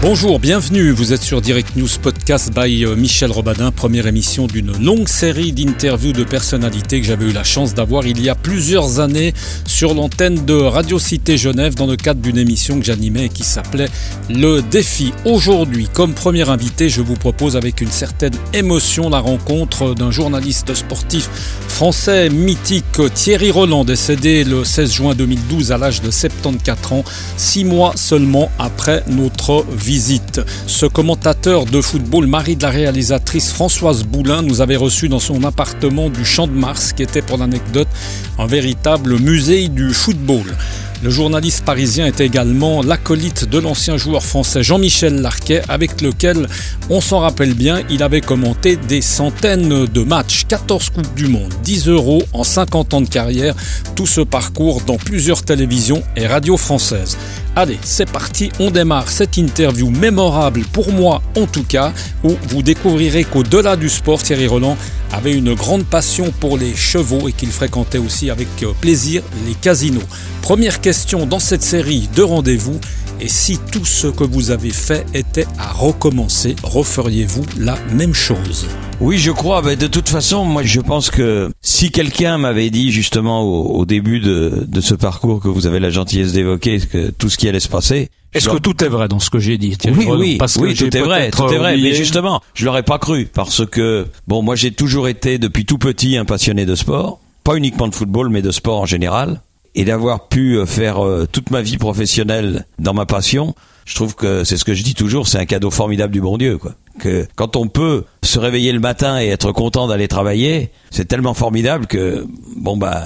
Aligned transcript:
Bonjour, 0.00 0.38
bienvenue. 0.38 0.92
Vous 0.92 1.12
êtes 1.12 1.22
sur 1.24 1.40
Direct 1.40 1.74
News 1.74 1.88
Podcast 2.00 2.52
by 2.54 2.84
euh, 2.84 2.94
Michel 2.94 3.32
Robadin, 3.32 3.72
première 3.72 4.06
émission 4.06 4.46
d'une 4.46 4.70
longue 4.80 5.08
série 5.08 5.52
d'interviews 5.52 6.12
de 6.12 6.22
personnalités 6.22 7.00
que 7.00 7.06
j'avais 7.06 7.24
eu 7.24 7.32
la 7.32 7.42
chance 7.42 7.74
d'avoir 7.74 8.06
il 8.06 8.22
y 8.22 8.28
a 8.28 8.36
plusieurs 8.36 9.00
années 9.00 9.34
sur 9.66 9.94
l'antenne 9.94 10.44
de 10.46 10.54
Radio 10.54 11.00
Cité 11.00 11.36
Genève 11.36 11.74
dans 11.74 11.88
le 11.88 11.96
cadre 11.96 12.20
d'une 12.20 12.38
émission 12.38 12.78
que 12.78 12.86
j'animais 12.86 13.24
et 13.24 13.28
qui 13.28 13.42
s'appelait 13.42 13.88
Le 14.30 14.62
Défi. 14.62 15.12
Aujourd'hui, 15.24 15.88
comme 15.92 16.14
premier 16.14 16.48
invité, 16.48 16.88
je 16.88 17.02
vous 17.02 17.16
propose 17.16 17.56
avec 17.56 17.80
une 17.80 17.90
certaine 17.90 18.34
émotion 18.54 19.10
la 19.10 19.18
rencontre 19.18 19.96
d'un 19.96 20.12
journaliste 20.12 20.74
sportif 20.74 21.28
français 21.66 22.30
mythique 22.30 22.84
Thierry 23.14 23.50
Roland, 23.50 23.84
décédé 23.84 24.44
le 24.44 24.62
16 24.62 24.92
juin 24.92 25.14
2012 25.16 25.72
à 25.72 25.78
l'âge 25.78 26.02
de 26.02 26.12
74 26.12 26.92
ans, 26.92 27.04
six 27.36 27.64
mois 27.64 27.94
seulement 27.96 28.52
après 28.60 29.02
notre 29.08 29.64
visite 29.88 30.42
ce 30.66 30.84
commentateur 30.84 31.64
de 31.64 31.80
football, 31.80 32.26
mari 32.26 32.56
de 32.56 32.62
la 32.62 32.68
réalisatrice 32.68 33.50
Françoise 33.50 34.04
Boulin, 34.04 34.42
nous 34.42 34.60
avait 34.60 34.76
reçus 34.76 35.08
dans 35.08 35.18
son 35.18 35.44
appartement 35.44 36.10
du 36.10 36.26
Champ 36.26 36.46
de 36.46 36.52
Mars, 36.52 36.92
qui 36.92 37.02
était 37.02 37.22
pour 37.22 37.38
l'anecdote 37.38 37.88
un 38.38 38.46
véritable 38.46 39.18
musée 39.18 39.68
du 39.68 39.94
football. 39.94 40.44
Le 41.02 41.08
journaliste 41.08 41.64
parisien 41.64 42.06
est 42.06 42.20
également 42.20 42.82
l'acolyte 42.82 43.48
de 43.48 43.58
l'ancien 43.58 43.96
joueur 43.96 44.22
français 44.22 44.62
Jean-Michel 44.62 45.22
Larquet, 45.22 45.62
avec 45.68 46.02
lequel, 46.02 46.48
on 46.90 47.00
s'en 47.00 47.20
rappelle 47.20 47.54
bien, 47.54 47.80
il 47.88 48.02
avait 48.02 48.20
commenté 48.20 48.76
des 48.76 49.00
centaines 49.00 49.86
de 49.86 50.02
matchs, 50.02 50.44
14 50.48 50.90
Coupes 50.90 51.14
du 51.14 51.28
Monde, 51.28 51.54
10 51.62 51.88
euros 51.88 52.24
en 52.34 52.44
50 52.44 52.92
ans 52.92 53.00
de 53.00 53.08
carrière, 53.08 53.54
tout 53.96 54.06
ce 54.06 54.20
parcours 54.20 54.82
dans 54.82 54.96
plusieurs 54.96 55.44
télévisions 55.44 56.02
et 56.14 56.26
radios 56.26 56.58
françaises. 56.58 57.16
Allez, 57.56 57.78
c'est 57.82 58.08
parti, 58.08 58.50
on 58.60 58.70
démarre 58.70 59.08
cette 59.08 59.36
interview 59.36 59.90
mémorable 59.90 60.62
pour 60.72 60.92
moi 60.92 61.22
en 61.36 61.46
tout 61.46 61.64
cas, 61.64 61.92
où 62.22 62.36
vous 62.48 62.62
découvrirez 62.62 63.24
qu'au-delà 63.24 63.76
du 63.76 63.88
sport, 63.88 64.22
Thierry 64.22 64.46
Roland 64.46 64.76
avait 65.12 65.34
une 65.34 65.54
grande 65.54 65.84
passion 65.84 66.32
pour 66.38 66.56
les 66.56 66.76
chevaux 66.76 67.28
et 67.28 67.32
qu'il 67.32 67.50
fréquentait 67.50 67.98
aussi 67.98 68.30
avec 68.30 68.48
euh, 68.62 68.72
plaisir 68.80 69.22
les 69.46 69.54
casinos. 69.54 70.02
Première 70.42 70.80
question 70.80 71.26
dans 71.26 71.40
cette 71.40 71.62
série 71.62 72.08
de 72.14 72.22
rendez-vous, 72.22 72.78
et 73.20 73.28
si 73.28 73.58
tout 73.72 73.84
ce 73.84 74.06
que 74.06 74.24
vous 74.24 74.50
avez 74.50 74.70
fait 74.70 75.04
était 75.14 75.46
à 75.58 75.72
recommencer, 75.72 76.54
referiez-vous 76.62 77.44
la 77.58 77.76
même 77.92 78.14
chose 78.14 78.66
Oui, 79.00 79.18
je 79.18 79.30
crois. 79.30 79.62
Mais 79.62 79.76
de 79.76 79.86
toute 79.86 80.08
façon, 80.08 80.44
moi, 80.44 80.62
je 80.62 80.80
pense 80.80 81.10
que 81.10 81.50
si 81.60 81.90
quelqu'un 81.90 82.38
m'avait 82.38 82.70
dit 82.70 82.92
justement 82.92 83.42
au, 83.42 83.84
début 83.84 84.20
de, 84.20 84.64
de, 84.68 84.80
ce 84.80 84.94
parcours 84.94 85.40
que 85.40 85.48
vous 85.48 85.66
avez 85.66 85.80
la 85.80 85.90
gentillesse 85.90 86.32
d'évoquer, 86.32 86.78
que 86.80 87.10
tout 87.10 87.28
ce 87.28 87.36
qui 87.36 87.48
allait 87.48 87.60
se 87.60 87.68
passer, 87.68 88.08
est-ce 88.34 88.48
que 88.48 88.58
tout 88.58 88.84
est 88.84 88.88
vrai 88.88 89.08
dans 89.08 89.18
ce 89.18 89.30
que 89.30 89.38
j'ai 89.38 89.58
dit 89.58 89.76
Oui, 89.86 90.06
oui, 90.08 90.36
parce 90.36 90.56
oui, 90.56 90.74
tout 90.74 90.94
est 90.94 91.00
vrai, 91.00 91.30
tout 91.30 91.46
est 91.48 91.58
vrai. 91.58 91.76
Mais 91.76 91.94
justement, 91.94 92.42
je 92.54 92.64
l'aurais 92.66 92.82
pas 92.82 92.98
cru 92.98 93.26
parce 93.32 93.64
que 93.66 94.06
bon, 94.26 94.42
moi 94.42 94.54
j'ai 94.54 94.70
toujours 94.70 95.08
été 95.08 95.38
depuis 95.38 95.64
tout 95.64 95.78
petit 95.78 96.16
un 96.16 96.24
passionné 96.24 96.66
de 96.66 96.74
sport, 96.74 97.20
pas 97.42 97.56
uniquement 97.56 97.88
de 97.88 97.94
football, 97.94 98.28
mais 98.28 98.42
de 98.42 98.50
sport 98.50 98.80
en 98.80 98.86
général, 98.86 99.40
et 99.74 99.84
d'avoir 99.84 100.28
pu 100.28 100.56
euh, 100.56 100.66
faire 100.66 101.04
euh, 101.04 101.26
toute 101.30 101.50
ma 101.50 101.62
vie 101.62 101.78
professionnelle 101.78 102.66
dans 102.78 102.94
ma 102.94 103.06
passion. 103.06 103.54
Je 103.84 103.94
trouve 103.94 104.14
que 104.14 104.44
c'est 104.44 104.56
ce 104.56 104.64
que 104.64 104.74
je 104.74 104.82
dis 104.82 104.94
toujours, 104.94 105.28
c'est 105.28 105.38
un 105.38 105.46
cadeau 105.46 105.70
formidable 105.70 106.12
du 106.12 106.20
bon 106.20 106.36
Dieu, 106.36 106.58
quoi. 106.58 106.74
Que 106.98 107.26
quand 107.36 107.56
on 107.56 107.68
peut 107.68 108.04
se 108.24 108.38
réveiller 108.38 108.72
le 108.72 108.80
matin 108.80 109.20
et 109.20 109.28
être 109.28 109.52
content 109.52 109.86
d'aller 109.86 110.08
travailler, 110.08 110.70
c'est 110.90 111.06
tellement 111.06 111.32
formidable 111.32 111.86
que 111.86 112.26
bon 112.56 112.76
bah 112.76 113.04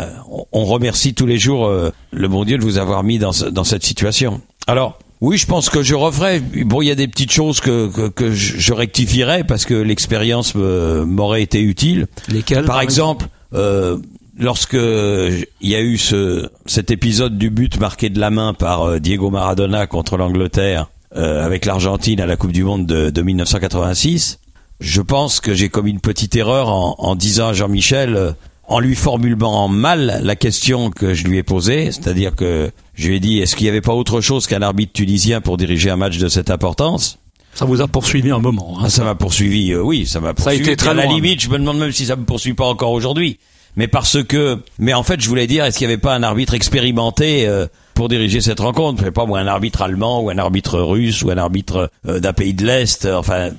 on 0.51 0.65
remercie 0.65 1.13
tous 1.13 1.27
les 1.27 1.39
jours 1.39 1.67
euh, 1.67 1.91
le 2.11 2.27
bon 2.27 2.45
Dieu 2.45 2.57
de 2.57 2.63
vous 2.63 2.79
avoir 2.79 3.05
mis 3.05 3.19
dans, 3.19 3.33
dans 3.51 3.65
cette 3.65 3.85
situation. 3.85 4.41
Alors 4.67 4.99
oui, 5.21 5.37
je 5.37 5.47
pense 5.47 5.69
que 5.69 5.83
je 5.83 5.95
referai. 5.95 6.41
Bon, 6.41 6.81
il 6.81 6.89
y 6.89 6.91
a 6.91 6.95
des 6.95 7.07
petites 7.07 7.31
choses 7.31 7.61
que, 7.61 7.89
que, 7.89 8.09
que 8.09 8.33
je 8.33 8.73
rectifierais 8.73 9.45
parce 9.45 9.67
que 9.67 9.75
l'expérience 9.75 10.55
m'aurait 10.57 11.43
été 11.43 11.61
utile. 11.61 12.09
Lesquelles 12.29 12.65
Par, 12.65 12.81
exemple, 12.81 13.29
euh, 13.55 13.99
lorsque 14.39 14.75
il 14.75 15.47
y 15.69 15.75
a 15.75 15.81
eu 15.81 15.99
ce, 15.99 16.49
cet 16.67 16.91
épisode 16.91 17.39
du 17.39 17.51
but 17.51 17.79
marqué 17.79 18.09
de 18.11 18.21
la 18.21 18.31
main 18.31 18.55
par 18.55 18.83
euh, 18.83 18.99
Diego 18.99 19.31
Maradona 19.31 19.87
contre 19.87 20.17
l'Angleterre 20.17 20.89
euh, 21.17 21.45
avec 21.45 21.67
l'Argentine 21.67 22.21
à 22.21 22.27
la 22.27 22.37
Coupe 22.37 22.53
du 22.53 22.65
Monde 22.65 22.87
de, 22.87 23.11
de 23.11 23.23
1986, 23.23 24.39
je 24.81 25.03
pense 25.03 25.41
que 25.41 25.55
j'ai 25.55 25.69
commis 25.69 25.91
une 25.91 26.01
petite 26.01 26.35
erreur 26.37 26.69
en, 26.69 26.97
en 26.99 27.15
disant 27.15 27.49
à 27.49 27.53
Jean-Michel 27.53 28.35
en 28.73 28.81
lui 28.81 28.95
formulant 28.95 29.69
mal 29.69 30.21
la 30.23 30.37
question 30.37 30.91
que 30.91 31.15
je 31.15 31.25
lui 31.25 31.39
ai 31.39 31.43
posée, 31.43 31.93
c'est-à-dire 31.93 32.35
que 32.35 32.71
je 32.95 33.09
lui 33.09 33.17
ai 33.17 33.21
dit 33.21 33.39
est-ce 33.41 33.57
qu'il 33.57 33.65
n'y 33.65 33.71
avait 33.71 33.81
pas 33.81 33.93
autre 33.93 34.21
chose 34.21 34.47
qu'un 34.47 34.63
arbitre 34.63 34.93
tunisien 34.93 35.41
pour 35.41 35.57
diriger 35.57 35.91
un 35.91 35.97
match 35.97 36.19
de 36.19 36.29
cette 36.29 36.51
importance? 36.51 37.19
Ça 37.55 37.67
vous 37.67 37.83
a 37.83 37.89
poursuivi 37.89 38.31
un 38.31 38.39
moment. 38.39 38.79
Hein, 38.79 38.85
ah, 38.87 38.91
ça 38.91 39.05
m'a 39.05 39.15
poursuivi, 39.15 39.73
euh, 39.73 39.83
oui, 39.83 40.07
ça 40.07 40.21
m'a 40.21 40.33
poursuivi. 40.33 40.65
Ça 40.65 40.71
a 40.71 40.73
été 40.73 40.77
très 40.77 40.91
à 40.91 40.95
la 40.95 41.05
limite, 41.05 41.43
je 41.43 41.51
me 41.51 41.59
demande 41.59 41.79
même 41.79 41.93
si 41.93 42.07
ça 42.07 42.17
me 42.17 42.25
poursuit 42.25 42.55
pas 42.55 42.65
encore 42.65 42.93
aujourd'hui. 42.93 43.39
Mais 43.77 43.89
parce 43.89 44.23
que, 44.23 44.59
mais 44.79 44.93
en 44.93 45.03
fait, 45.03 45.21
je 45.21 45.29
voulais 45.29 45.47
dire, 45.47 45.65
est-ce 45.65 45.79
qu'il 45.79 45.87
n'y 45.87 45.93
avait 45.95 46.01
pas 46.01 46.15
un 46.15 46.23
arbitre 46.23 46.55
expérimenté 46.55 47.47
euh, 47.47 47.67
pour 47.95 48.09
diriger 48.09 48.41
cette 48.41 48.61
rencontre? 48.61 49.01
Je 49.01 49.07
sais 49.07 49.13
pas, 49.13 49.25
moi, 49.25 49.39
un 49.39 49.47
arbitre 49.47 49.83
allemand 49.83 50.21
ou 50.21 50.31
un 50.31 50.39
arbitre 50.39 50.79
russe 50.79 51.23
ou 51.23 51.31
un 51.31 51.39
arbitre 51.39 51.91
euh, 52.07 52.21
d'un 52.21 52.33
pays 52.35 52.53
de 52.53 52.67
l'Est. 52.67 53.07
enfin, 53.07 53.51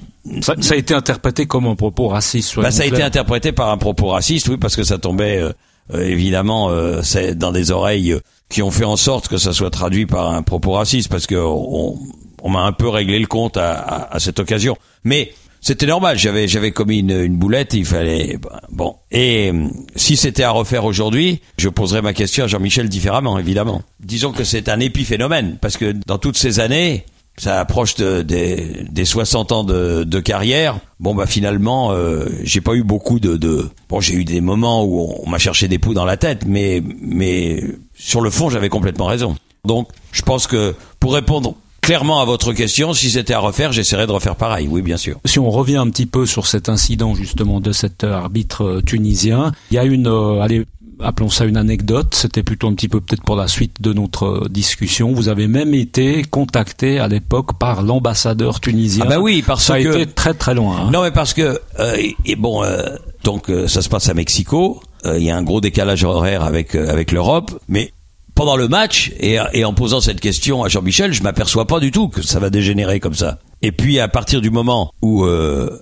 ça, 0.42 0.56
ça, 0.62 0.76
a 0.76 0.78
été 0.78 0.94
interprété 0.94 1.46
comme 1.46 1.68
un 1.68 1.76
propos 1.76 2.08
raciste. 2.08 2.60
Bah, 2.60 2.72
ça 2.72 2.84
a 2.84 2.86
été 2.86 3.04
interprété 3.04 3.52
par 3.52 3.70
un 3.70 3.78
propos 3.78 4.08
raciste, 4.08 4.48
oui, 4.48 4.58
parce 4.58 4.76
que 4.76 4.84
ça 4.84 4.98
tombait 4.98 5.40
euh, 5.42 5.52
euh, 5.94 6.02
évidemment 6.02 6.70
euh, 6.70 7.02
c'est 7.04 7.38
dans 7.38 7.52
des 7.52 7.72
oreilles 7.72 8.16
qui 8.50 8.62
ont 8.62 8.72
fait 8.72 8.86
en 8.86 8.96
sorte 8.96 9.28
que 9.28 9.38
ça 9.38 9.52
soit 9.52 9.70
traduit 9.70 10.06
par 10.06 10.32
un 10.32 10.42
propos 10.42 10.74
raciste, 10.74 11.10
parce 11.10 11.28
que 11.28 11.36
on, 11.36 12.00
on 12.42 12.50
m'a 12.50 12.62
un 12.62 12.72
peu 12.72 12.88
réglé 12.88 13.20
le 13.20 13.28
compte 13.28 13.58
à, 13.58 13.74
à, 13.74 14.16
à 14.16 14.20
cette 14.20 14.40
occasion. 14.40 14.78
Mais 15.04 15.34
c'était 15.64 15.86
normal, 15.86 16.20
j'avais 16.20 16.50
j'avais 16.50 16.72
commis 16.72 17.00
une, 17.00 17.12
une, 17.12 17.38
boulette, 17.38 17.74
il 17.74 17.86
fallait 17.86 18.38
bon. 18.70 18.98
Et 19.12 19.54
si 19.96 20.18
c'était 20.18 20.44
à 20.44 20.52
refaire 20.52 20.84
aujourd'hui, 20.84 21.40
je 21.58 21.70
poserais 21.70 22.02
ma 22.02 22.12
question 22.12 22.44
à 22.44 22.48
Jean-Michel 22.48 22.90
différemment, 22.90 23.40
évidemment. 23.40 23.82
Disons 24.02 24.34
que 24.34 24.44
c'est 24.44 24.68
un 24.68 24.82
épiphénomène 24.82 25.58
parce 25.62 25.78
que 25.78 25.94
dans 26.06 26.18
toutes 26.18 26.36
ces 26.36 26.60
années, 26.60 27.06
ça 27.38 27.62
approche 27.62 27.96
de, 27.96 28.22
des 28.24 29.06
60 29.06 29.52
ans 29.54 29.64
de, 29.64 30.04
de, 30.04 30.20
carrière. 30.20 30.80
Bon 31.00 31.16
bah 31.16 31.28
finalement, 31.28 31.94
euh, 31.94 32.26
j'ai 32.44 32.60
pas 32.60 32.74
eu 32.74 32.84
beaucoup 32.84 33.22
de, 33.22 33.38
de... 33.38 33.70
bon 33.88 34.02
j'ai 34.02 34.16
eu 34.16 34.26
des 34.26 34.42
moments 34.42 34.84
où 34.84 35.16
on, 35.26 35.30
m'a 35.30 35.38
cherché 35.40 35.70
des 35.70 35.80
poux 35.80 35.94
dans 35.94 36.06
la 36.06 36.18
tête, 36.18 36.44
mais 36.46 36.84
mais 37.02 37.64
sur 37.96 38.20
le 38.20 38.30
fond 38.30 38.50
j'avais 38.50 38.70
complètement 38.70 39.06
raison. 39.06 39.38
Donc 39.64 39.88
je 40.12 40.24
pense 40.24 40.46
que 40.46 40.76
pour 41.00 41.14
répondre 41.14 41.56
clairement 41.84 42.22
à 42.22 42.26
votre 42.26 42.54
question, 42.54 42.94
si 42.94 43.12
c'était 43.12 43.34
à 43.34 43.40
refaire, 43.40 43.72
j'essaierais 43.72 44.08
de 44.08 44.12
refaire 44.12 44.36
pareil, 44.36 44.68
oui 44.70 44.82
bien 44.82 44.98
sûr. 44.98 45.20
Si 45.26 45.38
on 45.38 45.50
revient 45.52 45.78
un 45.78 45.90
petit 45.90 46.08
peu 46.08 46.26
sur 46.26 46.48
cet 46.48 46.70
incident 46.70 47.14
justement 47.14 47.60
de 47.60 47.72
cet 47.72 48.04
arbitre 48.04 48.82
tunisien, 48.86 49.52
il 49.70 49.76
y 49.76 49.78
a 49.78 49.84
une, 49.84 50.08
euh, 50.08 50.42
allez, 50.42 50.66
appelons 51.02 51.30
ça 51.30 51.46
une 51.46 51.58
anecdote, 51.58 52.16
c'était 52.16 52.44
plutôt 52.44 52.68
un 52.68 52.74
petit 52.74 52.88
peu 52.88 53.02
peut-être 53.02 53.24
pour 53.24 53.36
la 53.36 53.48
suite 53.48 53.82
de 53.82 53.94
notre 53.94 54.48
discussion. 54.50 55.12
Vous 55.12 55.28
avez 55.28 55.48
même 55.48 55.74
été 55.74 56.24
contacté 56.24 57.00
à 57.00 57.08
l'époque 57.08 57.58
par 57.60 57.84
l'ambassadeur 57.84 58.60
tunisien. 58.60 59.04
Ah 59.08 59.10
bah 59.10 59.20
oui, 59.20 59.44
parce 59.46 59.66
ça 59.66 59.82
que 59.82 59.90
a 59.90 60.02
été 60.02 60.06
très 60.12 60.34
très 60.34 60.54
loin. 60.56 60.78
Hein. 60.78 60.92
Non 60.92 61.04
mais 61.04 61.12
parce 61.12 61.34
que 61.34 61.60
euh, 61.80 61.98
et 62.26 62.36
bon 62.36 62.64
euh, 62.64 62.96
donc 63.24 63.50
euh, 63.50 63.68
ça 63.68 63.82
se 63.82 63.90
passe 63.90 64.10
à 64.10 64.14
Mexico. 64.14 64.82
Euh, 65.06 65.18
il 65.18 65.26
y 65.26 65.30
a 65.32 65.36
un 65.36 65.44
gros 65.44 65.60
décalage 65.60 66.04
horaire 66.04 66.44
avec 66.44 66.76
avec 66.76 67.12
l'Europe, 67.12 67.52
mais 67.68 67.92
pendant 68.36 68.56
le 68.56 68.68
match 68.68 69.12
et, 69.20 69.40
en 69.64 69.74
posant 69.74 70.02
cette 70.02 70.20
question 70.20 70.64
à 70.64 70.70
Jean-Michel, 70.70 71.14
je 71.14 71.24
m'aperçois 71.24 71.68
pas 71.68 71.80
du 71.80 71.92
tout 71.92 72.08
que 72.10 72.22
ça 72.22 72.40
va 72.40 72.50
dégénérer 72.50 73.00
comme 73.00 73.14
ça. 73.14 73.40
Et 73.62 73.72
puis 73.72 74.00
à 74.00 74.08
partir 74.08 74.42
du 74.42 74.50
moment 74.50 74.92
où 75.02 75.26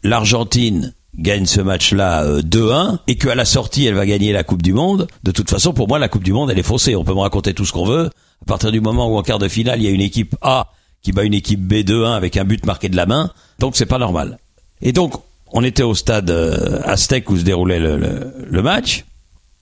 l'Argentine 0.03 0.93
gagne 1.17 1.45
ce 1.45 1.61
match-là 1.61 2.39
2-1 2.41 2.93
euh, 2.93 2.97
et 3.07 3.15
qu'à 3.15 3.35
la 3.35 3.45
sortie 3.45 3.85
elle 3.85 3.95
va 3.95 4.05
gagner 4.05 4.31
la 4.31 4.43
Coupe 4.43 4.61
du 4.61 4.73
Monde, 4.73 5.07
de 5.23 5.31
toute 5.31 5.49
façon 5.49 5.73
pour 5.73 5.87
moi 5.87 5.99
la 5.99 6.09
Coupe 6.09 6.23
du 6.23 6.33
Monde 6.33 6.51
elle 6.51 6.59
est 6.59 6.63
faussée. 6.63 6.95
On 6.95 7.03
peut 7.03 7.13
me 7.13 7.19
raconter 7.19 7.53
tout 7.53 7.65
ce 7.65 7.71
qu'on 7.71 7.85
veut. 7.85 8.09
À 8.41 8.45
partir 8.45 8.71
du 8.71 8.81
moment 8.81 9.07
où 9.07 9.17
en 9.17 9.23
quart 9.23 9.39
de 9.39 9.47
finale 9.47 9.79
il 9.79 9.85
y 9.85 9.87
a 9.87 9.91
une 9.91 10.01
équipe 10.01 10.35
A 10.41 10.71
qui 11.01 11.11
bat 11.11 11.23
une 11.23 11.33
équipe 11.33 11.61
B 11.61 11.73
2-1 11.73 12.13
avec 12.13 12.37
un 12.37 12.43
but 12.43 12.65
marqué 12.65 12.87
de 12.87 12.95
la 12.95 13.05
main, 13.05 13.31
donc 13.59 13.75
c'est 13.75 13.85
pas 13.85 13.97
normal. 13.97 14.37
Et 14.81 14.93
donc 14.93 15.13
on 15.53 15.63
était 15.63 15.83
au 15.83 15.95
stade 15.95 16.29
euh, 16.29 16.81
Aztec 16.85 17.29
où 17.29 17.37
se 17.37 17.43
déroulait 17.43 17.79
le, 17.79 17.97
le, 18.49 18.61
match. 18.61 19.05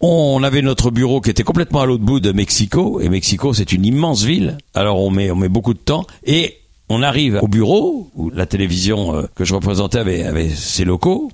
On 0.01 0.43
avait 0.43 0.61
notre 0.61 0.91
bureau 0.91 1.19
qui 1.21 1.29
était 1.29 1.43
complètement 1.43 1.81
à 1.81 1.85
l'autre 1.85 2.03
bout 2.03 2.19
de 2.19 2.31
Mexico 2.31 3.01
et 3.01 3.09
Mexico 3.09 3.53
c'est 3.53 3.71
une 3.71 3.85
immense 3.85 4.23
ville. 4.23 4.57
Alors 4.73 5.01
on 5.01 5.09
met 5.09 5.31
on 5.31 5.35
met 5.35 5.49
beaucoup 5.49 5.73
de 5.73 5.79
temps 5.79 6.05
et 6.25 6.57
on 6.87 7.03
arrive 7.03 7.39
au 7.41 7.47
bureau 7.47 8.09
où 8.15 8.29
la 8.29 8.45
télévision 8.45 9.15
euh, 9.15 9.23
que 9.35 9.45
je 9.45 9.53
représentais 9.53 9.99
avait, 9.99 10.23
avait 10.23 10.49
ses 10.49 10.85
locaux 10.85 11.29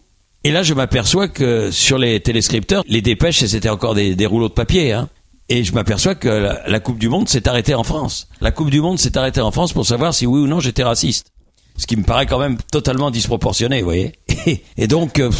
et 0.46 0.52
là, 0.52 0.62
je 0.62 0.76
m'aperçois 0.76 1.28
que 1.28 1.72
sur 1.72 1.98
les 1.98 2.20
téléscripteurs, 2.20 2.84
les 2.88 3.02
dépêches, 3.02 3.44
c'était 3.44 3.68
encore 3.68 3.96
des, 3.96 4.26
rouleaux 4.28 4.48
de 4.48 4.54
papier. 4.54 4.92
Hein. 4.92 5.10
Et 5.50 5.64
je 5.64 5.74
m'aperçois 5.74 6.14
que 6.14 6.28
la, 6.68 6.80
Coupe 6.80 7.00
du 7.00 7.10
Monde 7.10 7.28
s'est 7.28 7.48
arrêtée 7.48 7.74
en 7.74 7.84
France. 7.84 8.28
La 8.42 8.52
Coupe 8.52 8.70
du 8.70 8.80
Monde 8.80 9.00
s'est 9.00 9.18
arrêtée 9.18 9.42
en 9.42 9.50
France 9.50 9.74
pour 9.74 9.88
savoir 9.88 10.14
si 10.14 10.28
oui 10.28 10.42
ou 10.42 10.46
non 10.46 10.60
j'étais 10.60 10.84
raciste. 10.84 11.32
Ce 11.78 11.88
qui 11.88 11.98
me 11.98 12.04
paraît 12.04 12.28
quand 12.28 12.38
même 12.38 12.58
totalement 12.72 13.10
disproportionné, 13.10 13.80
vous 13.80 13.86
voyez. 13.86 14.12
Et, 14.78 14.86
donc, 14.86 15.18
euh, 15.18 15.32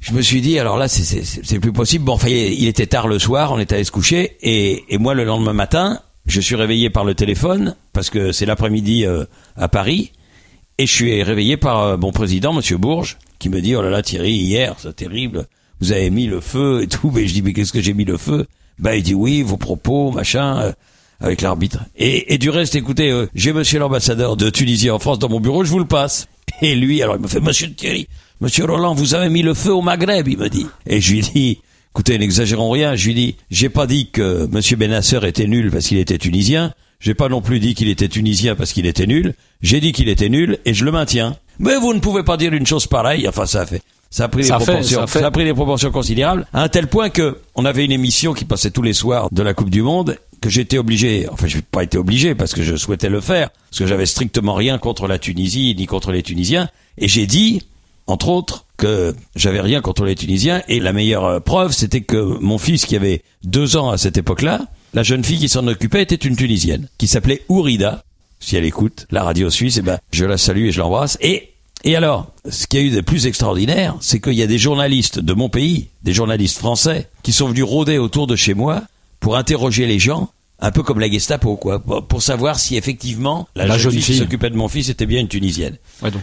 je 0.00 0.12
me 0.12 0.22
suis 0.22 0.40
dit, 0.40 0.58
alors 0.58 0.76
là, 0.78 0.88
c'est 0.88 1.58
plus 1.60 1.72
possible. 1.72 2.04
Bon, 2.04 2.14
enfin, 2.14 2.28
il 2.28 2.66
était 2.66 2.86
tard 2.86 3.06
le 3.06 3.18
soir, 3.18 3.52
on 3.52 3.58
était 3.58 3.74
allé 3.74 3.84
se 3.84 3.92
coucher. 3.92 4.36
Et, 4.40 4.84
et 4.88 4.98
moi, 4.98 5.14
le 5.14 5.24
lendemain 5.24 5.52
matin, 5.52 6.00
je 6.26 6.40
suis 6.40 6.54
réveillé 6.54 6.90
par 6.90 7.04
le 7.04 7.14
téléphone, 7.14 7.76
parce 7.92 8.08
que 8.10 8.32
c'est 8.32 8.46
l'après-midi 8.46 9.04
euh, 9.04 9.24
à 9.56 9.68
Paris. 9.68 10.12
Et 10.78 10.86
je 10.86 10.92
suis 10.92 11.22
réveillé 11.22 11.58
par 11.58 11.80
euh, 11.80 11.96
mon 11.98 12.12
président, 12.12 12.54
Monsieur 12.54 12.78
Bourges, 12.78 13.18
qui 13.38 13.50
me 13.50 13.60
dit, 13.60 13.76
oh 13.76 13.82
là 13.82 13.90
là 13.90 14.02
Thierry, 14.02 14.32
hier, 14.32 14.74
c'est 14.78 14.96
terrible, 14.96 15.46
vous 15.80 15.92
avez 15.92 16.08
mis 16.08 16.26
le 16.26 16.40
feu 16.40 16.82
et 16.82 16.86
tout. 16.86 17.10
Mais 17.14 17.26
je 17.26 17.34
dis, 17.34 17.42
mais 17.42 17.52
qu'est-ce 17.52 17.72
que 17.72 17.82
j'ai 17.82 17.92
mis 17.94 18.06
le 18.06 18.16
feu? 18.16 18.46
Bah 18.78 18.96
il 18.96 19.02
dit, 19.02 19.14
oui, 19.14 19.42
vos 19.42 19.58
propos, 19.58 20.10
machin, 20.10 20.58
euh, 20.60 20.72
avec 21.20 21.42
l'arbitre. 21.42 21.80
Et, 21.96 22.32
et, 22.32 22.38
du 22.38 22.48
reste, 22.48 22.74
écoutez, 22.74 23.10
euh, 23.10 23.26
j'ai 23.34 23.52
Monsieur 23.52 23.78
l'ambassadeur 23.78 24.36
de 24.38 24.48
Tunisie 24.48 24.90
en 24.90 24.98
France 24.98 25.18
dans 25.18 25.28
mon 25.28 25.40
bureau, 25.40 25.64
je 25.64 25.70
vous 25.70 25.78
le 25.78 25.84
passe. 25.84 26.28
Et 26.62 26.74
lui, 26.74 27.02
alors 27.02 27.16
il 27.16 27.22
me 27.22 27.28
fait, 27.28 27.40
Monsieur 27.40 27.70
Thierry, 27.70 28.08
Monsieur 28.40 28.64
Roland, 28.64 28.94
vous 28.94 29.14
avez 29.14 29.28
mis 29.28 29.42
le 29.42 29.52
feu 29.52 29.70
au 29.70 29.82
Maghreb, 29.82 30.26
il 30.26 30.38
me 30.38 30.48
dit. 30.48 30.66
Et 30.86 31.02
je 31.02 31.12
lui 31.12 31.20
dis, 31.20 31.58
écoutez, 31.92 32.16
n'exagérons 32.16 32.70
rien, 32.70 32.96
je 32.96 33.08
lui 33.08 33.14
dis, 33.14 33.36
j'ai 33.50 33.68
pas 33.68 33.86
dit 33.86 34.08
que 34.10 34.48
Monsieur 34.50 34.76
Benasser 34.76 35.20
était 35.24 35.46
nul 35.46 35.70
parce 35.70 35.86
qu'il 35.86 35.98
était 35.98 36.16
tunisien, 36.16 36.72
j'ai 37.00 37.12
pas 37.12 37.28
non 37.28 37.42
plus 37.42 37.60
dit 37.60 37.74
qu'il 37.74 37.88
était 37.88 38.08
tunisien 38.08 38.56
parce 38.56 38.72
qu'il 38.72 38.86
était 38.86 39.06
nul, 39.06 39.34
j'ai 39.60 39.78
dit 39.80 39.92
qu'il 39.92 40.08
était 40.08 40.30
nul 40.30 40.58
et 40.64 40.72
je 40.72 40.86
le 40.86 40.90
maintiens. 40.90 41.36
Mais 41.58 41.76
vous 41.76 41.92
ne 41.92 41.98
pouvez 41.98 42.22
pas 42.22 42.38
dire 42.38 42.54
une 42.54 42.66
chose 42.66 42.86
pareille, 42.86 43.28
enfin 43.28 43.44
ça 43.44 43.60
a 43.60 43.66
fait. 43.66 43.82
Ça 44.08 44.24
a 44.24 44.28
pris 44.28 44.42
des 44.42 44.48
proportions, 44.48 45.06
ça, 45.06 45.26
a 45.26 45.30
pris 45.30 45.44
des 45.44 45.52
proportions 45.52 45.90
considérables, 45.90 46.46
à 46.54 46.62
un 46.62 46.68
tel 46.68 46.86
point 46.86 47.10
que 47.10 47.36
on 47.54 47.66
avait 47.66 47.84
une 47.84 47.92
émission 47.92 48.32
qui 48.32 48.46
passait 48.46 48.70
tous 48.70 48.82
les 48.82 48.94
soirs 48.94 49.28
de 49.30 49.42
la 49.42 49.52
Coupe 49.52 49.70
du 49.70 49.82
Monde 49.82 50.16
que 50.40 50.48
j'étais 50.48 50.78
obligé, 50.78 51.28
enfin 51.30 51.46
je 51.46 51.56
n'ai 51.56 51.62
pas 51.62 51.84
été 51.84 51.98
obligé 51.98 52.34
parce 52.34 52.54
que 52.54 52.62
je 52.62 52.74
souhaitais 52.74 53.10
le 53.10 53.20
faire, 53.20 53.50
parce 53.50 53.80
que 53.80 53.86
j'avais 53.86 54.06
strictement 54.06 54.54
rien 54.54 54.78
contre 54.78 55.06
la 55.06 55.18
Tunisie 55.18 55.74
ni 55.76 55.84
contre 55.84 56.10
les 56.10 56.22
Tunisiens, 56.22 56.70
et 56.96 57.06
j'ai 57.06 57.26
dit, 57.26 57.62
entre 58.10 58.28
autres, 58.28 58.66
que 58.76 59.14
j'avais 59.36 59.60
rien 59.60 59.80
contre 59.80 60.04
les 60.04 60.14
Tunisiens, 60.14 60.62
et 60.68 60.80
la 60.80 60.92
meilleure 60.92 61.24
euh, 61.24 61.40
preuve, 61.40 61.72
c'était 61.72 62.00
que 62.00 62.38
mon 62.40 62.58
fils, 62.58 62.86
qui 62.86 62.96
avait 62.96 63.22
deux 63.44 63.76
ans 63.76 63.90
à 63.90 63.98
cette 63.98 64.18
époque-là, 64.18 64.66
la 64.94 65.02
jeune 65.02 65.24
fille 65.24 65.38
qui 65.38 65.48
s'en 65.48 65.66
occupait 65.66 66.02
était 66.02 66.14
une 66.14 66.36
Tunisienne, 66.36 66.88
qui 66.98 67.06
s'appelait 67.06 67.42
Ourida, 67.48 68.04
si 68.40 68.56
elle 68.56 68.64
écoute 68.64 69.06
la 69.10 69.22
radio 69.22 69.50
suisse, 69.50 69.76
eh 69.78 69.82
ben, 69.82 69.98
je 70.12 70.24
la 70.24 70.38
salue 70.38 70.66
et 70.66 70.72
je 70.72 70.80
l'embrasse, 70.80 71.18
et 71.20 71.50
et 71.82 71.96
alors, 71.96 72.26
ce 72.48 72.66
qu'il 72.66 72.80
y 72.80 72.82
a 72.82 72.86
eu 72.86 72.90
de 72.90 73.00
plus 73.00 73.26
extraordinaire, 73.26 73.96
c'est 74.00 74.20
qu'il 74.20 74.34
y 74.34 74.42
a 74.42 74.46
des 74.46 74.58
journalistes 74.58 75.18
de 75.18 75.32
mon 75.32 75.48
pays, 75.48 75.88
des 76.02 76.12
journalistes 76.12 76.58
français, 76.58 77.08
qui 77.22 77.32
sont 77.32 77.48
venus 77.48 77.64
rôder 77.64 77.96
autour 77.96 78.26
de 78.26 78.36
chez 78.36 78.52
moi 78.52 78.82
pour 79.18 79.36
interroger 79.36 79.86
les 79.86 79.98
gens, 79.98 80.30
un 80.60 80.70
peu 80.70 80.82
comme 80.82 81.00
la 81.00 81.10
Gestapo, 81.10 81.56
quoi, 81.56 81.80
pour 81.80 82.22
savoir 82.22 82.58
si 82.58 82.76
effectivement 82.76 83.48
la, 83.54 83.78
jeune, 83.78 83.92
fille, 83.92 84.02
qui 84.02 84.14
s'occupait 84.14 84.50
de 84.50 84.56
mon 84.56 84.68
fils 84.68 84.88
était 84.90 85.06
bien 85.06 85.20
une 85.20 85.28
Tunisienne. 85.28 85.76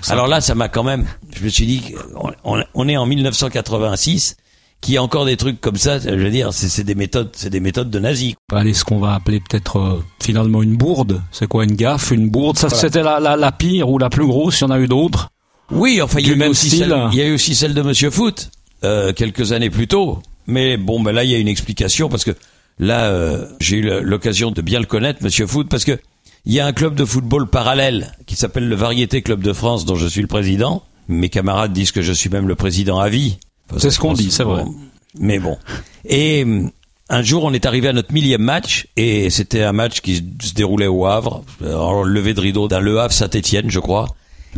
Alors 0.10 0.28
là, 0.28 0.42
ça 0.42 0.56
m'a 0.56 0.70
quand 0.70 0.84
même, 0.84 1.06
je 1.36 1.44
me 1.44 1.50
suis 1.50 1.66
dit, 1.66 1.96
on, 2.44 2.88
est 2.88 2.98
en 2.98 3.06
1986, 3.06 4.38
qu'il 4.80 4.94
y 4.94 4.98
a 4.98 5.04
encore 5.04 5.26
des 5.26 5.38
trucs 5.38 5.60
comme 5.60 5.76
ça, 5.76 6.00
je 6.00 6.10
veux 6.10 6.30
dire, 6.30 6.54
c'est 6.54 6.84
des 6.84 6.94
méthodes, 6.94 7.32
c'est 7.34 7.50
des 7.50 7.60
méthodes 7.60 7.90
de 7.90 8.00
nazis. 8.00 8.36
Allez, 8.54 8.74
ce 8.74 8.84
qu'on 8.84 9.00
va 9.00 9.16
appeler 9.16 9.40
peut-être 9.40 9.80
euh, 9.80 10.04
finalement 10.22 10.62
une 10.62 10.78
bourde. 10.78 11.24
C'est 11.32 11.48
quoi 11.48 11.64
une 11.64 11.76
gaffe, 11.76 12.12
une 12.12 12.30
bourde? 12.30 12.60
Ça, 12.60 12.70
c'était 12.70 13.02
la, 13.02 13.20
la, 13.20 13.52
pire 13.52 13.90
ou 13.90 13.98
la 13.98 14.10
plus 14.10 14.28
grosse. 14.28 14.60
Il 14.60 14.66
y 14.66 14.68
en 14.68 14.72
a 14.72 14.80
eu 14.80 14.88
d'autres? 14.88 15.30
Oui, 15.72 16.00
enfin, 16.02 16.20
il 16.20 16.28
y, 16.28 16.32
a 16.32 16.46
eu 16.46 16.50
aussi 16.50 16.70
celle, 16.70 16.96
il 17.12 17.18
y 17.18 17.22
a 17.22 17.26
eu 17.26 17.34
aussi 17.34 17.56
celle 17.56 17.74
de 17.74 17.82
Monsieur 17.82 18.12
Foot 18.12 18.52
euh, 18.84 19.14
quelques 19.14 19.52
années 19.52 19.72
plus 19.72 19.88
tôt. 19.88 20.22
Mais 20.46 20.78
bon, 20.78 21.02
ben 21.02 21.12
là, 21.12 21.24
il 21.24 21.32
y 21.32 21.36
a 21.36 21.40
une 21.40 21.48
explication 21.48 22.08
parce 22.08 22.24
que 22.24 22.32
là, 22.80 23.06
euh, 23.06 23.46
j'ai 23.60 23.78
eu 23.78 24.02
l'occasion 24.02 24.52
de 24.52 24.62
bien 24.62 24.80
le 24.80 24.86
connaître, 24.86 25.24
Monsieur 25.24 25.48
Foot, 25.48 25.68
parce 25.70 25.86
que 25.86 25.98
il 26.46 26.54
y 26.54 26.60
a 26.60 26.66
un 26.66 26.72
club 26.72 26.96
de 26.96 27.04
football 27.04 27.50
parallèle 27.50 28.14
qui 28.26 28.38
s'appelle 28.38 28.70
le 28.70 28.76
Variété 28.76 29.22
Club 29.22 29.42
de 29.42 29.52
France, 29.52 29.84
dont 29.86 29.96
je 29.96 30.08
suis 30.08 30.22
le 30.22 30.28
président. 30.28 30.84
Mes 31.10 31.28
camarades 31.30 31.74
disent 31.74 31.92
que 31.92 32.02
je 32.02 32.14
suis 32.14 32.30
même 32.30 32.48
le 32.48 32.56
président 32.56 33.00
à 33.00 33.10
vie. 33.10 33.38
C'est 33.78 33.90
ce 33.90 34.00
qu'on 34.00 34.14
dit, 34.14 34.32
c'est 34.32 34.44
vrai. 34.44 34.64
Mais 35.20 35.40
bon. 35.40 35.58
Et 36.06 36.46
un 37.10 37.22
jour, 37.22 37.44
on 37.44 37.52
est 37.54 37.66
arrivé 37.66 37.90
à 37.90 37.94
notre 37.94 38.14
millième 38.14 38.42
match, 38.42 38.88
et 38.96 39.30
c'était 39.30 39.64
un 39.64 39.74
match 39.74 40.00
qui 40.02 40.24
se 40.42 40.54
déroulait 40.54 40.88
au 40.88 41.06
Havre, 41.06 41.44
en 41.66 42.04
levé 42.04 42.34
de 42.34 42.40
rideau 42.40 42.68
d'un 42.68 42.80
Le 42.80 43.00
Havre 43.00 43.14
Saint-Étienne, 43.14 43.70
je 43.70 43.80
crois. 43.80 44.08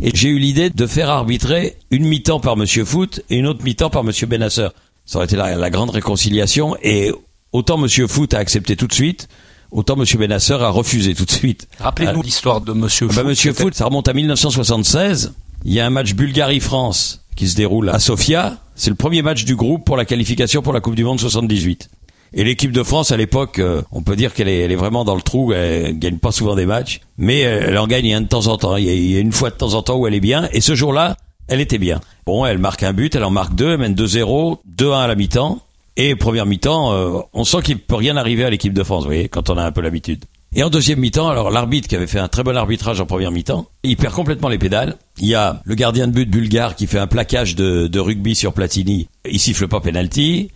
Et 0.02 0.10
j'ai 0.14 0.28
eu 0.28 0.38
l'idée 0.38 0.70
de 0.70 0.86
faire 0.86 1.10
arbitrer 1.10 1.76
une 1.90 2.06
mi-temps 2.06 2.40
par 2.40 2.56
Monsieur 2.56 2.84
Foot 2.84 3.22
et 3.30 3.36
une 3.36 3.46
autre 3.46 3.62
mi-temps 3.64 3.90
par 3.90 4.04
Monsieur 4.04 4.26
Benasser. 4.26 4.68
Ça 5.04 5.18
aurait 5.18 5.26
été 5.26 5.36
la, 5.36 5.70
grande 5.70 5.90
réconciliation. 5.90 6.76
Et 6.82 7.12
autant 7.52 7.76
Monsieur 7.76 8.06
Foot 8.06 8.34
a 8.34 8.38
accepté 8.38 8.76
tout 8.76 8.86
de 8.86 8.92
suite, 8.92 9.28
autant 9.70 9.96
Monsieur 9.96 10.18
Benasser 10.18 10.54
a 10.54 10.70
refusé 10.70 11.14
tout 11.14 11.24
de 11.24 11.30
suite. 11.30 11.68
Rappelez-nous 11.78 12.20
euh, 12.20 12.24
l'histoire 12.24 12.60
de 12.60 12.72
Monsieur 12.72 13.06
bah, 13.08 13.14
Foot. 13.14 13.24
Monsieur 13.24 13.52
Foot, 13.52 13.74
ça 13.74 13.86
remonte 13.86 14.08
à 14.08 14.12
1976. 14.12 15.34
Il 15.64 15.72
y 15.72 15.80
a 15.80 15.86
un 15.86 15.90
match 15.90 16.14
Bulgarie-France 16.14 17.24
qui 17.36 17.48
se 17.48 17.56
déroule 17.56 17.88
à 17.90 17.98
Sofia. 17.98 18.58
C'est 18.74 18.90
le 18.90 18.96
premier 18.96 19.22
match 19.22 19.44
du 19.44 19.56
groupe 19.56 19.84
pour 19.84 19.96
la 19.96 20.04
qualification 20.04 20.62
pour 20.62 20.72
la 20.72 20.80
Coupe 20.80 20.94
du 20.94 21.04
Monde 21.04 21.20
78. 21.20 21.90
Et 22.32 22.44
l'équipe 22.44 22.70
de 22.70 22.82
France 22.82 23.10
à 23.10 23.16
l'époque, 23.16 23.58
euh, 23.58 23.82
on 23.90 24.02
peut 24.02 24.14
dire 24.14 24.34
qu'elle 24.34 24.48
est, 24.48 24.60
elle 24.60 24.70
est 24.70 24.76
vraiment 24.76 25.04
dans 25.04 25.16
le 25.16 25.22
trou. 25.22 25.52
Elle 25.52 25.98
gagne 25.98 26.18
pas 26.18 26.30
souvent 26.30 26.54
des 26.54 26.66
matchs, 26.66 27.00
mais 27.18 27.40
elle 27.40 27.76
en 27.76 27.88
gagne 27.88 28.14
un 28.14 28.20
de 28.20 28.28
temps 28.28 28.46
en 28.46 28.56
temps. 28.56 28.76
Il 28.76 28.84
y, 28.84 29.16
a, 29.16 29.20
une 29.20 29.32
fois 29.32 29.50
de 29.50 29.56
temps 29.56 29.74
en 29.74 29.82
temps 29.82 29.96
où 29.96 30.06
elle 30.06 30.14
est 30.14 30.20
bien. 30.20 30.48
Et 30.52 30.60
ce 30.60 30.76
jour-là, 30.76 31.16
elle 31.48 31.60
était 31.60 31.78
bien. 31.78 32.00
Bon, 32.26 32.46
elle 32.46 32.58
marque 32.58 32.84
un 32.84 32.92
but, 32.92 33.16
elle 33.16 33.24
en 33.24 33.30
marque 33.30 33.56
deux, 33.56 33.72
elle 33.72 33.78
mène 33.78 33.94
2-0, 33.94 34.58
2-1 34.76 34.92
à 34.94 35.06
la 35.08 35.16
mi-temps. 35.16 35.58
Et 36.02 36.16
première 36.16 36.46
mi-temps, 36.46 36.94
euh, 36.94 37.20
on 37.34 37.44
sent 37.44 37.60
qu'il 37.62 37.78
peut 37.78 37.94
rien 37.94 38.16
arriver 38.16 38.42
à 38.46 38.48
l'équipe 38.48 38.72
de 38.72 38.82
France, 38.82 39.02
vous 39.02 39.10
voyez, 39.10 39.28
quand 39.28 39.50
on 39.50 39.58
a 39.58 39.62
un 39.62 39.70
peu 39.70 39.82
l'habitude. 39.82 40.24
Et 40.56 40.62
en 40.62 40.70
deuxième 40.70 40.98
mi-temps, 40.98 41.28
alors 41.28 41.50
l'arbitre 41.50 41.88
qui 41.88 41.94
avait 41.94 42.06
fait 42.06 42.18
un 42.18 42.28
très 42.28 42.42
bon 42.42 42.56
arbitrage 42.56 43.02
en 43.02 43.04
première 43.04 43.30
mi-temps, 43.30 43.66
il 43.82 43.98
perd 43.98 44.14
complètement 44.14 44.48
les 44.48 44.56
pédales. 44.56 44.96
Il 45.18 45.26
y 45.28 45.34
a 45.34 45.60
le 45.62 45.74
gardien 45.74 46.06
de 46.06 46.12
but 46.12 46.24
bulgare 46.24 46.74
qui 46.74 46.86
fait 46.86 46.98
un 46.98 47.06
plaquage 47.06 47.54
de, 47.54 47.98
rugby 47.98 48.34
sur 48.34 48.54
Platini. 48.54 49.08
Il 49.30 49.38
siffle 49.38 49.68
pas 49.68 49.80
penalty 49.80 50.50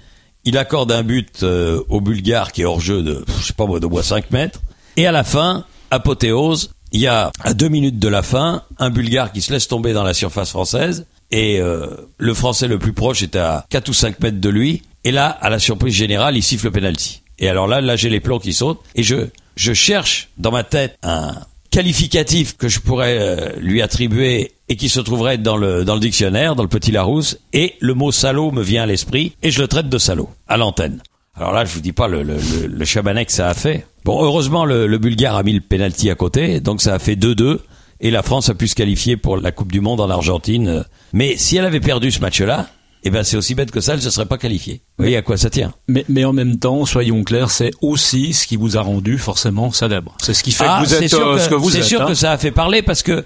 il 0.46 0.58
accorde 0.58 0.93
un 0.93 1.02
but 1.02 1.43
euh, 1.43 1.82
au 1.88 2.00
Bulgare 2.00 2.52
qui 2.52 2.62
est 2.62 2.64
hors 2.64 2.81
jeu 2.81 3.02
de, 3.02 3.25
je 3.38 3.44
sais 3.44 3.52
pas 3.55 3.67
moi, 3.67 3.81
de 3.81 3.87
moins 3.87 4.02
5 4.02 4.31
mètres. 4.31 4.61
Et 4.96 5.06
à 5.06 5.12
la 5.12 5.25
fin, 5.25 5.64
apothéose, 5.91 6.70
il 6.93 7.00
y 7.00 7.06
a 7.06 7.31
à 7.41 7.55
deux 7.55 7.69
minutes 7.69 7.99
de 7.99 8.08
la 8.08 8.23
fin 8.23 8.62
un 8.79 8.91
Bulgare 8.91 9.32
qui 9.32 9.41
se 9.41 9.52
laisse 9.52 9.69
tomber 9.69 9.93
dans 9.93 10.05
la 10.05 10.14
surface 10.14 10.50
française 10.50 11.06
et 11.31 11.61
euh, 11.61 11.87
le 12.19 12.35
Français 12.35 12.69
le 12.69 12.79
plus 12.79 12.93
proche 12.93 13.23
est 13.23 13.37
à 13.37 13.67
4 13.70 13.88
ou 13.88 13.93
5 13.93 14.20
mètres 14.20 14.41
de 14.41 14.49
lui. 14.49 14.82
Et 15.05 15.11
là, 15.11 15.29
à 15.29 15.51
la 15.51 15.59
surprise 15.59 15.95
générale, 15.95 16.37
il 16.37 16.43
siffle 16.43 16.67
le 16.67 16.73
penalty. 16.73 17.23
Et 17.39 17.49
alors 17.49 17.67
là, 17.67 17.81
là 17.81 17.97
j'ai 17.97 18.11
les 18.11 18.21
plombs 18.21 18.39
qui 18.39 18.53
sautent 18.53 18.83
et 18.95 19.03
je 19.03 19.29
je 19.56 19.73
cherche 19.73 20.31
dans 20.37 20.51
ma 20.51 20.65
tête 20.65 20.99
un 21.03 21.35
qualificatif 21.71 22.56
que 22.56 22.69
je 22.69 22.81
pourrais 22.81 23.19
euh, 23.19 23.49
lui 23.59 23.83
attribuer 23.83 24.53
et 24.69 24.77
qui 24.77 24.89
se 24.89 25.01
trouverait 25.01 25.39
dans 25.39 25.56
le, 25.56 25.85
dans 25.85 25.95
le 25.95 26.01
dictionnaire, 26.01 26.55
dans 26.55 26.62
le 26.62 26.69
petit 26.69 26.93
Larousse, 26.93 27.39
et 27.53 27.75
le 27.81 27.95
mot 27.95 28.12
salaud 28.12 28.51
me 28.53 28.62
vient 28.62 28.85
à 28.85 28.87
l'esprit, 28.87 29.33
et 29.43 29.51
je 29.51 29.61
le 29.61 29.69
traite 29.69 29.89
de 29.89 29.99
salaud, 29.99 30.31
à 30.49 30.56
l'antenne. 30.56 31.03
Alors 31.37 31.53
là, 31.53 31.65
je 31.65 31.75
vous 31.75 31.81
dis 31.81 31.93
pas 31.93 32.06
le, 32.06 32.23
le, 32.23 32.37
le, 32.67 32.85
chabanet 32.85 33.27
que 33.27 33.33
ça 33.33 33.49
a 33.49 33.55
fait. 33.55 33.87
Bon, 34.05 34.23
heureusement, 34.23 34.65
le, 34.65 34.87
le 34.87 34.99
Bulgare 34.99 35.37
a 35.37 35.43
mis 35.43 35.53
le 35.53 35.61
penalty 35.61 36.11
à 36.11 36.15
côté, 36.15 36.61
donc 36.61 36.81
ça 36.81 36.95
a 36.95 36.99
fait 36.99 37.17
2-2, 37.17 37.59
et 38.01 38.11
la 38.11 38.23
France 38.23 38.49
a 38.49 38.55
pu 38.55 38.69
se 38.69 38.77
qualifier 38.77 39.17
pour 39.17 39.37
la 39.37 39.51
Coupe 39.51 39.73
du 39.73 39.81
Monde 39.81 40.01
en 40.01 40.11
Argentine. 40.11 40.84
Mais 41.13 41.37
si 41.37 41.56
elle 41.56 41.65
avait 41.65 41.81
perdu 41.81 42.11
ce 42.13 42.20
match-là, 42.20 42.69
eh 43.05 43.11
ben 43.11 43.23
c'est 43.23 43.37
aussi 43.37 43.55
bête 43.55 43.70
que 43.70 43.81
ça, 43.81 43.93
elle 43.93 43.99
ne 43.99 44.05
se 44.05 44.11
serait 44.11 44.27
pas 44.27 44.39
qualifiée. 44.39 44.81
Vous 44.99 45.05
voyez 45.05 45.17
à 45.17 45.23
quoi 45.23 45.37
ça 45.37 45.51
tient. 45.51 45.75
Mais, 45.89 46.05
mais 46.08 46.25
en 46.25 46.32
même 46.32 46.58
temps, 46.58 46.87
soyons 46.87 47.23
clairs, 47.23 47.51
c'est 47.51 47.73
aussi 47.82 48.32
ce 48.32 48.46
qui 48.46 48.56
vous 48.56 48.79
a 48.79 48.81
rendu 48.81 49.19
forcément 49.19 49.70
célèbre. 49.73 50.17
C'est 50.23 50.32
ce 50.32 50.43
qui 50.43 50.53
fait 50.53 50.65
que 50.65 50.70
ah, 50.70 50.82
vous 50.82 50.94
êtes 50.94 51.13
euh, 51.13 51.39
ce 51.39 51.49
que 51.49 51.55
vous 51.55 51.77
êtes. 51.77 51.82
C'est 51.82 51.89
sûr 51.89 52.03
hein. 52.03 52.06
que 52.06 52.15
ça 52.15 52.32
a 52.32 52.39
fait 52.39 52.51
parler 52.51 52.82
parce 52.82 53.03
que 53.03 53.25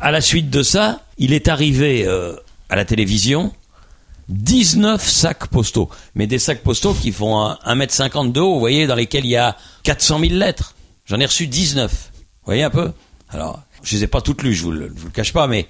à 0.00 0.10
la 0.10 0.20
suite 0.20 0.48
de 0.48 0.62
ça, 0.62 1.02
il 1.18 1.32
est 1.32 1.48
arrivé 1.48 2.06
euh, 2.06 2.36
à 2.70 2.76
la 2.76 2.84
télévision 2.84 3.52
19 4.28 5.06
sacs 5.06 5.48
postaux. 5.48 5.90
Mais 6.14 6.26
des 6.26 6.38
sacs 6.38 6.62
postaux 6.62 6.94
qui 6.94 7.12
font 7.12 7.50
1m50 7.66 8.32
de 8.32 8.40
haut, 8.40 8.54
vous 8.54 8.60
voyez, 8.60 8.86
dans 8.86 8.94
lesquels 8.94 9.24
il 9.24 9.30
y 9.30 9.36
a 9.36 9.56
400 9.82 10.20
000 10.20 10.34
lettres. 10.34 10.74
J'en 11.04 11.20
ai 11.20 11.26
reçu 11.26 11.46
19. 11.46 11.90
Vous 11.90 12.28
voyez 12.44 12.62
un 12.62 12.70
peu? 12.70 12.92
Alors, 13.30 13.60
je 13.82 13.96
les 13.96 14.04
ai 14.04 14.06
pas 14.06 14.20
toutes 14.20 14.42
lues, 14.42 14.54
je 14.54 14.62
vous 14.62 14.72
le, 14.72 14.88
vous 14.88 15.06
le 15.06 15.12
cache 15.12 15.32
pas, 15.32 15.46
mais 15.46 15.66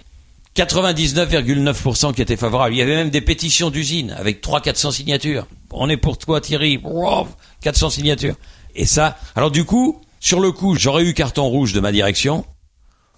99,9% 0.59 2.15
qui 2.15 2.23
étaient 2.23 2.37
favorables. 2.37 2.75
Il 2.75 2.79
y 2.79 2.83
avait 2.83 2.97
même 2.97 3.11
des 3.11 3.21
pétitions 3.21 3.71
d'usine 3.71 4.15
avec 4.19 4.43
300-400 4.43 4.93
signatures. 4.93 5.47
On 5.71 5.89
est 5.89 5.97
pour 5.97 6.19
toi 6.19 6.41
Thierry. 6.41 6.81
400 7.61 7.91
signatures. 7.91 8.35
Et 8.75 8.85
ça, 8.85 9.17
alors 9.37 9.53
du 9.53 9.65
coup, 9.65 10.01
sur 10.19 10.41
le 10.41 10.51
coup, 10.51 10.75
j'aurais 10.75 11.05
eu 11.05 11.15
carton 11.15 11.45
rouge 11.49 11.73
de 11.73 11.81
ma 11.81 11.93
direction. 11.93 12.45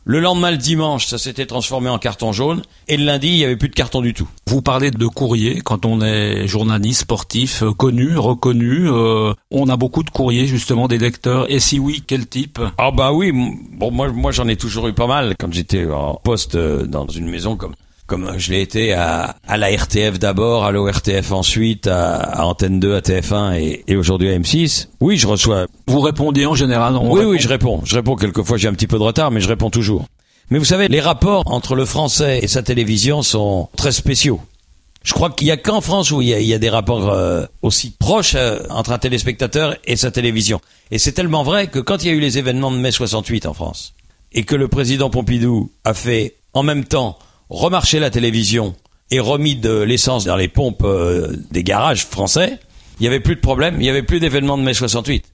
Le 0.04 0.18
lendemain, 0.18 0.50
le 0.50 0.56
dimanche, 0.56 1.06
ça 1.06 1.18
s'était 1.18 1.46
transformé 1.46 1.90
en 1.90 1.98
carton 1.98 2.32
jaune. 2.32 2.62
Et 2.88 2.96
le 2.96 3.04
lundi, 3.04 3.28
il 3.28 3.36
n'y 3.36 3.44
avait 3.44 3.56
plus 3.56 3.68
de 3.68 3.74
carton 3.74 4.00
du 4.00 4.14
tout. 4.14 4.28
Vous 4.46 4.62
parlez 4.62 4.90
de 4.90 5.06
courrier 5.06 5.60
quand 5.60 5.84
on 5.84 6.00
est 6.00 6.46
journaliste, 6.46 7.02
sportif, 7.02 7.62
euh, 7.62 7.72
connu, 7.72 8.16
reconnu. 8.16 8.88
Euh, 8.88 9.34
on 9.50 9.68
a 9.68 9.76
beaucoup 9.76 10.02
de 10.02 10.10
courriers 10.10 10.46
justement 10.46 10.88
des 10.88 10.98
lecteurs. 10.98 11.50
Et 11.50 11.60
si 11.60 11.78
oui, 11.78 12.02
quel 12.06 12.26
type? 12.26 12.58
Ah 12.78 12.90
bah 12.90 13.12
oui, 13.12 13.32
bon 13.72 13.90
moi, 13.90 14.10
moi 14.10 14.32
j'en 14.32 14.48
ai 14.48 14.56
toujours 14.56 14.88
eu 14.88 14.92
pas 14.92 15.06
mal 15.06 15.34
quand 15.38 15.52
j'étais 15.52 15.84
en 15.86 16.14
poste 16.14 16.54
euh, 16.54 16.86
dans 16.86 17.06
une 17.06 17.28
maison 17.28 17.56
comme 17.56 17.74
comme 18.10 18.36
je 18.38 18.50
l'ai 18.50 18.60
été 18.60 18.92
à, 18.92 19.36
à 19.46 19.56
la 19.56 19.68
RTF 19.70 20.18
d'abord, 20.18 20.64
à 20.64 20.72
l'ORTF 20.72 21.30
ensuite, 21.30 21.86
à, 21.86 22.16
à, 22.16 22.44
Antenne 22.44 22.80
2, 22.80 22.96
à 22.96 23.00
TF1 23.00 23.54
et, 23.54 23.84
et 23.86 23.94
aujourd'hui 23.94 24.28
à 24.30 24.36
M6. 24.36 24.88
Oui, 25.00 25.16
je 25.16 25.28
reçois. 25.28 25.68
Vous 25.86 26.00
répondez 26.00 26.44
en 26.44 26.56
général 26.56 26.96
Oui, 27.00 27.22
oui, 27.24 27.38
je 27.38 27.46
réponds. 27.46 27.80
Je 27.84 27.94
réponds 27.94 28.16
quelquefois, 28.16 28.56
j'ai 28.56 28.66
un 28.66 28.72
petit 28.72 28.88
peu 28.88 28.98
de 28.98 29.04
retard, 29.04 29.30
mais 29.30 29.40
je 29.40 29.46
réponds 29.46 29.70
toujours. 29.70 30.06
Mais 30.50 30.58
vous 30.58 30.64
savez, 30.64 30.88
les 30.88 31.00
rapports 31.00 31.44
entre 31.46 31.76
le 31.76 31.84
français 31.84 32.40
et 32.42 32.48
sa 32.48 32.64
télévision 32.64 33.22
sont 33.22 33.68
très 33.76 33.92
spéciaux. 33.92 34.40
Je 35.04 35.14
crois 35.14 35.30
qu'il 35.30 35.46
y 35.46 35.52
a 35.52 35.56
qu'en 35.56 35.80
France 35.80 36.10
où 36.10 36.20
il 36.20 36.28
y 36.28 36.34
a, 36.34 36.40
il 36.40 36.48
y 36.48 36.52
a 36.52 36.58
des 36.58 36.68
rapports 36.68 37.10
euh, 37.10 37.46
aussi 37.62 37.92
proches 37.96 38.34
euh, 38.34 38.58
entre 38.70 38.90
un 38.90 38.98
téléspectateur 38.98 39.76
et 39.84 39.94
sa 39.94 40.10
télévision. 40.10 40.60
Et 40.90 40.98
c'est 40.98 41.12
tellement 41.12 41.44
vrai 41.44 41.68
que 41.68 41.78
quand 41.78 42.02
il 42.02 42.08
y 42.08 42.10
a 42.10 42.14
eu 42.14 42.20
les 42.20 42.38
événements 42.38 42.72
de 42.72 42.76
mai 42.76 42.90
68 42.90 43.46
en 43.46 43.54
France, 43.54 43.94
et 44.32 44.42
que 44.42 44.56
le 44.56 44.66
président 44.66 45.10
Pompidou 45.10 45.70
a 45.84 45.94
fait 45.94 46.34
en 46.54 46.64
même 46.64 46.84
temps 46.84 47.16
remarché 47.50 47.98
la 47.98 48.10
télévision 48.10 48.74
et 49.10 49.20
remis 49.20 49.56
de 49.56 49.80
l'essence 49.80 50.24
dans 50.24 50.36
les 50.36 50.48
pompes 50.48 50.84
euh, 50.84 51.36
des 51.50 51.64
garages 51.64 52.06
français, 52.06 52.58
il 53.00 53.04
y 53.04 53.06
avait 53.06 53.20
plus 53.20 53.34
de 53.34 53.40
problème, 53.40 53.76
il 53.80 53.84
y 53.84 53.90
avait 53.90 54.02
plus 54.02 54.20
d'événements 54.20 54.56
de 54.56 54.62
mai 54.62 54.74
68. 54.74 55.24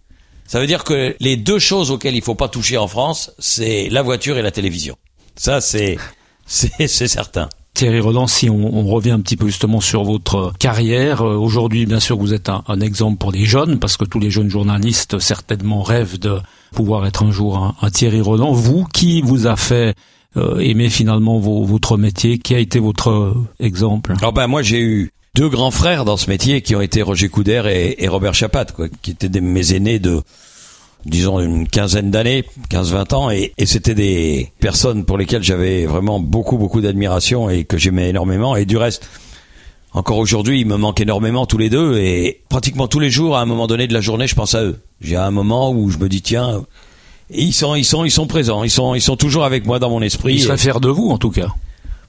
Ça 0.47 0.61
veut 0.61 0.67
dire 0.67 0.85
que 0.85 1.15
les 1.21 1.37
deux 1.37 1.59
choses 1.59 1.91
auxquelles 1.91 2.15
il 2.15 2.23
faut 2.23 2.35
pas 2.35 2.49
toucher 2.49 2.79
en 2.79 2.89
France, 2.89 3.33
c'est 3.39 3.89
la 3.91 4.03
voiture 4.03 4.39
et 4.39 4.43
la 4.43 4.51
télévision. 4.51 4.97
Ça, 5.35 5.61
c'est 5.61 5.99
c'est 6.47 7.09
certain. 7.09 7.49
Thierry 7.77 8.01
Roland, 8.01 8.27
si 8.27 8.49
on, 8.49 8.87
revient 8.87 9.11
un 9.11 9.21
petit 9.21 9.37
peu 9.37 9.47
justement 9.47 9.83
sur 9.83 10.03
votre 10.03 10.55
carrière, 10.59 11.21
euh, 11.21 11.37
aujourd'hui, 11.37 11.85
bien 11.85 12.01
sûr, 12.01 12.17
vous 12.17 12.33
êtes 12.33 12.49
un, 12.49 12.81
exemple 12.81 13.19
pour 13.19 13.33
les 13.33 13.45
jeunes, 13.45 13.79
parce 13.79 13.99
que 13.99 14.07
tous 14.07 14.19
les 14.19 14.31
jeunes 14.31 14.49
journalistes 14.49 15.19
certainement 15.19 15.83
rêvent 15.83 16.19
de 16.19 16.41
pouvoir 16.73 17.07
être 17.07 17.23
un 17.23 17.31
jour 17.31 17.75
un, 17.83 17.91
Thierry 17.91 18.23
Roland. 18.23 18.53
Vous, 18.53 18.87
qui 18.95 19.21
vous 19.21 19.47
a 19.47 19.57
fait 19.57 19.95
euh, 20.37 20.59
aimer 20.59 20.91
finalement 20.91 21.39
votre 21.39 21.97
métier 21.97 22.39
Qui 22.39 22.55
a 22.55 22.59
été 22.59 22.79
votre 22.79 23.35
exemple? 23.61 24.15
Alors 24.19 24.33
ben 24.33 24.47
moi, 24.47 24.63
j'ai 24.63 24.81
eu 24.81 25.11
deux 25.35 25.49
grands 25.49 25.71
frères 25.71 26.05
dans 26.05 26.17
ce 26.17 26.31
métier 26.31 26.63
qui 26.63 26.75
ont 26.75 26.81
été 26.81 27.03
Roger 27.03 27.29
Coudert 27.29 27.67
et, 27.67 28.09
Robert 28.09 28.35
Chapat, 28.35 28.67
quoi, 28.67 28.89
qui 29.03 29.11
étaient 29.11 29.29
des, 29.29 29.41
mes 29.41 29.75
aînés 29.75 29.99
de 29.99 30.23
disons 31.05 31.39
une 31.39 31.69
quinzaine 31.69 32.11
d'années, 32.11 32.45
15-20 32.71 33.15
ans, 33.15 33.31
et, 33.31 33.53
et 33.59 33.67
c'était 33.67 33.95
des 33.95 34.51
personnes 34.59 35.05
pour 35.05 35.19
lesquelles 35.19 35.45
j'avais 35.45 35.87
vraiment 35.87 36.19
beaucoup 36.19 36.59
beaucoup 36.59 36.81
d'admiration 36.81 37.49
et 37.49 37.65
que 37.65 37.79
j'aimais 37.79 38.09
énormément. 38.09 38.57
Et 38.57 38.65
du 38.65 38.77
reste, 38.77 39.09
encore 39.93 40.19
aujourd'hui, 40.19 40.61
ils 40.61 40.67
me 40.67 40.77
manquent 40.77 41.01
énormément 41.01 41.47
tous 41.47 41.59
les 41.59 41.71
deux, 41.71 41.97
et 41.99 42.43
pratiquement 42.49 42.89
tous 42.89 42.99
les 42.99 43.11
jours, 43.11 43.37
à 43.37 43.41
un 43.41 43.47
moment 43.47 43.67
donné 43.67 43.87
de 43.87 43.95
la 43.95 44.01
journée, 44.01 44.27
je 44.27 44.35
pense 44.35 44.55
à 44.55 44.63
eux. 44.65 44.81
J'ai 45.01 45.17
un 45.17 45.31
moment 45.31 45.71
où 45.71 45.91
je 45.91 45.99
me 45.99 46.09
dis 46.09 46.23
tiens, 46.23 46.65
ils 47.31 47.53
sont 47.53 47.75
ils 47.75 47.85
sont 47.85 48.05
ils 48.05 48.11
sont 48.11 48.27
présents, 48.27 48.65
ils 48.65 48.71
sont 48.71 48.95
ils 48.95 49.01
sont 49.01 49.17
toujours 49.17 49.45
avec 49.45 49.67
moi 49.67 49.79
dans 49.79 49.91
mon 49.91 50.03
esprit. 50.03 50.35
Ils 50.35 50.43
seraient 50.43 50.59
fiers 50.59 50.81
de 50.81 50.89
vous 50.89 51.09
en 51.09 51.19
tout 51.19 51.31
cas. 51.31 51.49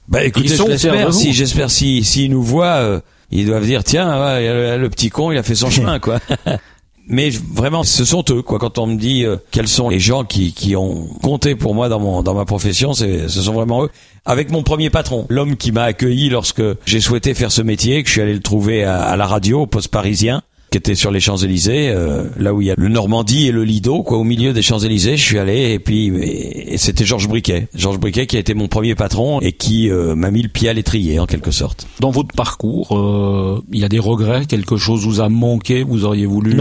Bah 0.08 0.24
écoutez, 0.24 0.48
j'espère 0.48 1.12
si 1.12 1.32
j'espère 1.32 1.70
si 1.70 2.02
s'ils 2.04 2.30
nous 2.30 2.42
voient, 2.42 2.76
euh, 2.76 3.00
ils 3.30 3.46
doivent 3.46 3.66
dire 3.66 3.84
tiens 3.84 4.38
le, 4.40 4.78
le 4.78 4.90
petit 4.90 5.10
con 5.10 5.30
il 5.32 5.38
a 5.38 5.42
fait 5.42 5.54
son 5.54 5.70
chemin 5.70 5.98
quoi. 5.98 6.18
mais 7.08 7.30
vraiment 7.30 7.84
ce 7.84 8.04
sont 8.04 8.24
eux 8.30 8.42
quoi 8.42 8.58
quand 8.58 8.78
on 8.78 8.86
me 8.86 8.96
dit 8.96 9.24
euh, 9.24 9.36
quels 9.50 9.68
sont 9.68 9.88
les 9.88 9.98
gens 9.98 10.24
qui, 10.24 10.52
qui 10.52 10.76
ont 10.76 11.06
compté 11.22 11.54
pour 11.54 11.74
moi 11.74 11.88
dans 11.88 12.00
mon 12.00 12.22
dans 12.22 12.34
ma 12.34 12.44
profession 12.44 12.92
c'est 12.94 13.28
ce 13.28 13.42
sont 13.42 13.52
vraiment 13.54 13.84
eux 13.84 13.90
avec 14.24 14.50
mon 14.50 14.62
premier 14.62 14.90
patron 14.90 15.26
l'homme 15.28 15.56
qui 15.56 15.72
m'a 15.72 15.84
accueilli 15.84 16.28
lorsque 16.28 16.62
j'ai 16.86 17.00
souhaité 17.00 17.34
faire 17.34 17.50
ce 17.52 17.62
métier 17.62 18.02
que 18.02 18.08
je 18.08 18.12
suis 18.12 18.22
allé 18.22 18.34
le 18.34 18.40
trouver 18.40 18.84
à, 18.84 19.02
à 19.02 19.16
la 19.16 19.26
radio 19.26 19.62
au 19.62 19.66
poste 19.66 19.88
parisien 19.88 20.42
qui 20.70 20.78
était 20.78 20.94
sur 20.94 21.10
les 21.10 21.20
Champs-Élysées, 21.20 21.90
euh, 21.90 22.24
là 22.38 22.52
où 22.52 22.60
il 22.60 22.68
y 22.68 22.70
a 22.70 22.74
le 22.76 22.88
Normandie 22.88 23.48
et 23.48 23.52
le 23.52 23.64
Lido, 23.64 24.02
quoi, 24.02 24.18
au 24.18 24.24
milieu 24.24 24.52
des 24.52 24.62
Champs-Élysées. 24.62 25.16
Je 25.16 25.24
suis 25.24 25.38
allé 25.38 25.72
et 25.72 25.78
puis 25.78 26.08
et 26.08 26.76
c'était 26.78 27.04
Georges 27.04 27.28
Briquet, 27.28 27.68
Georges 27.74 27.98
Briquet 27.98 28.26
qui 28.26 28.36
a 28.36 28.40
été 28.40 28.54
mon 28.54 28.68
premier 28.68 28.94
patron 28.94 29.40
et 29.40 29.52
qui 29.52 29.90
euh, 29.90 30.14
m'a 30.14 30.30
mis 30.30 30.42
le 30.42 30.48
pied 30.48 30.68
à 30.68 30.72
l'étrier 30.72 31.18
en 31.18 31.26
quelque 31.26 31.50
sorte. 31.50 31.86
Dans 32.00 32.10
votre 32.10 32.34
parcours, 32.34 32.96
euh, 32.96 33.62
il 33.72 33.80
y 33.80 33.84
a 33.84 33.88
des 33.88 33.98
regrets, 33.98 34.46
quelque 34.46 34.76
chose 34.76 35.06
vous 35.06 35.20
a 35.20 35.28
manqué, 35.28 35.82
vous 35.82 36.04
auriez 36.04 36.26
voulu 36.26 36.60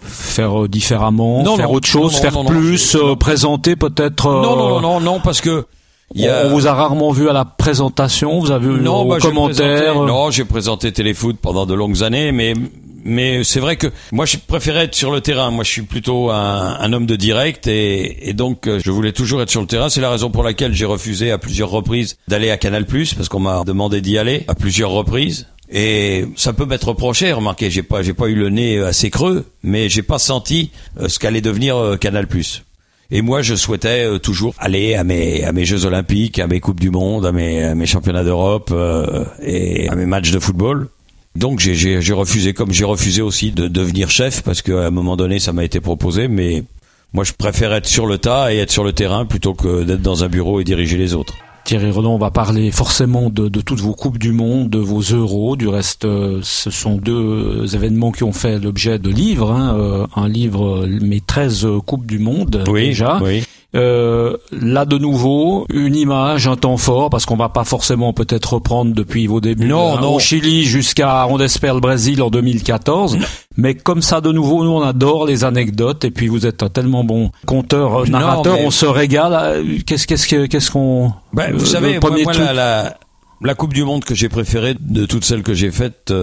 faire 0.00 0.68
différemment, 0.68 1.56
faire 1.56 1.70
autre 1.70 1.88
chose, 1.88 2.16
faire 2.16 2.44
plus, 2.44 2.96
présenter 3.18 3.76
peut-être. 3.76 4.30
Non, 4.30 4.56
non, 4.56 4.68
non, 4.68 4.80
non, 4.80 5.00
non, 5.00 5.20
parce 5.20 5.40
que 5.40 5.66
on 6.16 6.48
vous 6.50 6.66
a 6.66 6.74
rarement 6.74 7.10
vu 7.10 7.28
à 7.28 7.32
la 7.32 7.44
présentation, 7.44 8.38
vous 8.40 8.50
avez 8.50 8.68
vu 8.68 8.80
non, 8.80 9.06
bah, 9.06 9.18
commentaires. 9.20 10.00
Non, 10.02 10.30
j'ai 10.30 10.44
présenté 10.44 10.92
Téléfoot 10.92 11.36
pendant 11.40 11.66
de 11.66 11.74
longues 11.74 12.02
années, 12.02 12.32
mais 12.32 12.54
mais 13.04 13.44
c'est 13.44 13.60
vrai 13.60 13.76
que 13.76 13.86
moi 14.12 14.24
je 14.24 14.38
préférais 14.38 14.84
être 14.84 14.94
sur 14.94 15.12
le 15.12 15.20
terrain. 15.20 15.50
Moi 15.50 15.62
je 15.62 15.70
suis 15.70 15.82
plutôt 15.82 16.30
un, 16.30 16.76
un 16.80 16.92
homme 16.92 17.06
de 17.06 17.16
direct 17.16 17.66
et, 17.66 18.28
et, 18.28 18.32
donc 18.32 18.66
euh, 18.66 18.80
je 18.82 18.90
voulais 18.90 19.12
toujours 19.12 19.42
être 19.42 19.50
sur 19.50 19.60
le 19.60 19.66
terrain. 19.66 19.90
C'est 19.90 20.00
la 20.00 20.10
raison 20.10 20.30
pour 20.30 20.42
laquelle 20.42 20.72
j'ai 20.72 20.86
refusé 20.86 21.30
à 21.30 21.38
plusieurs 21.38 21.70
reprises 21.70 22.16
d'aller 22.28 22.50
à 22.50 22.56
Canal 22.56 22.86
parce 22.86 23.28
qu'on 23.28 23.40
m'a 23.40 23.62
demandé 23.64 24.00
d'y 24.00 24.18
aller 24.18 24.44
à 24.48 24.54
plusieurs 24.54 24.90
reprises. 24.90 25.46
Et 25.70 26.24
ça 26.36 26.52
peut 26.52 26.66
m'être 26.66 26.88
reproché, 26.88 27.32
remarquez, 27.32 27.70
j'ai 27.70 27.82
pas, 27.82 28.02
j'ai 28.02 28.12
pas 28.12 28.26
eu 28.26 28.34
le 28.34 28.50
nez 28.50 28.78
assez 28.78 29.10
creux, 29.10 29.46
mais 29.62 29.88
j'ai 29.88 30.02
pas 30.02 30.18
senti 30.18 30.70
euh, 31.00 31.08
ce 31.08 31.18
qu'allait 31.18 31.40
devenir 31.40 31.76
euh, 31.76 31.96
Canal+. 31.96 32.26
Et 33.10 33.22
moi, 33.22 33.42
je 33.42 33.54
souhaitais 33.54 34.18
toujours 34.18 34.54
aller 34.58 34.94
à 34.94 35.04
mes, 35.04 35.44
à 35.44 35.52
mes 35.52 35.64
Jeux 35.64 35.84
Olympiques, 35.84 36.38
à 36.38 36.46
mes 36.46 36.60
Coupes 36.60 36.80
du 36.80 36.90
Monde, 36.90 37.26
à 37.26 37.32
mes, 37.32 37.62
à 37.62 37.74
mes 37.74 37.86
Championnats 37.86 38.24
d'Europe 38.24 38.74
et 39.42 39.88
à 39.88 39.94
mes 39.94 40.06
matchs 40.06 40.30
de 40.30 40.38
football. 40.38 40.88
Donc 41.36 41.58
j'ai 41.58 42.12
refusé, 42.12 42.54
comme 42.54 42.72
j'ai 42.72 42.84
refusé 42.84 43.20
aussi 43.20 43.50
de 43.50 43.66
devenir 43.66 44.08
chef, 44.08 44.42
parce 44.42 44.62
qu'à 44.62 44.86
un 44.86 44.90
moment 44.90 45.16
donné, 45.16 45.40
ça 45.40 45.52
m'a 45.52 45.64
été 45.64 45.80
proposé, 45.80 46.28
mais 46.28 46.62
moi 47.12 47.24
je 47.24 47.32
préfère 47.32 47.72
être 47.72 47.86
sur 47.86 48.06
le 48.06 48.18
tas 48.18 48.52
et 48.52 48.58
être 48.58 48.70
sur 48.70 48.84
le 48.84 48.92
terrain 48.92 49.26
plutôt 49.26 49.54
que 49.54 49.82
d'être 49.82 50.02
dans 50.02 50.22
un 50.22 50.28
bureau 50.28 50.60
et 50.60 50.64
diriger 50.64 50.96
les 50.96 51.14
autres. 51.14 51.34
Thierry 51.64 51.90
Renaud, 51.90 52.10
on 52.10 52.18
va 52.18 52.30
parler 52.30 52.70
forcément 52.70 53.30
de, 53.30 53.48
de, 53.48 53.60
toutes 53.62 53.80
vos 53.80 53.94
coupes 53.94 54.18
du 54.18 54.32
monde, 54.32 54.68
de 54.68 54.78
vos 54.78 55.00
euros. 55.00 55.56
Du 55.56 55.66
reste, 55.66 56.04
euh, 56.04 56.40
ce 56.42 56.70
sont 56.70 56.96
deux 56.96 57.74
événements 57.74 58.12
qui 58.12 58.22
ont 58.22 58.34
fait 58.34 58.58
l'objet 58.58 58.98
de 58.98 59.08
livres. 59.08 59.50
Hein, 59.50 59.74
euh, 59.78 60.06
un 60.14 60.28
livre, 60.28 60.86
mes 60.86 61.22
13 61.22 61.66
coupes 61.86 62.04
du 62.04 62.18
monde 62.18 62.64
oui, 62.68 62.88
déjà. 62.88 63.18
Oui. 63.22 63.44
Euh, 63.74 64.36
là 64.52 64.84
de 64.84 64.98
nouveau, 64.98 65.66
une 65.72 65.96
image, 65.96 66.46
un 66.46 66.56
temps 66.56 66.76
fort, 66.76 67.10
parce 67.10 67.26
qu'on 67.26 67.36
va 67.36 67.48
pas 67.48 67.64
forcément 67.64 68.12
peut-être 68.12 68.54
reprendre 68.54 68.94
depuis 68.94 69.26
vos 69.26 69.40
débuts 69.40 69.66
non, 69.66 69.96
hein, 69.96 70.00
non. 70.00 70.14
au 70.14 70.18
Chili 70.20 70.62
jusqu'à, 70.62 71.26
on 71.28 71.40
espère, 71.40 71.74
le 71.74 71.80
Brésil 71.80 72.22
en 72.22 72.30
2014. 72.30 73.18
Mais 73.56 73.74
comme 73.74 74.00
ça, 74.00 74.20
de 74.20 74.30
nouveau, 74.30 74.62
nous 74.62 74.70
on 74.70 74.82
adore 74.82 75.26
les 75.26 75.44
anecdotes 75.44 76.04
et 76.04 76.12
puis 76.12 76.28
vous 76.28 76.46
êtes 76.46 76.62
un 76.62 76.68
tellement 76.68 77.02
bon 77.02 77.32
conteur, 77.46 78.02
euh, 78.02 78.06
narrateur, 78.06 78.58
on 78.60 78.70
se 78.70 78.86
régale. 78.86 79.32
Euh, 79.34 79.78
qu'est-ce 79.84 80.06
qu'est-ce 80.06 80.46
qu'est-ce 80.46 80.70
qu'on 80.70 81.12
ben, 81.32 81.52
Vous 81.52 81.66
savez, 81.66 81.98
moi, 81.98 82.32
la, 82.52 82.96
la, 83.40 83.54
Coupe 83.56 83.72
du 83.72 83.82
Monde 83.82 84.04
que 84.04 84.14
j'ai 84.14 84.28
préférée 84.28 84.76
de 84.78 85.04
toutes 85.04 85.24
celles 85.24 85.42
que 85.42 85.54
j'ai 85.54 85.72
faites, 85.72 86.14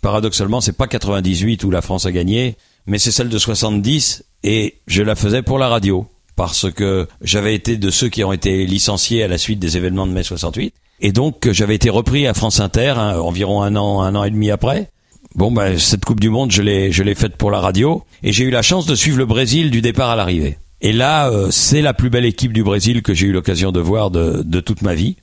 paradoxalement, 0.00 0.60
c'est 0.60 0.76
pas 0.76 0.86
98 0.86 1.64
où 1.64 1.72
la 1.72 1.82
France 1.82 2.06
a 2.06 2.12
gagné, 2.12 2.56
mais 2.86 2.98
c'est 2.98 3.10
celle 3.10 3.28
de 3.28 3.38
70 3.38 4.24
et 4.44 4.76
je 4.86 5.02
la 5.02 5.16
faisais 5.16 5.42
pour 5.42 5.58
la 5.58 5.68
radio 5.68 6.06
parce 6.40 6.72
que 6.72 7.06
j'avais 7.20 7.54
été 7.54 7.76
de 7.76 7.90
ceux 7.90 8.08
qui 8.08 8.24
ont 8.24 8.32
été 8.32 8.64
licenciés 8.64 9.22
à 9.22 9.28
la 9.28 9.36
suite 9.36 9.58
des 9.58 9.76
événements 9.76 10.06
de 10.06 10.12
mai 10.12 10.22
68. 10.22 10.72
Et 11.00 11.12
donc 11.12 11.46
j'avais 11.52 11.74
été 11.74 11.90
repris 11.90 12.26
à 12.26 12.32
France 12.32 12.60
Inter 12.60 12.94
hein, 12.96 13.18
environ 13.18 13.60
un 13.60 13.76
an, 13.76 14.00
un 14.00 14.14
an 14.14 14.24
et 14.24 14.30
demi 14.30 14.50
après. 14.50 14.88
Bon, 15.34 15.52
ben 15.52 15.78
cette 15.78 16.02
Coupe 16.02 16.18
du 16.18 16.30
Monde, 16.30 16.50
je 16.50 16.62
l'ai, 16.62 16.92
je 16.92 17.02
l'ai 17.02 17.14
faite 17.14 17.36
pour 17.36 17.50
la 17.50 17.60
radio, 17.60 18.04
et 18.22 18.32
j'ai 18.32 18.44
eu 18.44 18.50
la 18.50 18.62
chance 18.62 18.86
de 18.86 18.94
suivre 18.94 19.18
le 19.18 19.26
Brésil 19.26 19.70
du 19.70 19.82
départ 19.82 20.08
à 20.08 20.16
l'arrivée. 20.16 20.56
Et 20.80 20.94
là, 20.94 21.28
euh, 21.28 21.50
c'est 21.50 21.82
la 21.82 21.92
plus 21.92 22.08
belle 22.08 22.24
équipe 22.24 22.54
du 22.54 22.64
Brésil 22.64 23.02
que 23.02 23.12
j'ai 23.12 23.26
eu 23.26 23.32
l'occasion 23.32 23.70
de 23.70 23.80
voir 23.80 24.10
de, 24.10 24.42
de 24.42 24.60
toute 24.60 24.80
ma 24.80 24.94
vie. 24.94 25.16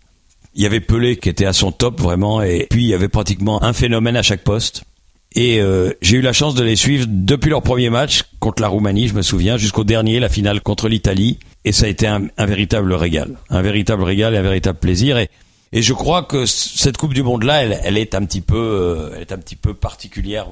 Il 0.54 0.62
y 0.62 0.68
avait 0.68 0.82
Pelé 0.82 1.18
qui 1.18 1.30
était 1.30 1.48
à 1.48 1.54
son 1.54 1.72
top 1.72 2.00
vraiment, 2.00 2.44
et 2.44 2.68
puis 2.70 2.84
il 2.84 2.90
y 2.90 2.94
avait 2.94 3.10
pratiquement 3.10 3.64
un 3.64 3.74
phénomène 3.74 4.18
à 4.18 4.22
chaque 4.22 4.44
poste. 4.44 4.84
Et 5.34 5.60
euh, 5.62 5.94
j'ai 6.02 6.18
eu 6.18 6.22
la 6.22 6.34
chance 6.34 6.56
de 6.56 6.64
les 6.64 6.76
suivre 6.76 7.06
depuis 7.08 7.50
leur 7.50 7.62
premier 7.62 7.90
match 7.90 8.24
contre 8.40 8.62
la 8.62 8.68
Roumanie, 8.68 9.08
je 9.08 9.14
me 9.14 9.22
souviens, 9.22 9.58
jusqu'au 9.58 9.84
dernier, 9.84 10.20
la 10.20 10.30
finale 10.30 10.62
contre 10.62 10.88
l'Italie. 10.88 11.38
Et 11.66 11.72
ça 11.72 11.86
a 11.86 11.90
été 11.90 12.08
un, 12.08 12.30
véritable 12.40 12.94
régal. 12.94 13.38
Un 13.50 13.62
véritable 13.62 14.04
régal 14.04 14.34
et 14.34 14.38
un 14.38 14.42
véritable 14.42 14.80
plaisir. 14.80 15.18
Et, 15.18 15.30
et 15.74 15.82
je 15.82 15.94
crois 15.94 16.24
que 16.24 16.46
cette 16.46 16.98
Coupe 16.98 17.14
du 17.14 17.24
Monde-là, 17.24 17.64
elle, 17.64 17.80
elle, 17.84 17.98
est 17.98 18.16
un 18.16 18.26
petit 18.26 18.42
peu, 18.42 18.56
euh, 18.56 19.12
elle 19.16 19.22
est 19.22 19.32
un 19.34 19.38
petit 19.38 19.58
peu 19.58 19.74
particulière 19.74 20.48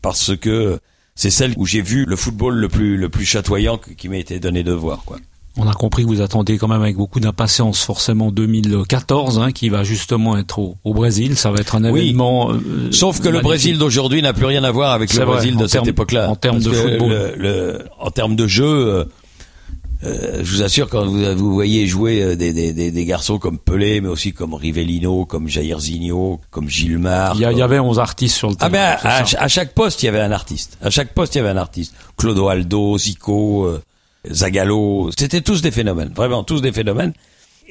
parce 0.00 0.36
que 0.36 0.78
c'est 1.14 1.30
celle 1.30 1.52
où 1.56 1.66
j'ai 1.66 1.82
vu 1.82 2.06
le 2.06 2.16
football 2.16 2.54
le 2.54 2.68
plus, 2.68 2.96
le 2.96 3.08
plus 3.08 3.24
chatoyant 3.24 3.78
qui 3.78 4.08
m'a 4.08 4.16
été 4.16 4.38
donné 4.38 4.62
de 4.62 4.72
voir. 4.72 5.02
Quoi. 5.04 5.18
On 5.62 5.68
a 5.68 5.74
compris 5.74 6.04
que 6.04 6.08
vous 6.08 6.22
attendez 6.22 6.56
quand 6.56 6.68
même 6.68 6.80
avec 6.80 6.96
beaucoup 6.96 7.20
d'impatience 7.20 7.82
forcément 7.82 8.30
2014, 8.30 9.38
hein, 9.38 9.52
qui 9.52 9.68
va 9.68 9.84
justement 9.84 10.38
être 10.38 10.58
au, 10.58 10.94
Brésil. 10.94 11.36
Ça 11.36 11.50
va 11.50 11.58
être 11.58 11.74
un 11.74 11.84
événement. 11.84 12.50
Euh, 12.50 12.88
Sauf 12.92 13.20
que 13.20 13.28
le 13.28 13.40
Brésil 13.40 13.76
d'aujourd'hui 13.76 14.22
n'a 14.22 14.32
plus 14.32 14.46
rien 14.46 14.64
à 14.64 14.70
voir 14.70 14.92
avec 14.92 15.12
le 15.12 15.22
Brésil 15.26 15.58
de 15.58 15.66
cette 15.66 15.86
époque-là. 15.86 16.30
En 16.30 16.36
termes 16.36 16.60
de 16.60 16.70
football, 16.70 17.34
le, 17.36 17.78
en 17.98 18.10
termes 18.10 18.36
de 18.36 18.46
jeu. 18.46 18.64
Euh, 18.64 19.04
euh, 20.02 20.40
je 20.42 20.50
vous 20.50 20.62
assure, 20.62 20.88
quand 20.88 21.04
vous, 21.04 21.36
vous 21.36 21.52
voyez 21.52 21.86
jouer 21.86 22.34
des, 22.34 22.54
des, 22.54 22.72
des, 22.72 23.04
garçons 23.04 23.38
comme 23.38 23.58
Pelé, 23.58 24.00
mais 24.00 24.08
aussi 24.08 24.32
comme 24.32 24.54
Rivellino, 24.54 25.26
comme 25.26 25.46
Jairzinho, 25.46 26.40
comme 26.50 26.70
Gilmar. 26.70 27.34
Il 27.34 27.40
y, 27.40 27.58
y, 27.58 27.60
avait 27.60 27.80
11 27.80 27.98
artistes 27.98 28.34
sur 28.34 28.48
le 28.48 28.56
ah 28.60 28.70
terrain. 28.70 28.96
Ah 29.02 29.24
ben, 29.30 29.38
à, 29.38 29.48
chaque 29.48 29.74
poste, 29.74 30.02
il 30.02 30.06
y 30.06 30.08
avait 30.08 30.22
un 30.22 30.32
artiste. 30.32 30.78
À 30.80 30.88
chaque 30.88 31.12
poste, 31.12 31.34
il 31.34 31.38
y 31.38 31.40
avait 31.42 31.50
un 31.50 31.58
artiste. 31.58 31.94
Clodoaldo, 32.16 32.96
Zico, 32.96 33.68
Zagallo, 34.28 35.10
c'était 35.16 35.40
tous 35.40 35.62
des 35.62 35.70
phénomènes, 35.70 36.12
vraiment 36.14 36.42
tous 36.44 36.60
des 36.60 36.72
phénomènes. 36.72 37.12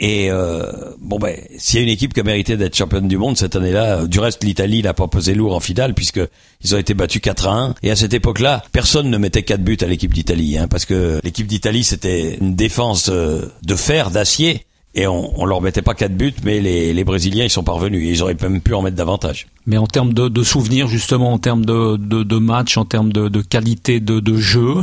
Et 0.02 0.32
euh, 0.32 0.72
bon 1.02 1.20
ben, 1.20 1.36
s'il 1.58 1.78
y 1.78 1.82
a 1.82 1.84
une 1.84 1.92
équipe 1.92 2.14
qui 2.14 2.22
a 2.22 2.24
mérité 2.24 2.56
d'être 2.56 2.76
championne 2.76 3.10
du 3.10 3.18
monde 3.18 3.36
cette 3.36 3.58
année-là, 3.58 4.06
du 4.06 4.22
reste 4.22 4.46
l'Italie 4.46 4.82
n'a 4.82 4.94
pas 4.94 5.10
pesé 5.10 5.36
lourd 5.36 5.54
en 5.54 5.60
finale 5.60 5.94
puisque 5.94 6.22
ils 6.64 6.74
ont 6.74 6.78
été 6.78 6.94
battus 6.94 7.22
4 7.22 7.48
à 7.48 7.52
1. 7.52 7.76
Et 7.84 7.92
à 7.92 7.98
cette 7.98 8.14
époque-là, 8.14 8.64
personne 8.72 9.10
ne 9.10 9.18
mettait 9.18 9.44
4 9.44 9.62
buts 9.62 9.78
à 9.82 9.88
l'équipe 9.88 10.14
d'Italie, 10.14 10.58
hein, 10.58 10.70
parce 10.70 10.86
que 10.86 11.20
l'équipe 11.22 11.48
d'Italie 11.48 11.84
c'était 11.84 12.38
une 12.40 12.56
défense 12.56 13.10
euh, 13.12 13.42
de 13.62 13.76
fer, 13.76 14.10
d'acier, 14.10 14.66
et 14.96 15.06
on, 15.06 15.38
on 15.38 15.46
leur 15.46 15.62
mettait 15.62 15.82
pas 15.82 15.96
4 15.96 16.16
buts, 16.16 16.34
mais 16.46 16.62
les, 16.62 16.94
les 16.94 17.04
Brésiliens 17.04 17.44
ils 17.44 17.50
sont 17.50 17.64
parvenus, 17.64 18.08
et 18.08 18.12
ils 18.12 18.24
auraient 18.24 18.38
même 18.42 18.62
pu 18.62 18.74
en 18.76 18.82
mettre 18.82 18.96
davantage. 18.96 19.48
Mais 19.66 19.76
en 19.76 19.86
termes 19.86 20.14
de, 20.14 20.30
de 20.30 20.44
souvenirs 20.44 20.88
justement, 20.88 21.34
en 21.34 21.40
termes 21.40 21.66
de, 21.66 21.98
de, 21.98 22.24
de 22.24 22.38
match, 22.38 22.78
en 22.78 22.86
termes 22.86 23.12
de, 23.12 23.28
de 23.28 23.42
qualité 23.42 24.00
de, 24.00 24.22
de 24.22 24.38
jeu, 24.38 24.76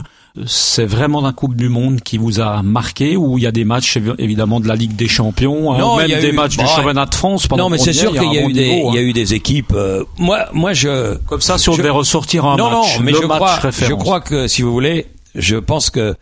c'est 0.45 0.85
vraiment 0.85 1.21
la 1.21 1.33
Coupe 1.33 1.57
du 1.57 1.69
Monde 1.69 2.01
qui 2.03 2.19
vous 2.19 2.41
a 2.41 2.63
marqué 2.63 3.17
ou 3.17 3.39
il 3.39 3.45
y 3.45 3.47
a 3.47 3.53
des 3.53 3.65
matchs 3.65 3.99
évidemment 4.19 4.61
de 4.61 4.69
la 4.69 4.77
Ligue 4.77 4.95
des 4.95 5.09
Champions, 5.09 5.73
hein, 5.73 5.79
non, 5.79 5.97
même 5.97 6.21
des 6.21 6.33
matchs 6.33 6.57
du 6.57 6.65
bah, 6.65 6.71
championnat 6.77 7.07
de 7.07 7.15
France 7.15 7.49
Non, 7.51 7.71
mais 7.71 7.79
c'est 7.79 7.93
sûr 7.93 8.13
qu'il 8.13 8.33
y, 8.33 8.39
a 8.39 8.47
eu 8.47 8.53
des, 8.53 8.67
y 8.67 8.99
a 8.99 9.03
eu 9.03 9.13
des 9.13 9.35
équipes. 9.35 9.73
Euh, 9.75 10.05
moi, 10.19 10.47
moi, 10.53 10.75
je 10.75 11.17
comme 11.27 11.41
ça, 11.41 11.57
si 11.59 11.69
on 11.71 11.77
devait 11.77 11.91
ressortir 11.91 12.45
un 12.45 12.57
non, 12.57 12.71
match, 12.71 12.99
non, 12.99 13.05
mais 13.05 13.13
je 13.13 13.19
crois, 13.19 13.59
je 13.71 13.95
crois 13.95 14.21
que 14.21 14.47
si 14.47 14.63
vous 14.63 14.73
voulez, 14.73 15.07
je 15.35 15.57
pense 15.57 15.91
que 15.91 16.15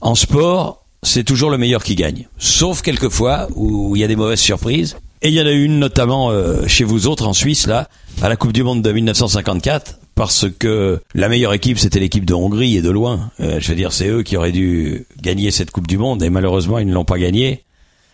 en 0.00 0.14
sport, 0.14 0.84
c'est 1.02 1.24
toujours 1.24 1.50
le 1.50 1.58
meilleur 1.58 1.82
qui 1.82 1.96
gagne. 1.96 2.28
Sauf 2.38 2.82
quelquefois 2.82 3.48
où 3.54 3.96
il 3.96 4.00
y 4.00 4.04
a 4.04 4.08
des 4.08 4.16
mauvaises 4.16 4.40
surprises. 4.40 4.96
Et 5.20 5.28
il 5.28 5.34
y 5.34 5.40
en 5.40 5.46
a 5.46 5.50
une 5.50 5.80
notamment 5.80 6.30
euh, 6.30 6.66
chez 6.68 6.84
vous 6.84 7.08
autres 7.08 7.26
en 7.26 7.32
Suisse 7.32 7.66
là, 7.66 7.88
à 8.22 8.28
la 8.28 8.36
Coupe 8.36 8.52
du 8.52 8.62
Monde 8.62 8.82
de 8.82 8.92
1954 8.92 9.98
parce 10.18 10.46
que 10.50 10.98
la 11.14 11.28
meilleure 11.28 11.54
équipe 11.54 11.78
c'était 11.78 12.00
l'équipe 12.00 12.24
de 12.24 12.34
Hongrie 12.34 12.76
et 12.76 12.82
de 12.82 12.90
loin. 12.90 13.30
Euh, 13.38 13.58
je 13.60 13.68
veux 13.68 13.76
dire, 13.76 13.92
c'est 13.92 14.08
eux 14.08 14.24
qui 14.24 14.36
auraient 14.36 14.50
dû 14.50 15.06
gagner 15.22 15.52
cette 15.52 15.70
Coupe 15.70 15.86
du 15.86 15.96
Monde 15.96 16.24
et 16.24 16.28
malheureusement 16.28 16.80
ils 16.80 16.88
ne 16.88 16.92
l'ont 16.92 17.04
pas 17.04 17.20
gagné 17.20 17.62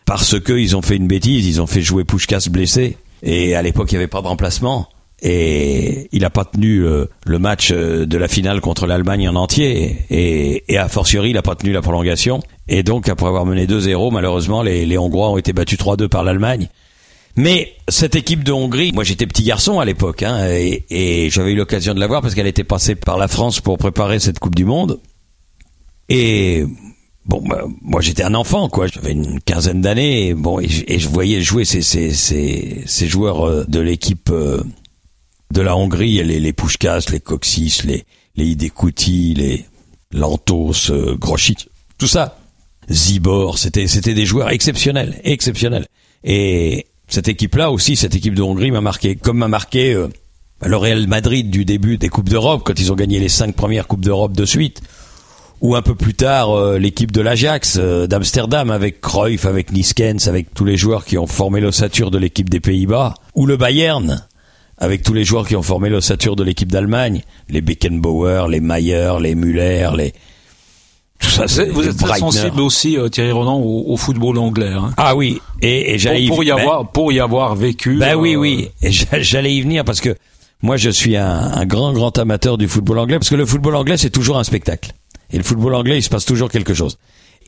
parce 0.05 0.39
que 0.39 0.53
ils 0.53 0.77
ont 0.77 0.83
fait 0.83 0.97
une 0.97 1.09
bêtise, 1.09 1.47
ils 1.47 1.63
ont 1.63 1.67
fait 1.67 1.81
jouer 1.81 2.05
Pushkas 2.05 2.49
blessé 2.51 2.99
et 3.23 3.55
à 3.55 3.63
l'époque 3.63 3.91
il 3.91 3.95
n'y 3.95 4.01
avait 4.01 4.07
pas 4.07 4.21
de 4.21 4.27
remplacement 4.27 4.87
et 5.23 6.11
il 6.13 6.21
n'a 6.21 6.29
pas 6.29 6.45
tenu 6.45 6.85
euh, 6.85 7.07
le 7.25 7.39
match 7.39 7.71
euh, 7.73 8.05
de 8.05 8.19
la 8.19 8.29
finale 8.29 8.61
contre 8.61 8.87
l'Allemagne 8.87 9.27
en 9.27 9.35
entier 9.35 10.05
et, 10.11 10.63
et 10.69 10.77
a 10.77 10.89
fortiori 10.89 11.31
il 11.31 11.35
n'a 11.35 11.43
pas 11.43 11.55
tenu 11.55 11.73
la 11.73 11.81
prolongation 11.81 12.43
et 12.69 12.83
donc 12.83 13.09
après 13.09 13.29
avoir 13.29 13.47
mené 13.47 13.65
2-0 13.65 14.13
malheureusement 14.13 14.63
les 14.63 14.99
Hongrois 14.99 15.31
ont 15.31 15.39
été 15.39 15.55
battus 15.55 15.79
3-2 15.79 16.09
par 16.09 16.23
l'Allemagne 16.23 16.69
mais 17.37 17.75
cette 17.89 18.15
équipe 18.15 18.45
de 18.45 18.53
Hongrie, 18.53 18.93
moi 18.93 19.05
j'étais 19.05 19.27
petit 19.27 19.43
garçon 19.43 19.81
à 19.81 19.85
l'époque, 19.85 20.23
hein, 20.23 20.47
et, 20.49 21.29
j'avais 21.31 21.53
eu 21.53 21.57
l'occasion 21.57 21.95
de 21.95 22.01
la 22.01 22.07
voir 22.07 22.23
parce 22.23 22.35
qu'elle 22.35 22.47
était 22.47 22.65
passée 22.65 22.95
par 22.95 23.19
la 23.19 23.29
France 23.29 23.61
pour 23.61 23.77
préparer 23.79 24.21
cette 24.21 24.39
Coupe 24.39 24.55
du 24.55 24.65
Monde. 24.65 25.01
Et 26.09 26.65
bon, 27.27 27.43
bah, 27.47 27.65
moi 27.83 28.01
j'étais 28.01 28.23
un 28.23 28.35
enfant, 28.35 28.69
quoi. 28.69 28.87
J'avais 28.87 29.13
une 29.13 29.41
quinzaine 29.41 29.81
d'années, 29.81 30.29
et 30.29 30.35
bon, 30.35 30.61
et, 30.61 30.69
je 30.69 31.09
voyais 31.09 31.41
jouer 31.41 31.65
ces, 31.65 31.83
ces, 31.83 32.13
ces, 32.13 32.83
ces 32.87 33.09
joueurs 33.09 33.49
euh, 33.49 33.65
de 33.67 33.81
l'équipe 33.81 34.31
euh, 34.31 34.63
de 35.53 35.61
la 35.61 35.77
Hongrie, 35.77 36.23
les, 36.23 36.39
les 36.39 36.53
Pushkas, 36.53 37.07
les 37.11 37.21
Coxis, 37.21 37.81
les, 37.85 38.05
les 38.37 38.47
Hidekuti, 38.47 39.35
les 39.35 39.65
Lantos, 40.13 40.91
euh, 40.91 41.17
tout 41.99 42.07
ça. 42.07 42.39
Zibor, 42.91 43.59
c'était, 43.59 43.87
c'était 43.87 44.15
des 44.15 44.27
joueurs 44.27 44.51
exceptionnels, 44.51 45.21
exceptionnels. 45.25 45.87
Et, 46.23 46.87
cette 47.09 47.29
équipe-là 47.29 47.71
aussi, 47.71 47.97
cette 47.97 48.15
équipe 48.15 48.35
de 48.35 48.43
Hongrie 48.43 48.71
m'a 48.71 48.81
marqué, 48.81 49.17
comme 49.17 49.39
m'a 49.39 49.49
marqué 49.49 49.95
euh, 49.95 50.09
le 50.65 50.77
Real 50.77 51.07
Madrid 51.07 51.51
du 51.51 51.65
début 51.65 51.99
des 51.99 52.09
Coupes 52.09 52.29
d'Europe, 52.29 52.63
quand 52.65 52.79
ils 52.79 52.93
ont 52.93 52.97
gagné 52.97 53.19
les 53.19 53.29
cinq 53.29 53.55
premières 53.55 53.87
Coupes 53.87 54.05
d'Europe 54.05 54.33
de 54.33 54.45
suite, 54.45 54.81
ou 55.61 55.77
un 55.77 55.83
peu 55.83 55.95
plus 55.95 56.15
tard 56.15 56.51
euh, 56.51 56.79
l'équipe 56.79 57.13
de 57.13 57.21
l'Ajax 57.21 57.79
euh, 57.81 58.07
d'Amsterdam 58.07 58.71
avec 58.71 59.01
Cruyff, 59.01 59.47
avec 59.47 59.73
Niskens, 59.73 60.29
avec 60.29 60.53
tous 60.55 60.65
les 60.65 60.77
joueurs 60.77 61.05
qui 61.05 61.19
ont 61.19 61.27
formé 61.27 61.61
l'ossature 61.61 62.11
de 62.11 62.19
l'équipe 62.19 62.51
des 62.51 62.61
Pays-Bas, 62.61 63.15
ou 63.35 63.47
le 63.47 63.57
Bayern 63.57 64.27
avec 64.79 65.03
tous 65.03 65.15
les 65.15 65.25
joueurs 65.25 65.47
qui 65.47 65.57
ont 65.57 65.63
formé 65.63 65.89
l'ossature 65.89 66.37
de 66.37 66.43
l'équipe 66.43 66.71
d'Allemagne, 66.71 67.23
les 67.49 67.61
Beckenbauer, 67.61 68.49
les 68.51 68.61
Mayer, 68.61 69.13
les 69.21 69.35
Müller, 69.35 69.91
les 69.97 70.13
vous 71.73 71.89
êtes 71.89 71.97
très 71.97 72.19
sensible 72.19 72.61
aussi, 72.61 72.99
euh, 72.99 73.09
Thierry 73.09 73.33
Ronan, 73.33 73.59
au, 73.61 73.97
football 73.97 74.39
anglais. 74.39 74.73
Hein. 74.73 74.93
Ah 74.97 75.15
oui, 75.15 75.41
et, 75.61 75.99
j'allais 75.99 76.27
pour, 76.27 76.45
y, 76.45 76.51
avoir 76.51 76.91
pour 76.91 77.13
y 77.13 77.21
avoir 77.21 77.55
vécu. 77.55 77.97
Ben 77.97 78.15
oui, 78.15 78.37
oui, 78.37 78.69
et 78.83 78.91
j'allais 78.91 79.55
y 79.55 79.63
venir 79.63 79.85
parce 79.85 80.01
que 80.01 80.15
moi 80.63 80.77
je 80.77 80.91
suis 80.91 81.17
un, 81.17 81.65
grand 81.67 81.93
grand 81.93 82.17
amateur 82.19 82.59
du 82.59 82.69
football 82.69 82.99
anglais 82.99 83.19
parce 83.19 83.31
que 83.31 83.35
le 83.35 83.47
football 83.47 83.77
anglais 83.77 83.97
c'est 83.97 84.11
toujours 84.11 84.39
un 84.39 84.45
spectacle 84.45 84.93
et 85.33 85.37
le 85.37 85.43
football 85.43 85.75
anglais 85.75 85.99
il 85.99 86.03
se 86.03 86.11
passe 86.11 86.25
toujours 86.25 86.51
quelque 86.51 86.75
chose. 86.75 86.99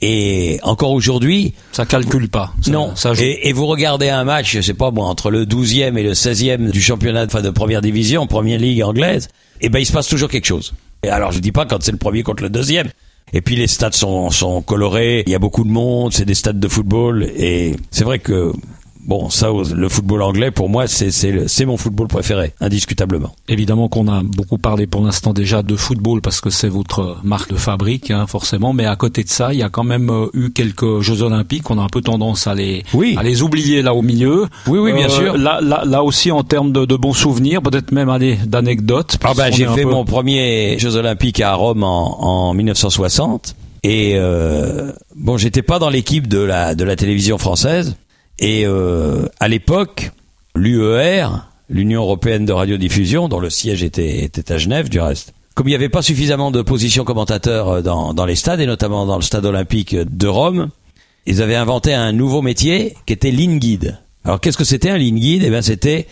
Et 0.02 0.58
encore 0.62 0.92
aujourd'hui, 0.92 1.54
ça 1.72 1.86
calcule 1.86 2.28
pas. 2.28 2.52
non. 2.68 2.94
Ça 2.96 3.12
et, 3.18 3.52
vous 3.54 3.66
regardez 3.66 4.10
un 4.10 4.24
match, 4.24 4.52
je 4.52 4.60
sais 4.60 4.74
pas 4.74 4.90
moi, 4.90 5.06
entre 5.06 5.30
le 5.30 5.46
12e 5.46 5.96
et 5.96 6.02
le 6.02 6.12
16e 6.12 6.70
du 6.70 6.82
championnat 6.82 7.24
de, 7.24 7.40
de 7.40 7.50
première 7.50 7.80
division, 7.80 8.26
première 8.26 8.58
ligue 8.58 8.82
anglaise, 8.82 9.28
et 9.60 9.66
eh 9.66 9.68
ben 9.70 9.78
il 9.78 9.86
se 9.86 9.92
passe 9.92 10.06
toujours 10.06 10.28
quelque 10.28 10.46
chose. 10.46 10.74
Et 11.02 11.08
alors 11.08 11.32
je 11.32 11.38
dis 11.38 11.52
pas 11.52 11.64
quand 11.64 11.82
c'est 11.82 11.92
le 11.92 11.98
premier 11.98 12.22
contre 12.22 12.42
le 12.42 12.50
deuxième, 12.50 12.88
et 13.32 13.40
puis 13.40 13.56
les 13.56 13.66
stades 13.66 13.94
sont, 13.94 14.30
sont 14.30 14.62
colorés, 14.62 15.22
il 15.26 15.32
y 15.32 15.34
a 15.34 15.38
beaucoup 15.38 15.64
de 15.64 15.70
monde, 15.70 16.12
c'est 16.12 16.24
des 16.24 16.34
stades 16.34 16.60
de 16.60 16.68
football. 16.68 17.24
Et 17.36 17.74
c'est 17.90 18.04
vrai 18.04 18.18
que 18.18 18.52
Bon, 19.06 19.30
ça, 19.30 19.50
le 19.74 19.88
football 19.88 20.22
anglais, 20.22 20.50
pour 20.50 20.68
moi, 20.68 20.86
c'est 20.88 21.64
mon 21.64 21.76
football 21.76 22.08
préféré, 22.08 22.52
indiscutablement. 22.60 23.32
Évidemment 23.48 23.88
qu'on 23.88 24.08
a 24.08 24.22
beaucoup 24.22 24.58
parlé 24.58 24.88
pour 24.88 25.02
l'instant 25.02 25.32
déjà 25.32 25.62
de 25.62 25.76
football 25.76 26.20
parce 26.20 26.40
que 26.40 26.50
c'est 26.50 26.68
votre 26.68 27.18
marque 27.22 27.52
de 27.52 27.56
fabrique, 27.56 28.10
hein, 28.10 28.26
forcément. 28.26 28.72
Mais 28.72 28.84
à 28.84 28.96
côté 28.96 29.22
de 29.22 29.28
ça, 29.28 29.52
il 29.52 29.60
y 29.60 29.62
a 29.62 29.68
quand 29.68 29.84
même 29.84 30.10
euh, 30.10 30.26
eu 30.34 30.50
quelques 30.50 31.00
Jeux 31.00 31.22
Olympiques. 31.22 31.70
On 31.70 31.78
a 31.78 31.82
un 31.82 31.88
peu 31.88 32.00
tendance 32.00 32.48
à 32.48 32.54
les, 32.54 32.82
à 33.16 33.22
les 33.22 33.42
oublier 33.42 33.82
là 33.82 33.94
au 33.94 34.02
milieu. 34.02 34.46
Oui, 34.66 34.80
oui, 34.80 34.92
bien 34.92 35.06
euh, 35.06 35.08
sûr. 35.08 35.38
Là, 35.38 35.60
là, 35.62 35.84
là 35.86 36.02
aussi, 36.02 36.32
en 36.32 36.42
termes 36.42 36.72
de, 36.72 36.84
de 36.84 36.96
bons 36.96 37.14
souvenirs, 37.14 37.62
peut-être 37.62 37.92
même 37.92 38.10
d'anecdotes. 38.46 39.18
Ah 39.22 39.34
ben, 39.36 39.52
j'ai 39.52 39.66
fait 39.66 39.84
mon 39.84 40.04
premier 40.04 40.78
Jeux 40.78 40.96
Olympiques 40.96 41.40
à 41.40 41.54
Rome 41.54 41.84
en, 41.84 42.48
en 42.48 42.54
1960. 42.54 43.54
Et 43.82 44.14
euh, 44.16 44.90
bon, 45.14 45.36
j'étais 45.36 45.62
pas 45.62 45.78
dans 45.78 45.90
l'équipe 45.90 46.26
de 46.26 46.38
la 46.38 46.74
de 46.74 46.82
la 46.82 46.96
télévision 46.96 47.38
française, 47.38 47.94
et 48.38 48.66
euh, 48.66 49.26
à 49.40 49.48
l'époque, 49.48 50.10
l'UER, 50.54 51.26
l'Union 51.68 52.02
européenne 52.02 52.44
de 52.44 52.52
radiodiffusion, 52.52 53.28
dont 53.28 53.40
le 53.40 53.50
siège 53.50 53.82
était, 53.82 54.24
était 54.24 54.52
à 54.52 54.58
Genève 54.58 54.88
du 54.88 55.00
reste, 55.00 55.32
comme 55.54 55.68
il 55.68 55.70
n'y 55.70 55.76
avait 55.76 55.88
pas 55.88 56.02
suffisamment 56.02 56.50
de 56.50 56.60
positions 56.60 57.04
commentateurs 57.04 57.68
euh, 57.68 57.82
dans, 57.82 58.12
dans 58.12 58.26
les 58.26 58.36
stades, 58.36 58.60
et 58.60 58.66
notamment 58.66 59.06
dans 59.06 59.16
le 59.16 59.22
stade 59.22 59.46
olympique 59.46 59.96
de 59.96 60.26
Rome, 60.28 60.68
ils 61.24 61.42
avaient 61.42 61.56
inventé 61.56 61.94
un 61.94 62.12
nouveau 62.12 62.42
métier 62.42 62.94
qui 63.06 63.12
était 63.12 63.30
line 63.30 63.58
guide. 63.58 63.98
Alors 64.24 64.40
qu'est-ce 64.40 64.58
que 64.58 64.64
c'était 64.64 64.90
un 64.90 64.98
line 64.98 65.18
guide 65.18 65.42
Eh 65.44 65.50
bien 65.50 65.62
c'était 65.62 66.06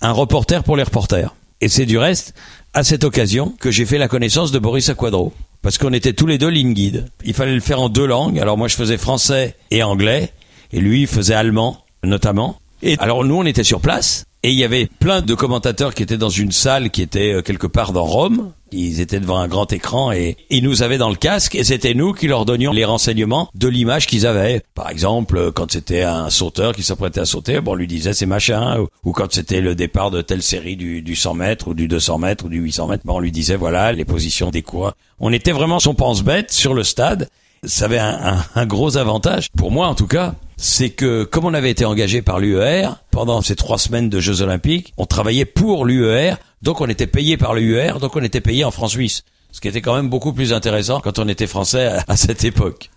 un 0.00 0.12
reporter 0.12 0.62
pour 0.62 0.76
les 0.76 0.82
reporters. 0.82 1.34
Et 1.60 1.68
c'est 1.68 1.86
du 1.86 1.96
reste 1.96 2.34
à 2.74 2.84
cette 2.84 3.04
occasion 3.04 3.54
que 3.60 3.70
j'ai 3.70 3.86
fait 3.86 3.98
la 3.98 4.08
connaissance 4.08 4.52
de 4.52 4.58
Boris 4.58 4.88
Aquadro. 4.88 5.32
Parce 5.62 5.78
qu'on 5.78 5.92
était 5.92 6.12
tous 6.12 6.26
les 6.26 6.38
deux 6.38 6.48
line 6.48 6.74
guide. 6.74 7.06
Il 7.24 7.34
fallait 7.34 7.54
le 7.54 7.60
faire 7.60 7.80
en 7.80 7.88
deux 7.88 8.06
langues. 8.06 8.38
Alors 8.40 8.58
moi 8.58 8.66
je 8.66 8.74
faisais 8.74 8.98
français 8.98 9.54
et 9.70 9.82
anglais 9.82 10.32
et 10.72 10.80
lui 10.80 11.06
faisait 11.06 11.34
allemand 11.34 11.84
notamment. 12.04 12.58
Et 12.82 12.96
alors 12.98 13.24
nous 13.24 13.36
on 13.36 13.44
était 13.44 13.64
sur 13.64 13.80
place 13.80 14.24
et 14.44 14.50
il 14.50 14.58
y 14.58 14.64
avait 14.64 14.88
plein 14.98 15.22
de 15.22 15.34
commentateurs 15.34 15.94
qui 15.94 16.02
étaient 16.02 16.16
dans 16.16 16.28
une 16.28 16.50
salle 16.50 16.90
qui 16.90 17.00
était 17.00 17.32
euh, 17.32 17.42
quelque 17.42 17.68
part 17.68 17.92
dans 17.92 18.04
Rome. 18.04 18.52
Ils 18.72 19.00
étaient 19.00 19.20
devant 19.20 19.38
un 19.38 19.46
grand 19.46 19.72
écran 19.72 20.10
et 20.10 20.36
ils 20.50 20.64
nous 20.64 20.82
avaient 20.82 20.98
dans 20.98 21.10
le 21.10 21.14
casque 21.14 21.54
et 21.54 21.62
c'était 21.62 21.94
nous 21.94 22.12
qui 22.12 22.26
leur 22.26 22.44
donnions 22.44 22.72
les 22.72 22.84
renseignements 22.84 23.48
de 23.54 23.68
l'image 23.68 24.08
qu'ils 24.08 24.26
avaient. 24.26 24.62
Par 24.74 24.90
exemple, 24.90 25.36
euh, 25.36 25.52
quand 25.52 25.70
c'était 25.70 26.02
un 26.02 26.28
sauteur 26.28 26.74
qui 26.74 26.82
s'apprêtait 26.82 27.20
à 27.20 27.24
sauter, 27.24 27.60
bon, 27.60 27.72
on 27.72 27.74
lui 27.76 27.86
disait 27.86 28.14
c'est 28.14 28.26
machin. 28.26 28.84
Ou, 29.04 29.12
quand 29.12 29.32
c'était 29.32 29.60
le 29.60 29.76
départ 29.76 30.10
de 30.10 30.22
telle 30.22 30.42
série 30.42 30.74
du, 30.74 31.02
du 31.02 31.14
100 31.14 31.34
mètres 31.34 31.68
ou 31.68 31.74
du 31.74 31.86
200 31.86 32.18
mètres 32.18 32.46
ou 32.46 32.48
du 32.48 32.58
800 32.58 32.88
mètres, 32.88 33.04
bon, 33.04 33.14
on 33.14 33.20
lui 33.20 33.30
disait 33.30 33.54
voilà 33.54 33.92
les 33.92 34.04
positions 34.04 34.50
des 34.50 34.62
coureurs. 34.62 34.94
On 35.20 35.32
était 35.32 35.52
vraiment 35.52 35.78
son 35.78 35.94
pense-bête 35.94 36.50
sur 36.50 36.74
le 36.74 36.82
stade. 36.82 37.28
Ça 37.64 37.84
avait 37.84 38.00
un 38.00 38.66
gros 38.66 38.96
avantage, 38.96 39.46
pour 39.56 39.70
moi 39.70 39.86
en 39.86 39.94
tout 39.94 40.08
cas, 40.08 40.34
c'est 40.56 40.90
que 40.90 41.24
comme 41.24 41.44
on 41.44 41.54
avait 41.54 41.70
été 41.70 41.84
engagé 41.84 42.22
par 42.22 42.38
l'UER 42.38 42.88
pendant 43.10 43.42
ces 43.42 43.56
trois 43.56 43.78
semaines 43.78 44.08
de 44.08 44.20
Jeux 44.20 44.42
Olympiques, 44.42 44.94
on 44.96 45.06
travaillait 45.06 45.44
pour 45.44 45.84
l'UER, 45.84 46.34
donc 46.62 46.80
on 46.80 46.86
était 46.86 47.06
payé 47.06 47.36
par 47.36 47.54
l'UER, 47.54 47.94
donc 48.00 48.16
on 48.16 48.22
était 48.22 48.40
payé 48.40 48.64
en 48.64 48.70
France 48.70 48.92
suisse, 48.92 49.24
ce 49.50 49.60
qui 49.60 49.68
était 49.68 49.80
quand 49.80 49.96
même 49.96 50.08
beaucoup 50.08 50.32
plus 50.32 50.52
intéressant 50.52 51.00
quand 51.00 51.18
on 51.18 51.28
était 51.28 51.46
français 51.46 51.90
à, 52.06 52.16
cette 52.16 52.44
époque. 52.44 52.90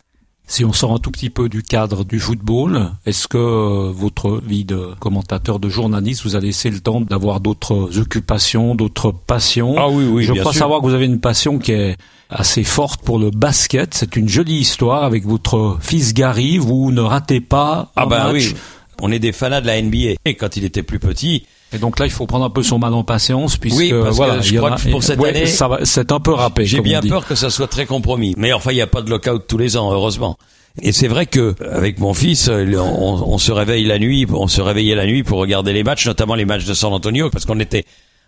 Si 0.47 0.63
on 0.63 0.73
sort 0.73 0.93
un 0.93 0.99
tout 0.99 1.10
petit 1.10 1.31
peu 1.31 1.49
du 1.49 1.63
cadre 1.63 2.03
du 2.03 2.19
football, 2.19 2.91
est-ce 3.05 3.27
que 3.27 3.38
euh, 3.38 3.91
votre 3.91 4.39
vie 4.45 4.63
de 4.63 4.91
commentateur, 4.99 5.60
de 5.60 5.69
journaliste, 5.69 6.23
vous 6.23 6.36
a 6.36 6.39
laissé 6.39 6.69
le 6.69 6.79
temps 6.79 7.01
d'avoir 7.01 7.39
d'autres 7.39 7.97
occupations, 7.99 8.75
d'autres 8.75 9.12
passions? 9.12 9.75
Ah 9.77 9.89
oui, 9.89 10.05
oui, 10.05 10.23
Je 10.23 10.34
crois 10.34 10.53
savoir 10.53 10.81
que 10.81 10.86
vous 10.86 10.93
avez 10.93 11.05
une 11.05 11.19
passion 11.19 11.58
qui 11.58 11.71
est 11.71 11.97
assez 12.29 12.63
forte 12.63 13.01
pour 13.01 13.17
le 13.17 13.31
basket. 13.31 13.95
C'est 13.95 14.15
une 14.15 14.29
jolie 14.29 14.58
histoire 14.58 15.03
avec 15.03 15.25
votre 15.25 15.77
fils 15.81 16.13
Gary. 16.13 16.60
Vous 16.60 16.91
ne 16.91 17.01
ratez 17.01 17.41
pas 17.41 17.91
un 17.95 18.03
ah 18.03 18.05
bah 18.05 18.25
match. 18.25 18.34
oui, 18.34 18.55
on 19.01 19.12
est 19.12 19.19
des 19.19 19.31
fans 19.31 19.49
de 19.49 19.65
la 19.65 19.81
NBA. 19.81 20.13
Et 20.25 20.36
quand 20.36 20.58
il 20.58 20.63
était 20.63 20.84
plus 20.84 20.99
petit, 20.99 21.45
et 21.75 21.77
donc 21.77 21.99
là, 21.99 22.05
il 22.05 22.11
faut 22.11 22.25
prendre 22.25 22.45
un 22.45 22.49
peu 22.49 22.63
son 22.63 22.79
mal 22.79 22.93
en 22.93 23.03
patience, 23.03 23.57
puisque 23.57 23.77
oui, 23.77 23.91
parce 23.91 24.15
voilà, 24.15 24.38
que 24.38 24.43
je 24.43 24.57
crois 24.57 24.71
que 24.71 24.89
pour 24.89 25.03
cette 25.03 25.23
année, 25.23 25.45
c'est 25.83 26.11
un 26.11 26.19
peu 26.19 26.31
râpé. 26.31 26.65
J'ai 26.65 26.81
bien 26.81 27.01
peur 27.01 27.27
que 27.27 27.35
ça 27.35 27.49
soit 27.49 27.67
très 27.67 27.85
compromis. 27.85 28.33
Mais 28.38 28.53
enfin, 28.53 28.71
il 28.71 28.75
n'y 28.75 28.81
a 28.81 28.88
pas 28.88 29.01
de 29.01 29.09
lockout 29.09 29.45
tous 29.47 29.57
les 29.57 29.77
ans, 29.77 29.91
heureusement. 29.91 30.38
Et 30.81 30.91
c'est 30.91 31.07
vrai 31.07 31.25
que 31.25 31.55
avec 31.71 31.99
mon 31.99 32.13
fils, 32.13 32.49
on, 32.49 32.83
on, 32.83 33.38
se 33.38 33.51
réveille 33.51 33.85
la 33.85 33.97
nuit, 33.97 34.25
on 34.29 34.47
se 34.47 34.61
réveillait 34.61 34.95
la 34.95 35.05
nuit 35.05 35.23
pour 35.23 35.39
regarder 35.39 35.71
les 35.71 35.83
matchs, 35.83 36.05
notamment 36.05 36.35
les 36.35 36.43
matchs 36.43 36.65
de 36.65 36.73
San 36.73 36.91
Antonio, 36.91 37.29
parce 37.29 37.45
qu'on 37.45 37.61
était 37.61 37.85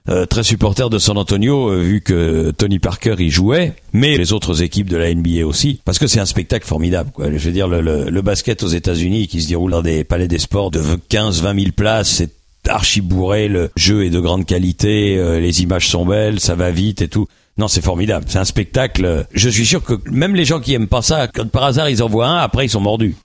euh, 0.09 0.25
très 0.25 0.43
supporter 0.43 0.89
de 0.89 0.99
San 0.99 1.17
Antonio 1.17 1.69
euh, 1.69 1.81
vu 1.81 1.99
que 1.99 2.51
Tony 2.51 2.79
Parker 2.79 3.15
y 3.19 3.29
jouait, 3.29 3.73
mais 3.91 4.17
les 4.17 4.31
autres 4.31 4.63
équipes 4.63 4.87
de 4.87 4.95
la 4.95 5.13
NBA 5.13 5.45
aussi, 5.45 5.81
parce 5.83 5.99
que 5.99 6.07
c'est 6.07 6.21
un 6.21 6.25
spectacle 6.25 6.65
formidable. 6.65 7.11
Quoi. 7.11 7.25
Je 7.29 7.45
veux 7.45 7.51
dire, 7.51 7.67
le, 7.67 7.81
le, 7.81 8.21
basket 8.21 8.63
aux 8.63 8.69
États-Unis 8.69 9.27
qui 9.27 9.41
se 9.41 9.49
déroule 9.49 9.71
dans 9.71 9.81
des 9.81 10.05
palais 10.05 10.29
des 10.29 10.39
sports 10.39 10.71
de 10.71 10.79
15-20 10.79 11.59
000 11.59 11.71
places, 11.75 12.07
c'est 12.07 12.36
archi 12.67 13.01
bourré, 13.01 13.47
le 13.47 13.69
jeu 13.75 14.05
est 14.05 14.09
de 14.09 14.19
grande 14.19 14.45
qualité, 14.45 15.17
euh, 15.17 15.39
les 15.39 15.63
images 15.63 15.87
sont 15.87 16.05
belles, 16.05 16.39
ça 16.39 16.55
va 16.55 16.71
vite 16.71 17.01
et 17.01 17.07
tout. 17.07 17.27
Non, 17.57 17.67
c'est 17.67 17.83
formidable. 17.83 18.25
C'est 18.27 18.37
un 18.37 18.45
spectacle. 18.45 19.25
Je 19.33 19.49
suis 19.49 19.65
sûr 19.65 19.83
que 19.83 19.93
même 20.09 20.35
les 20.35 20.45
gens 20.45 20.59
qui 20.59 20.73
aiment 20.73 20.87
pas 20.87 21.01
ça, 21.01 21.27
quand 21.27 21.49
par 21.49 21.63
hasard 21.63 21.89
ils 21.89 22.03
en 22.03 22.07
voient 22.07 22.27
un, 22.27 22.37
après 22.37 22.65
ils 22.65 22.69
sont 22.69 22.81
mordus. 22.81 23.15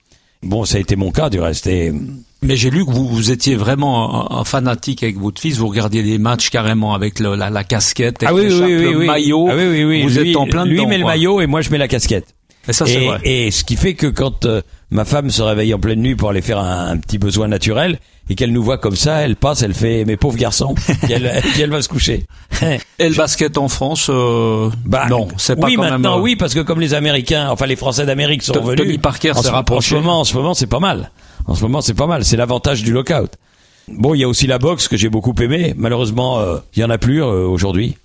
Bon, 0.41 0.65
ça 0.65 0.77
a 0.77 0.79
été 0.81 0.95
mon 0.95 1.11
cas 1.11 1.29
du 1.29 1.39
reste. 1.39 1.67
Et... 1.67 1.93
Mais 2.41 2.57
j'ai 2.57 2.69
lu 2.69 2.85
que 2.85 2.91
vous, 2.91 3.07
vous 3.07 3.31
étiez 3.31 3.55
vraiment 3.55 4.37
un, 4.37 4.43
fanatique 4.43 5.03
avec 5.03 5.17
votre 5.17 5.39
fils. 5.39 5.57
Vous 5.57 5.67
regardiez 5.67 6.03
des 6.03 6.17
matchs 6.17 6.49
carrément 6.49 6.93
avec 6.93 7.19
le, 7.19 7.35
la, 7.35 7.49
la, 7.49 7.63
casquette, 7.63 8.23
avec 8.23 8.29
ah 8.29 8.33
oui, 8.33 8.49
le 8.49 9.05
maillot. 9.05 9.47
Ah 9.49 9.55
oui, 9.55 9.67
oui, 9.69 9.83
oui. 9.85 10.01
Vous 10.01 10.19
lui, 10.19 10.31
êtes 10.31 10.35
en 10.35 10.45
plein 10.45 10.65
Lui 10.65 10.75
dedans, 10.75 10.89
met 10.89 10.97
le 10.97 11.05
maillot 11.05 11.39
et 11.39 11.47
moi 11.47 11.61
je 11.61 11.69
mets 11.69 11.77
la 11.77 11.87
casquette. 11.87 12.32
Et 12.67 12.73
ça, 12.73 12.85
c'est 12.85 13.05
vrai. 13.05 13.19
et 13.23 13.51
ce 13.51 13.63
qui 13.63 13.75
fait 13.75 13.93
que 13.93 14.07
quand 14.07 14.45
euh, 14.45 14.61
ma 14.89 15.03
femme 15.05 15.29
se 15.29 15.41
réveille 15.41 15.73
en 15.73 15.79
pleine 15.79 15.99
nuit 16.01 16.15
pour 16.15 16.29
aller 16.29 16.41
faire 16.41 16.59
un, 16.59 16.87
un 16.91 16.97
petit 16.97 17.17
besoin 17.17 17.47
naturel 17.49 17.99
et 18.29 18.35
qu'elle 18.35 18.53
nous 18.53 18.63
voit 18.63 18.77
comme 18.77 18.95
ça, 18.95 19.17
elle 19.21 19.35
passe, 19.35 19.63
elle 19.63 19.73
fait 19.73 20.05
mes 20.05 20.15
pauvres 20.15 20.37
garçons, 20.37 20.73
puis 21.03 21.11
elle, 21.11 21.41
puis 21.51 21.61
elle 21.61 21.69
va 21.71 21.81
se 21.81 21.89
coucher. 21.89 22.25
Et 22.99 23.09
le 23.09 23.15
basket 23.15 23.57
en 23.57 23.67
France, 23.67 24.07
euh, 24.09 24.69
Bah, 24.85 25.07
non, 25.09 25.27
c'est 25.35 25.57
pas 25.59 25.67
oui, 25.67 25.75
quand 25.75 25.81
maintenant, 25.81 26.11
même. 26.11 26.19
euh, 26.19 26.23
oui, 26.23 26.35
parce 26.37 26.53
que 26.53 26.61
comme 26.61 26.79
les 26.79 26.93
Américains, 26.93 27.49
enfin 27.49 27.65
les 27.65 27.75
Français 27.75 28.05
d'Amérique 28.05 28.43
sont 28.43 28.53
Tony 28.53 28.65
revenus. 28.67 29.01
Parker 29.01 29.31
en 29.31 29.35
s'est 29.35 29.43
ce- 29.43 29.49
En 29.49 29.53
rapproché. 29.55 29.89
ce 29.89 29.95
moment, 29.95 30.21
en 30.21 30.23
ce 30.23 30.35
moment, 30.37 30.53
c'est 30.53 30.67
pas 30.67 30.79
mal. 30.79 31.11
En 31.47 31.55
ce 31.55 31.63
moment, 31.63 31.81
c'est 31.81 31.93
pas 31.95 32.07
mal. 32.07 32.23
C'est 32.23 32.37
l'avantage 32.37 32.83
du 32.83 32.93
lockout. 32.93 33.31
Bon, 33.89 34.13
il 34.13 34.19
y 34.21 34.23
a 34.23 34.29
aussi 34.29 34.47
la 34.47 34.59
boxe 34.59 34.87
que 34.87 34.95
j'ai 34.95 35.09
beaucoup 35.09 35.35
aimé. 35.41 35.73
Malheureusement, 35.75 36.39
euh, 36.39 36.59
il 36.77 36.79
y 36.79 36.85
en 36.85 36.89
a 36.89 36.97
plus 36.97 37.21
euh, 37.21 37.45
aujourd'hui. 37.45 37.97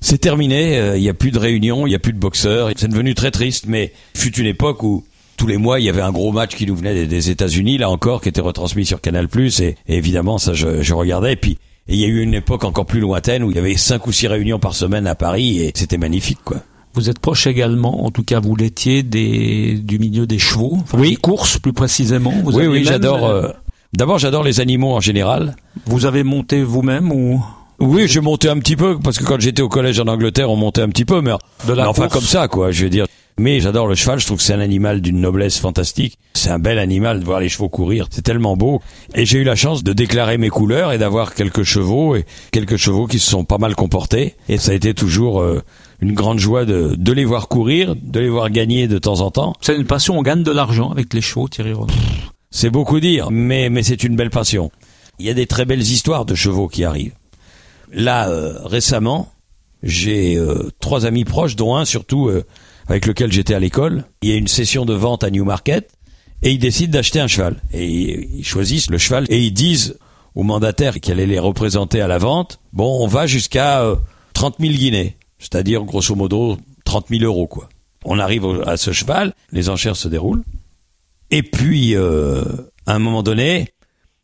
C'est 0.00 0.18
terminé. 0.18 0.78
euh, 0.78 0.96
Il 0.96 1.02
y 1.02 1.08
a 1.08 1.14
plus 1.14 1.30
de 1.30 1.38
réunions, 1.38 1.86
il 1.86 1.90
y 1.90 1.94
a 1.94 1.98
plus 1.98 2.12
de 2.12 2.18
boxeurs. 2.18 2.70
C'est 2.76 2.88
devenu 2.88 3.14
très 3.14 3.30
triste. 3.30 3.66
Mais 3.68 3.92
fut 4.14 4.34
une 4.38 4.46
époque 4.46 4.82
où 4.82 5.04
tous 5.36 5.46
les 5.46 5.56
mois, 5.56 5.80
il 5.80 5.84
y 5.86 5.88
avait 5.88 6.02
un 6.02 6.12
gros 6.12 6.32
match 6.32 6.54
qui 6.54 6.66
nous 6.66 6.76
venait 6.76 6.94
des, 6.94 7.06
des 7.06 7.30
États-Unis, 7.30 7.78
là 7.78 7.88
encore, 7.90 8.20
qui 8.20 8.28
était 8.28 8.40
retransmis 8.40 8.84
sur 8.86 9.00
Canal+. 9.00 9.28
Et, 9.38 9.76
et 9.88 9.96
évidemment, 9.96 10.38
ça, 10.38 10.52
je, 10.54 10.82
je 10.82 10.94
regardais. 10.94 11.32
Et 11.34 11.36
puis, 11.36 11.58
il 11.88 11.96
y 11.96 12.04
a 12.04 12.08
eu 12.08 12.22
une 12.22 12.34
époque 12.34 12.64
encore 12.64 12.86
plus 12.86 13.00
lointaine 13.00 13.42
où 13.42 13.50
il 13.50 13.56
y 13.56 13.58
avait 13.58 13.76
cinq 13.76 14.06
ou 14.06 14.12
six 14.12 14.26
réunions 14.28 14.58
par 14.58 14.74
semaine 14.74 15.06
à 15.06 15.14
Paris 15.14 15.58
et 15.60 15.72
c'était 15.74 15.98
magnifique, 15.98 16.38
quoi. 16.44 16.58
Vous 16.94 17.08
êtes 17.08 17.20
proche 17.20 17.46
également, 17.46 18.04
en 18.04 18.10
tout 18.10 18.24
cas 18.24 18.40
vous 18.40 18.56
l'étiez, 18.56 19.02
des, 19.04 19.74
du 19.78 19.98
milieu 20.00 20.26
des 20.26 20.40
chevaux, 20.40 20.72
enfin, 20.80 20.98
Oui. 20.98 21.10
des 21.10 21.16
courses 21.16 21.56
plus 21.58 21.72
précisément. 21.72 22.32
Vous 22.44 22.56
oui, 22.58 22.66
oui, 22.66 22.84
j'adore. 22.84 23.26
euh, 23.26 23.42
euh, 23.44 23.52
D'abord, 23.92 24.18
j'adore 24.18 24.42
les 24.42 24.60
animaux 24.60 24.92
en 24.92 25.00
général. 25.00 25.54
Vous 25.86 26.04
avez 26.04 26.22
monté 26.24 26.62
vous-même 26.64 27.12
ou? 27.12 27.42
Oui, 27.80 28.06
j'ai 28.08 28.20
monté 28.20 28.48
un 28.48 28.58
petit 28.58 28.76
peu 28.76 28.98
parce 28.98 29.18
que 29.18 29.24
quand 29.24 29.40
j'étais 29.40 29.62
au 29.62 29.70
collège 29.70 29.98
en 30.00 30.06
Angleterre, 30.06 30.50
on 30.50 30.56
montait 30.56 30.82
un 30.82 30.90
petit 30.90 31.06
peu, 31.06 31.22
mais, 31.22 31.32
De 31.66 31.72
la 31.72 31.84
mais 31.84 31.88
enfin 31.88 32.08
comme 32.08 32.22
ça, 32.22 32.46
quoi. 32.46 32.70
Je 32.70 32.84
veux 32.84 32.90
dire. 32.90 33.06
Mais 33.38 33.60
j'adore 33.60 33.86
le 33.86 33.94
cheval. 33.94 34.20
Je 34.20 34.26
trouve 34.26 34.36
que 34.36 34.44
c'est 34.44 34.52
un 34.52 34.60
animal 34.60 35.00
d'une 35.00 35.18
noblesse 35.18 35.58
fantastique. 35.58 36.18
C'est 36.34 36.50
un 36.50 36.58
bel 36.58 36.78
animal 36.78 37.20
de 37.20 37.24
voir 37.24 37.40
les 37.40 37.48
chevaux 37.48 37.70
courir. 37.70 38.06
C'est 38.10 38.20
tellement 38.20 38.54
beau. 38.54 38.82
Et 39.14 39.24
j'ai 39.24 39.38
eu 39.38 39.44
la 39.44 39.56
chance 39.56 39.82
de 39.82 39.94
déclarer 39.94 40.36
mes 40.36 40.50
couleurs 40.50 40.92
et 40.92 40.98
d'avoir 40.98 41.34
quelques 41.34 41.62
chevaux 41.62 42.16
et 42.16 42.26
quelques 42.50 42.76
chevaux 42.76 43.06
qui 43.06 43.18
se 43.18 43.30
sont 43.30 43.44
pas 43.44 43.56
mal 43.56 43.74
comportés. 43.74 44.34
Et 44.50 44.58
ça 44.58 44.72
a 44.72 44.74
été 44.74 44.92
toujours 44.92 45.40
euh, 45.40 45.62
une 46.02 46.12
grande 46.12 46.38
joie 46.38 46.66
de, 46.66 46.94
de 46.98 47.12
les 47.12 47.24
voir 47.24 47.48
courir, 47.48 47.94
de 47.96 48.20
les 48.20 48.28
voir 48.28 48.50
gagner 48.50 48.88
de 48.88 48.98
temps 48.98 49.20
en 49.20 49.30
temps. 49.30 49.54
c'est 49.62 49.74
une 49.74 49.86
passion 49.86 50.18
On 50.18 50.22
gagne 50.22 50.42
de 50.42 50.52
l'argent 50.52 50.90
avec 50.90 51.14
les 51.14 51.22
chevaux, 51.22 51.48
Thierry 51.48 51.72
Renaud. 51.72 51.86
C'est 52.50 52.70
beaucoup 52.70 53.00
dire, 53.00 53.30
mais, 53.30 53.70
mais 53.70 53.82
c'est 53.82 54.04
une 54.04 54.16
belle 54.16 54.30
passion. 54.30 54.70
Il 55.18 55.24
y 55.24 55.30
a 55.30 55.34
des 55.34 55.46
très 55.46 55.64
belles 55.64 55.80
histoires 55.80 56.26
de 56.26 56.34
chevaux 56.34 56.68
qui 56.68 56.84
arrivent. 56.84 57.14
Là, 57.92 58.28
euh, 58.28 58.58
récemment, 58.64 59.32
j'ai 59.82 60.36
euh, 60.36 60.70
trois 60.80 61.06
amis 61.06 61.24
proches, 61.24 61.56
dont 61.56 61.76
un 61.76 61.84
surtout 61.84 62.28
euh, 62.28 62.44
avec 62.88 63.06
lequel 63.06 63.32
j'étais 63.32 63.54
à 63.54 63.60
l'école. 63.60 64.04
Il 64.22 64.28
y 64.28 64.32
a 64.32 64.36
une 64.36 64.48
session 64.48 64.84
de 64.84 64.94
vente 64.94 65.24
à 65.24 65.30
Newmarket 65.30 65.90
et 66.42 66.52
ils 66.52 66.58
décident 66.58 66.92
d'acheter 66.92 67.20
un 67.20 67.26
cheval. 67.26 67.60
Et 67.72 68.28
ils 68.38 68.44
choisissent 68.44 68.90
le 68.90 68.98
cheval 68.98 69.26
et 69.28 69.40
ils 69.40 69.52
disent 69.52 69.98
au 70.34 70.42
mandataire 70.42 71.00
qui 71.00 71.10
allait 71.10 71.26
les 71.26 71.38
représenter 71.38 72.00
à 72.00 72.08
la 72.08 72.18
vente, 72.18 72.60
bon, 72.72 73.02
on 73.02 73.06
va 73.06 73.26
jusqu'à 73.26 73.82
euh, 73.82 73.96
30 74.34 74.56
000 74.60 74.72
guinées, 74.74 75.16
c'est-à-dire 75.38 75.82
grosso 75.82 76.14
modo 76.14 76.56
30 76.84 77.08
000 77.08 77.24
euros, 77.24 77.46
quoi. 77.46 77.68
On 78.04 78.18
arrive 78.18 78.46
à 78.66 78.76
ce 78.76 78.92
cheval, 78.92 79.34
les 79.52 79.68
enchères 79.68 79.96
se 79.96 80.08
déroulent. 80.08 80.42
Et 81.30 81.42
puis, 81.42 81.94
à 81.94 82.94
un 82.94 82.98
moment 82.98 83.22
donné, 83.22 83.68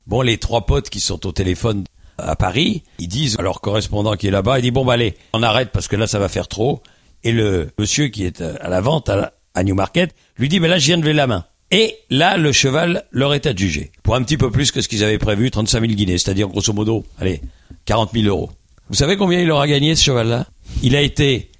bon, 0.06 0.22
les 0.22 0.38
trois 0.38 0.64
potes 0.64 0.88
qui 0.88 0.98
sont 0.98 1.26
au 1.26 1.32
téléphone 1.32 1.84
à 2.18 2.36
Paris, 2.36 2.82
ils 2.98 3.08
disent 3.08 3.36
à 3.38 3.42
leur 3.42 3.60
correspondant 3.60 4.14
qui 4.14 4.26
est 4.26 4.30
là-bas, 4.30 4.58
il 4.58 4.62
dit 4.62 4.70
bon 4.70 4.84
bah 4.84 4.94
allez, 4.94 5.14
on 5.32 5.42
arrête 5.42 5.70
parce 5.72 5.88
que 5.88 5.96
là 5.96 6.06
ça 6.06 6.18
va 6.18 6.28
faire 6.28 6.48
trop. 6.48 6.82
Et 7.24 7.32
le 7.32 7.70
monsieur 7.78 8.08
qui 8.08 8.24
est 8.24 8.40
à 8.40 8.68
la 8.68 8.80
vente 8.80 9.08
à, 9.08 9.32
Newmarket 9.62 10.14
lui 10.36 10.48
dit 10.48 10.60
mais 10.60 10.68
là 10.68 10.78
je 10.78 10.86
viens 10.86 10.96
de 10.96 11.02
lever 11.02 11.12
la 11.12 11.26
main. 11.26 11.44
Et 11.70 11.96
là 12.10 12.36
le 12.36 12.52
cheval 12.52 13.04
leur 13.10 13.34
est 13.34 13.46
adjugé 13.46 13.90
pour 14.02 14.14
un 14.14 14.22
petit 14.22 14.36
peu 14.36 14.50
plus 14.50 14.70
que 14.70 14.80
ce 14.80 14.88
qu'ils 14.88 15.04
avaient 15.04 15.18
prévu, 15.18 15.50
35 15.50 15.80
000 15.80 15.92
guinées, 15.92 16.18
c'est-à-dire 16.18 16.48
grosso 16.48 16.72
modo, 16.72 17.04
allez, 17.18 17.40
40 17.86 18.12
000 18.12 18.26
euros. 18.26 18.50
Vous 18.88 18.94
savez 18.94 19.16
combien 19.16 19.40
il 19.40 19.48
leur 19.48 19.60
a 19.60 19.66
gagné 19.66 19.96
ce 19.96 20.04
cheval-là? 20.04 20.46
Il 20.82 20.94
a 20.94 21.00
été 21.00 21.50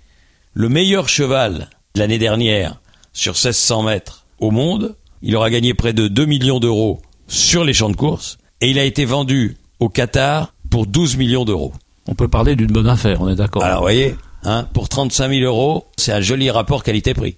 le 0.55 0.69
meilleur 0.69 1.09
cheval 1.09 1.69
l'année 1.97 2.19
dernière 2.19 2.81
sur 3.13 3.33
1600 3.33 3.83
mètres 3.83 4.27
au 4.39 4.51
monde. 4.51 4.97
Il 5.23 5.35
aura 5.35 5.51
gagné 5.51 5.75
près 5.75 5.93
de 5.93 6.07
2 6.07 6.25
millions 6.27 6.61
d'euros 6.61 7.01
sur 7.27 7.65
les 7.65 7.73
champs 7.73 7.91
de 7.91 7.97
course. 7.97 8.39
Et 8.61 8.71
il 8.71 8.79
a 8.79 8.85
été 8.85 9.05
vendu 9.05 9.57
au 9.81 9.89
Qatar 9.89 10.53
pour 10.71 10.87
12 10.87 11.17
millions 11.17 11.45
d'euros. 11.45 11.73
On 12.09 12.15
peut 12.15 12.29
parler 12.29 12.55
d'une 12.57 12.71
bonne 12.73 12.89
affaire, 12.89 13.21
on 13.21 13.29
est 13.29 13.35
d'accord. 13.35 13.63
Alors, 13.65 13.79
vous 13.79 13.83
voyez, 13.85 14.17
hein, 14.45 14.67
pour 14.73 14.89
35 14.89 15.29
000 15.29 15.41
euros, 15.43 15.87
c'est 15.97 16.13
un 16.13 16.21
joli 16.21 16.51
rapport 16.51 16.83
qualité-prix. 16.85 17.37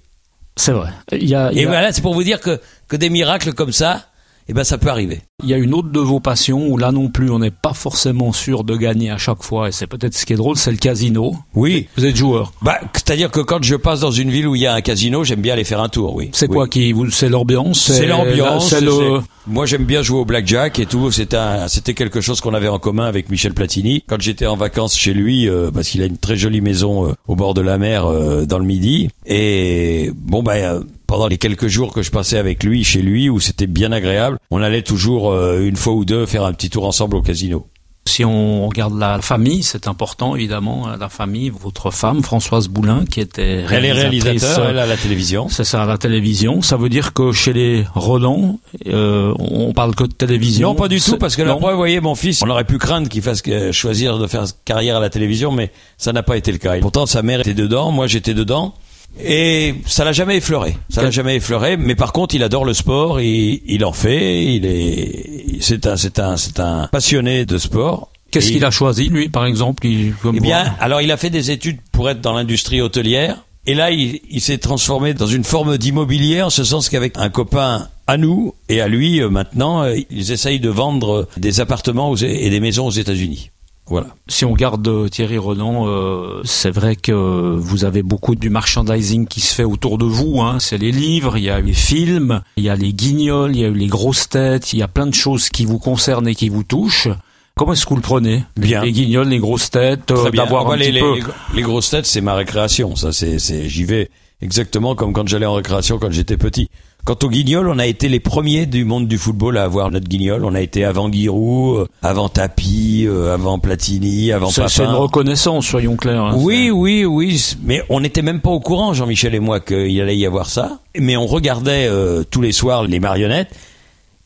C'est 0.56 0.72
vrai. 0.72 0.90
Il 1.12 1.28
y 1.28 1.34
a, 1.34 1.50
il 1.52 1.58
y 1.58 1.60
Et 1.62 1.64
a- 1.66 1.68
voilà, 1.68 1.92
c'est 1.92 2.02
pour 2.02 2.14
vous 2.14 2.24
dire 2.24 2.40
que, 2.40 2.60
que 2.88 2.96
des 2.96 3.10
miracles 3.10 3.52
comme 3.54 3.72
ça, 3.72 4.07
eh 4.48 4.52
ben, 4.54 4.64
ça 4.64 4.78
peut 4.78 4.88
arriver. 4.88 5.20
il 5.42 5.48
y 5.50 5.54
a 5.54 5.58
une 5.58 5.74
autre 5.74 5.90
de 5.90 6.00
vos 6.00 6.20
passions 6.20 6.66
où 6.68 6.76
là 6.78 6.90
non 6.92 7.08
plus 7.08 7.30
on 7.30 7.38
n'est 7.38 7.50
pas 7.50 7.74
forcément 7.74 8.32
sûr 8.32 8.64
de 8.64 8.76
gagner 8.76 9.10
à 9.10 9.18
chaque 9.18 9.42
fois 9.42 9.68
et 9.68 9.72
c'est 9.72 9.86
peut-être 9.86 10.14
ce 10.14 10.24
qui 10.26 10.32
est 10.32 10.36
drôle, 10.36 10.56
c'est 10.56 10.70
le 10.70 10.76
casino. 10.78 11.36
Oui. 11.54 11.86
Vous 11.96 12.04
êtes 12.06 12.16
joueur. 12.16 12.52
Bah, 12.62 12.78
c'est-à-dire 12.92 13.30
que 13.30 13.40
quand 13.40 13.62
je 13.62 13.76
passe 13.76 14.00
dans 14.00 14.10
une 14.10 14.30
ville 14.30 14.46
où 14.48 14.54
il 14.54 14.62
y 14.62 14.66
a 14.66 14.74
un 14.74 14.80
casino, 14.80 15.24
j'aime 15.24 15.40
bien 15.40 15.52
aller 15.52 15.64
faire 15.64 15.80
un 15.80 15.88
tour, 15.88 16.14
oui. 16.14 16.30
C'est 16.32 16.48
Oui. 16.48 16.54
quoi 16.56 16.68
qui 16.68 16.92
vous 16.92 17.10
c'est 17.10 17.28
l'ambiance 17.28 17.80
C'est 17.92 18.06
l'ambiance. 18.06 18.68
c'est 18.70 18.80
le 18.80 19.20
Moi, 19.46 19.64
j'aime 19.64 19.84
bien 19.84 20.02
jouer 20.02 20.18
au 20.20 20.24
blackjack 20.26 20.78
et 20.78 20.84
tout. 20.86 21.10
C'était 21.10 21.36
un- 21.38 21.68
c'était 21.68 21.94
quelque 21.94 22.20
chose 22.20 22.40
qu'on 22.42 22.52
avait 22.52 22.68
en 22.68 22.78
commun 22.78 23.06
avec 23.06 23.30
Michel 23.30 23.54
Platini. 23.54 24.04
Quand 24.06 24.20
j'étais 24.20 24.46
en 24.46 24.56
vacances 24.56 24.94
chez 24.96 25.14
lui, 25.14 25.48
euh, 25.48 25.70
parce 25.70 25.88
qu'il 25.88 26.02
a 26.02 26.04
une 26.06 26.18
très 26.18 26.36
jolie 26.36 26.60
maison 26.60 27.08
euh, 27.08 27.12
au 27.28 27.34
bord 27.36 27.54
de 27.54 27.62
la 27.62 27.78
mer 27.78 28.04
euh, 28.06 28.44
dans 28.44 28.58
le 28.58 28.66
Midi. 28.66 29.08
Et 29.24 30.10
bon, 30.14 30.42
bah, 30.42 30.52
euh, 30.56 30.82
pendant 31.08 31.26
les 31.26 31.38
quelques 31.38 31.66
jours 31.66 31.92
que 31.92 32.02
je 32.02 32.12
passais 32.12 32.38
avec 32.38 32.62
lui 32.62 32.84
chez 32.84 33.02
lui, 33.02 33.28
où 33.28 33.40
c'était 33.40 33.66
bien 33.66 33.90
agréable, 33.90 34.38
on 34.52 34.62
allait 34.62 34.82
toujours 34.82 35.32
euh, 35.32 35.66
une 35.66 35.76
fois 35.76 35.94
ou 35.94 36.04
deux 36.04 36.26
faire 36.26 36.44
un 36.44 36.52
petit 36.52 36.70
tour 36.70 36.86
ensemble 36.86 37.16
au 37.16 37.22
casino. 37.22 37.66
Si 38.06 38.24
on 38.24 38.68
regarde 38.68 38.98
la 38.98 39.20
famille, 39.20 39.62
c'est 39.62 39.86
important 39.86 40.36
évidemment, 40.36 40.88
hein, 40.88 40.96
la 40.98 41.08
famille, 41.08 41.50
votre 41.50 41.90
femme 41.90 42.22
Françoise 42.22 42.68
Boulin 42.68 43.04
qui 43.04 43.20
était 43.20 43.64
Elle 43.70 43.84
est 43.84 43.92
réalisatrice, 43.92 44.24
réalisateur, 44.24 44.68
elle 44.68 44.78
à 44.78 44.86
la 44.86 44.96
télévision. 44.96 45.48
C'est 45.48 45.64
ça, 45.64 45.82
à 45.82 45.86
la 45.86 45.98
télévision. 45.98 46.62
Ça 46.62 46.76
veut 46.76 46.88
dire 46.88 47.12
que 47.12 47.32
chez 47.32 47.52
les 47.52 47.84
Roland, 47.94 48.58
euh, 48.86 49.34
on 49.38 49.72
parle 49.72 49.94
que 49.94 50.04
de 50.04 50.12
télévision. 50.12 50.68
Non, 50.68 50.74
pas 50.74 50.88
du 50.88 51.00
tout, 51.00 51.16
parce 51.16 51.36
que 51.36 51.42
là, 51.42 51.56
moi, 51.60 51.72
vous 51.72 51.78
voyez, 51.78 52.00
mon 52.00 52.14
fils, 52.14 52.42
on 52.42 52.48
aurait 52.48 52.64
pu 52.64 52.78
craindre 52.78 53.08
qu'il 53.08 53.22
fasse 53.22 53.42
euh, 53.48 53.72
choisir 53.72 54.18
de 54.18 54.26
faire 54.26 54.44
carrière 54.64 54.96
à 54.96 55.00
la 55.00 55.10
télévision, 55.10 55.52
mais 55.52 55.70
ça 55.98 56.12
n'a 56.12 56.22
pas 56.22 56.36
été 56.36 56.50
le 56.50 56.58
cas. 56.58 56.76
Et 56.76 56.80
pourtant, 56.80 57.04
sa 57.06 57.22
mère 57.22 57.40
était 57.40 57.54
dedans, 57.54 57.92
moi 57.92 58.06
j'étais 58.06 58.34
dedans, 58.34 58.74
et 59.22 59.74
ça 59.86 60.04
l'a 60.04 60.12
jamais 60.12 60.36
effleuré. 60.36 60.76
Ça 60.90 61.02
l'a 61.02 61.10
jamais 61.10 61.36
effleuré, 61.36 61.76
mais 61.76 61.94
par 61.94 62.12
contre, 62.12 62.34
il 62.34 62.42
adore 62.42 62.64
le 62.64 62.74
sport, 62.74 63.20
il, 63.20 63.60
il 63.66 63.84
en 63.84 63.92
fait, 63.92 64.44
il 64.44 64.64
est, 64.66 65.58
c'est 65.60 65.86
un, 65.86 65.96
c'est 65.96 66.18
un, 66.18 66.36
c'est 66.36 66.60
un 66.60 66.88
passionné 66.92 67.44
de 67.44 67.58
sport. 67.58 68.10
Qu'est-ce 68.30 68.52
qu'il 68.52 68.64
a 68.64 68.70
choisi 68.70 69.08
lui, 69.08 69.28
par 69.30 69.46
exemple 69.46 69.86
il- 69.86 70.12
comme 70.22 70.36
eh 70.36 70.40
bien, 70.40 70.64
moi 70.64 70.72
alors 70.80 71.00
il 71.00 71.10
a 71.10 71.16
fait 71.16 71.30
des 71.30 71.50
études 71.50 71.78
pour 71.92 72.10
être 72.10 72.20
dans 72.20 72.34
l'industrie 72.34 72.80
hôtelière. 72.82 73.36
Et 73.66 73.74
là, 73.74 73.90
il, 73.90 74.20
il 74.30 74.40
s'est 74.40 74.56
transformé 74.58 75.12
dans 75.14 75.26
une 75.26 75.44
forme 75.44 75.76
d'immobilier, 75.76 76.40
en 76.42 76.48
ce 76.50 76.64
sens 76.64 76.88
qu'avec 76.88 77.18
un 77.18 77.28
copain 77.28 77.88
à 78.06 78.16
nous 78.16 78.54
et 78.70 78.80
à 78.80 78.88
lui, 78.88 79.20
euh, 79.20 79.28
maintenant, 79.28 79.82
euh, 79.82 79.94
ils 80.10 80.30
essayent 80.32 80.60
de 80.60 80.70
vendre 80.70 81.28
des 81.36 81.60
appartements 81.60 82.14
et 82.16 82.48
des 82.48 82.60
maisons 82.60 82.86
aux 82.86 82.90
États-Unis. 82.90 83.50
Voilà. 83.90 84.08
Si 84.28 84.44
on 84.44 84.52
regarde 84.52 84.86
euh, 84.86 85.08
Thierry 85.08 85.38
Renan, 85.38 85.86
euh, 85.88 86.40
c'est 86.44 86.70
vrai 86.70 86.94
que 86.96 87.12
vous 87.56 87.84
avez 87.84 88.02
beaucoup 88.02 88.34
du 88.34 88.50
merchandising 88.50 89.26
qui 89.26 89.40
se 89.40 89.54
fait 89.54 89.64
autour 89.64 89.96
de 89.98 90.04
vous. 90.04 90.40
Hein. 90.40 90.58
C'est 90.60 90.78
les 90.78 90.92
livres, 90.92 91.36
il 91.38 91.44
y 91.44 91.50
a 91.50 91.60
les 91.60 91.72
films, 91.72 92.42
il 92.56 92.64
y 92.64 92.68
a 92.68 92.76
les 92.76 92.92
guignols, 92.92 93.56
il 93.56 93.62
y 93.62 93.64
a 93.64 93.70
les 93.70 93.86
grosses 93.86 94.28
têtes, 94.28 94.72
il 94.72 94.78
y 94.78 94.82
a 94.82 94.88
plein 94.88 95.06
de 95.06 95.14
choses 95.14 95.48
qui 95.48 95.64
vous 95.64 95.78
concernent 95.78 96.28
et 96.28 96.34
qui 96.34 96.48
vous 96.50 96.64
touchent. 96.64 97.08
Comment 97.56 97.72
est-ce 97.72 97.84
que 97.84 97.90
vous 97.90 97.96
le 97.96 98.02
prenez? 98.02 98.44
Bien. 98.56 98.82
Les 98.84 98.92
guignols, 98.92 99.28
les 99.28 99.38
grosses 99.38 99.70
têtes, 99.70 100.10
euh, 100.12 100.30
d'avoir 100.30 100.62
Ah 100.66 100.68
bah, 100.68 100.74
un 100.74 100.76
les, 100.76 100.84
petit 100.86 100.92
les- 100.92 101.00
peu... 101.00 101.14
les- 101.16 101.56
les 101.56 101.62
grosses 101.62 101.90
têtes, 101.90 102.06
c'est 102.06 102.20
ma 102.20 102.34
récréation. 102.34 102.94
Ça, 102.94 103.10
c'est, 103.12 103.38
c'est, 103.38 103.68
j'y 103.68 103.84
vais 103.84 104.10
exactement 104.42 104.94
comme 104.94 105.12
quand 105.12 105.26
j'allais 105.26 105.46
en 105.46 105.54
récréation 105.54 105.98
quand 105.98 106.12
j'étais 106.12 106.36
petit. 106.36 106.68
Quant 107.08 107.16
au 107.22 107.30
guignol, 107.30 107.70
on 107.70 107.78
a 107.78 107.86
été 107.86 108.06
les 108.10 108.20
premiers 108.20 108.66
du 108.66 108.84
monde 108.84 109.08
du 109.08 109.16
football 109.16 109.56
à 109.56 109.62
avoir 109.64 109.90
notre 109.90 110.06
guignol. 110.06 110.44
On 110.44 110.54
a 110.54 110.60
été 110.60 110.84
avant 110.84 111.10
Giroud, 111.10 111.78
euh, 111.78 111.86
avant 112.02 112.28
Tapi, 112.28 113.06
euh, 113.06 113.32
avant 113.32 113.58
Platini, 113.58 114.30
avant 114.30 114.50
C'est 114.50 114.68
c'est 114.68 114.84
une 114.84 114.90
reconnaissance, 114.90 115.64
soyons 115.64 115.96
clairs. 115.96 116.22
hein. 116.22 116.34
Oui, 116.36 116.70
oui, 116.70 117.06
oui, 117.06 117.42
mais 117.64 117.82
on 117.88 118.00
n'était 118.00 118.20
même 118.20 118.42
pas 118.42 118.50
au 118.50 118.60
courant, 118.60 118.92
Jean-Michel 118.92 119.34
et 119.34 119.40
moi, 119.40 119.58
qu'il 119.58 119.98
allait 120.02 120.18
y 120.18 120.26
avoir 120.26 120.50
ça. 120.50 120.80
Mais 120.98 121.16
on 121.16 121.24
regardait 121.26 121.86
euh, 121.88 122.24
tous 122.30 122.42
les 122.42 122.52
soirs 122.52 122.82
les 122.82 123.00
marionnettes. 123.00 123.54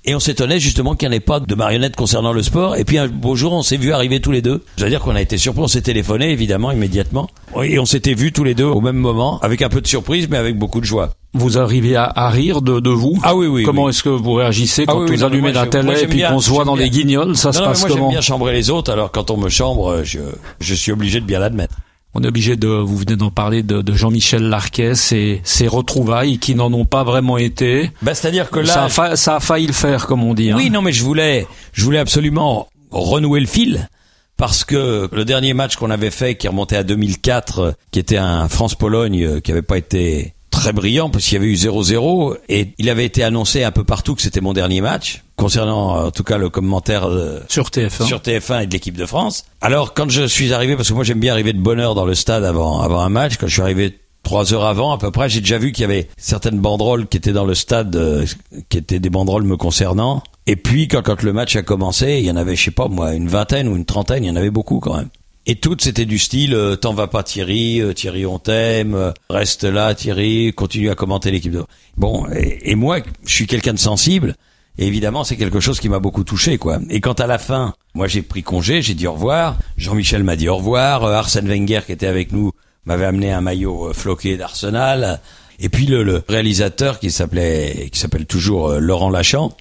Et 0.05 0.16
on 0.16 0.18
s'étonnait 0.18 0.59
justement 0.59 0.97
qu'il 0.97 1.09
n'y 1.09 1.14
en 1.14 1.18
ait 1.18 1.21
pas 1.21 1.38
de 1.38 1.55
marionnettes 1.55 1.95
concernant 1.95 2.33
le 2.33 2.42
sport. 2.42 2.75
Et 2.75 2.85
puis 2.85 2.99
un 2.99 3.07
beau 3.07 3.37
jour, 3.37 3.53
on 3.53 3.62
s'est 3.62 3.77
vu 3.77 3.92
arriver 3.92 4.18
tous 4.18 4.33
les 4.33 4.42
deux. 4.42 4.64
Je 4.77 4.83
veux 4.83 4.90
dire 4.90 4.99
qu'on 4.99 5.14
a 5.14 5.23
été 5.23 5.38
surpris, 5.38 5.62
on 5.62 5.68
s'est 5.68 5.83
téléphoné 5.83 6.33
évidemment 6.33 6.73
immédiatement. 6.73 7.31
Et 7.62 7.79
on 7.79 7.87
s'était 7.87 8.14
vus 8.14 8.33
tous 8.33 8.42
les 8.42 8.57
deux 8.57 8.64
au 8.64 8.81
même 8.81 8.97
moment, 8.97 9.38
avec 9.38 9.62
un 9.62 9.68
peu 9.68 9.81
de 9.81 9.87
surprise, 9.87 10.27
mais 10.29 10.37
avec 10.38 10.59
beaucoup 10.59 10.81
de 10.81 10.85
joie. 10.85 11.12
Vous 11.35 11.59
arrivez 11.59 11.97
à, 11.97 12.05
à 12.05 12.29
rire 12.29 12.61
de, 12.61 12.79
de, 12.81 12.90
vous 12.90 13.18
Ah 13.23 13.35
oui, 13.35 13.47
oui. 13.47 13.62
Comment 13.62 13.85
oui. 13.85 13.90
est-ce 13.90 14.03
que 14.03 14.11
vous 14.11 14.35
réagissez 14.35 14.85
quand 14.85 15.01
ah, 15.01 15.05
oui, 15.09 15.16
vous 15.16 15.25
allumez 15.25 15.53
la 15.53 15.66
télé 15.66 16.03
et 16.03 16.07
puis 16.07 16.23
qu'on 16.23 16.40
se 16.40 16.51
voit 16.51 16.64
dans 16.64 16.75
bien. 16.75 16.85
les 16.85 16.90
guignols 16.90 17.37
Ça 17.37 17.49
non, 17.49 17.53
se 17.53 17.59
non, 17.61 17.64
passe 17.66 17.81
moi, 17.81 17.88
comment 17.88 18.03
J'aime 18.05 18.11
bien 18.11 18.21
chambrer 18.21 18.53
les 18.53 18.68
autres, 18.68 18.92
alors 18.92 19.11
quand 19.11 19.31
on 19.31 19.38
me 19.38 19.49
chambre, 19.49 20.03
je, 20.05 20.21
je 20.61 20.75
suis 20.75 20.92
obligé 20.92 21.21
de 21.21 21.25
bien 21.25 21.38
l'admettre. 21.38 21.77
On 22.14 22.23
est 22.23 22.29
obligé 22.29 22.57
de, 22.57 22.68
vous 22.68 22.97
venez 22.99 23.16
d'en 23.16 23.31
parler, 23.31 23.62
de, 23.62 23.81
de 23.81 23.92
Jean-Michel 23.95 24.42
Larquet, 24.42 24.95
ses, 24.95 25.40
ses 25.45 25.66
retrouvailles 25.66 26.38
qui 26.38 26.55
n'en 26.55 26.71
ont 26.75 26.85
pas 26.85 27.05
vraiment 27.05 27.38
été. 27.38 27.90
Bah, 28.03 28.14
c'est-à-dire 28.14 28.51
que 28.51 28.61
là, 28.61 28.66
ça 28.66 28.85
a, 28.85 28.88
fa 28.90 29.16
ça 29.16 29.37
a, 29.37 29.40
failli 29.40 29.66
le 29.66 29.73
faire, 29.73 30.07
comme 30.07 30.23
on 30.23 30.35
dit. 30.35 30.53
Oui, 30.53 30.66
hein. 30.66 30.71
non, 30.71 30.83
mais 30.83 30.92
je 30.92 31.03
voulais, 31.03 31.47
je 31.73 31.83
voulais 31.85 31.99
absolument 31.99 32.68
renouer 32.90 33.40
le 33.40 33.47
fil 33.47 33.88
parce 34.37 34.64
que 34.64 35.09
le 35.11 35.25
dernier 35.25 35.55
match 35.55 35.77
qu'on 35.77 35.90
avait 35.90 36.11
fait, 36.11 36.35
qui 36.35 36.49
remontait 36.49 36.77
à 36.77 36.83
2004, 36.83 37.75
qui 37.90 37.99
était 37.99 38.18
un 38.18 38.47
France-Pologne, 38.49 39.40
qui 39.40 39.51
avait 39.51 39.62
pas 39.62 39.79
été 39.79 40.35
très 40.62 40.72
brillant 40.72 41.11
parce 41.11 41.25
qu'il 41.25 41.35
y 41.35 41.37
avait 41.38 41.51
eu 41.51 41.57
0-0 41.57 42.37
et 42.48 42.68
il 42.79 42.88
avait 42.88 43.05
été 43.05 43.25
annoncé 43.25 43.64
un 43.64 43.72
peu 43.72 43.83
partout 43.83 44.14
que 44.14 44.22
c'était 44.22 44.40
mon 44.40 44.53
dernier 44.53 44.81
match 44.81 45.25
concernant 45.35 46.07
en 46.07 46.11
tout 46.12 46.22
cas 46.22 46.38
le 46.38 46.51
commentaire 46.51 47.09
euh, 47.09 47.40
sur 47.48 47.66
TF1 47.66 48.07
sur 48.07 48.18
TF1 48.18 48.62
et 48.62 48.66
de 48.68 48.72
l'équipe 48.72 48.96
de 48.96 49.05
France. 49.05 49.44
Alors 49.61 49.92
quand 49.92 50.09
je 50.09 50.22
suis 50.22 50.53
arrivé 50.53 50.77
parce 50.77 50.88
que 50.88 50.94
moi 50.94 51.03
j'aime 51.03 51.18
bien 51.18 51.33
arriver 51.33 51.53
de 51.53 51.59
bonne 51.59 51.81
heure 51.81 51.96
dans 51.96 52.05
le 52.05 52.14
stade 52.14 52.44
avant 52.44 52.81
avant 52.81 53.01
un 53.01 53.09
match 53.09 53.38
quand 53.38 53.48
je 53.48 53.55
suis 53.55 53.62
arrivé 53.62 53.98
trois 54.22 54.55
heures 54.55 54.64
avant 54.64 54.92
à 54.92 54.98
peu 54.98 55.11
près, 55.11 55.29
j'ai 55.29 55.40
déjà 55.40 55.59
vu 55.59 55.72
qu'il 55.72 55.83
y 55.83 55.85
avait 55.85 56.09
certaines 56.16 56.61
banderoles 56.61 57.09
qui 57.09 57.16
étaient 57.16 57.33
dans 57.33 57.44
le 57.44 57.57
stade 57.57 57.96
euh, 57.96 58.25
qui 58.68 58.79
étaient 58.79 59.01
des 59.01 59.11
banderoles 59.11 59.42
me 59.42 59.57
concernant 59.57 60.22
et 60.46 60.55
puis 60.55 60.87
quand 60.87 61.03
quand 61.03 61.25
le 61.25 61.33
match 61.33 61.57
a 61.57 61.62
commencé, 61.62 62.18
il 62.20 62.25
y 62.25 62.31
en 62.31 62.37
avait 62.37 62.55
je 62.55 62.62
sais 62.62 62.70
pas 62.70 62.87
moi 62.87 63.14
une 63.14 63.27
vingtaine 63.27 63.66
ou 63.66 63.75
une 63.75 63.85
trentaine, 63.85 64.22
il 64.22 64.29
y 64.29 64.31
en 64.31 64.37
avait 64.37 64.51
beaucoup 64.51 64.79
quand 64.79 64.94
même. 64.94 65.09
Et 65.45 65.57
toutes 65.57 65.83
c'était 65.83 66.05
du 66.05 66.19
style 66.19 66.55
euh, 66.55 66.77
t'en 66.77 66.95
vas 66.95 67.09
pas 67.09 67.25
Thierry, 67.25 67.81
euh, 67.81 67.93
Thierry 67.93 68.25
on 68.27 68.39
t'aime, 68.39 68.95
euh, 68.95 69.11
reste 69.29 69.65
là 69.65 69.93
Thierry, 69.95 70.53
continue 70.55 70.89
à 70.89 70.95
commenter 70.95 71.33
l'équipe 71.33 71.53
de 71.53 71.65
Bon 71.97 72.27
et, 72.33 72.71
et 72.71 72.75
moi 72.77 72.99
je 73.27 73.35
suis 73.35 73.47
quelqu'un 73.49 73.73
de 73.73 73.79
sensible 73.79 74.37
et 74.79 74.87
évidemment 74.87 75.25
c'est 75.25 75.37
quelque 75.37 75.59
chose 75.59 75.81
qui 75.81 75.89
m'a 75.89 75.99
beaucoup 75.99 76.23
touché 76.23 76.59
quoi. 76.59 76.79
Et 76.91 77.01
quand 77.01 77.19
à 77.19 77.27
la 77.27 77.39
fin, 77.39 77.75
moi 77.95 78.07
j'ai 78.07 78.23
pris 78.23 78.45
congé, 78.45 78.83
j'ai 78.83 78.95
dit 78.95 79.09
au 79.09 79.15
revoir, 79.15 79.59
Jean-Michel 79.77 80.23
m'a 80.23 80.37
dit 80.37 80.49
au 80.49 80.57
revoir, 80.57 81.03
euh, 81.03 81.15
Arsène 81.15 81.49
Wenger 81.49 81.81
qui 81.87 81.93
était 81.93 82.07
avec 82.07 82.31
nous 82.31 82.53
m'avait 82.85 83.07
amené 83.07 83.33
un 83.33 83.41
maillot 83.41 83.89
euh, 83.89 83.93
floqué 83.93 84.37
d'Arsenal 84.37 85.21
et 85.59 85.69
puis 85.69 85.87
le, 85.87 86.05
le 86.05 86.23
réalisateur 86.29 87.01
qui 87.01 87.11
s'appelait 87.11 87.89
qui 87.91 87.99
s'appelle 87.99 88.27
toujours 88.27 88.69
euh, 88.69 88.79
Laurent 88.79 89.11
Lachant 89.11 89.57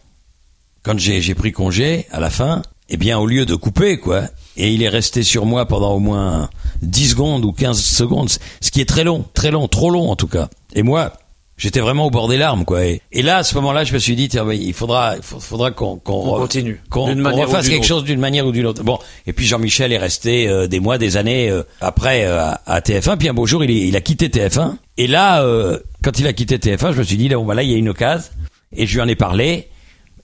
quand 0.83 0.97
j'ai 0.97 1.35
pris 1.35 1.51
congé 1.51 2.07
à 2.11 2.19
la 2.19 2.31
fin, 2.31 2.63
eh 2.91 2.97
bien 2.97 3.17
au 3.17 3.25
lieu 3.25 3.45
de 3.45 3.55
couper 3.55 3.97
quoi, 3.97 4.23
et 4.57 4.71
il 4.71 4.83
est 4.83 4.89
resté 4.89 5.23
sur 5.23 5.45
moi 5.45 5.65
pendant 5.65 5.93
au 5.93 5.99
moins 5.99 6.49
10 6.81 7.09
secondes 7.11 7.45
ou 7.45 7.51
15 7.53 7.79
secondes, 7.81 8.29
ce 8.59 8.69
qui 8.71 8.81
est 8.81 8.85
très 8.89 9.03
long, 9.03 9.25
très 9.33 9.49
long, 9.49 9.67
trop 9.67 9.89
long 9.89 10.09
en 10.11 10.15
tout 10.15 10.27
cas. 10.27 10.49
Et 10.73 10.83
moi, 10.83 11.13
j'étais 11.57 11.79
vraiment 11.79 12.07
au 12.07 12.09
bord 12.09 12.27
des 12.27 12.37
larmes 12.37 12.65
quoi. 12.65 12.85
Et, 12.85 13.01
et 13.11 13.21
là 13.21 13.37
à 13.37 13.43
ce 13.43 13.55
moment-là, 13.55 13.83
je 13.85 13.93
me 13.93 13.99
suis 13.99 14.15
dit 14.15 14.27
tiens, 14.27 14.45
il 14.51 14.73
faudra 14.73 15.15
il 15.15 15.21
faudra 15.23 15.71
qu'on 15.71 15.95
qu'on 15.97 16.35
On 16.35 16.39
continue. 16.39 16.81
qu'on 16.89 17.17
ou 17.17 17.35
refasse 17.35 17.67
quelque 17.69 17.79
autre. 17.79 17.87
chose 17.87 18.03
d'une 18.03 18.19
manière 18.19 18.45
ou 18.45 18.51
d'une 18.51 18.65
autre. 18.65 18.83
Bon, 18.83 18.99
et 19.25 19.31
puis 19.33 19.45
Jean-Michel 19.45 19.93
est 19.93 19.97
resté 19.97 20.47
euh, 20.49 20.67
des 20.67 20.79
mois, 20.81 20.97
des 20.97 21.15
années 21.17 21.49
euh, 21.49 21.63
après 21.79 22.25
euh, 22.25 22.41
à, 22.41 22.61
à 22.65 22.79
TF1. 22.81 23.17
Puis 23.17 23.29
un 23.29 23.33
beau 23.33 23.45
jour, 23.45 23.63
il, 23.63 23.71
il 23.71 23.95
a 23.95 24.01
quitté 24.01 24.27
TF1. 24.27 24.73
Et 24.97 25.07
là, 25.07 25.43
euh, 25.43 25.79
quand 26.03 26.19
il 26.19 26.27
a 26.27 26.33
quitté 26.33 26.57
TF1, 26.57 26.91
je 26.93 26.97
me 26.99 27.03
suis 27.03 27.17
dit 27.17 27.29
là, 27.29 27.37
bon, 27.37 27.45
bah, 27.45 27.53
là, 27.55 27.63
il 27.63 27.71
y 27.71 27.73
a 27.73 27.77
une 27.77 27.89
occasion. 27.89 28.27
Et 28.75 28.85
je 28.87 28.93
lui 28.95 29.01
en 29.01 29.07
ai 29.07 29.15
parlé. 29.15 29.67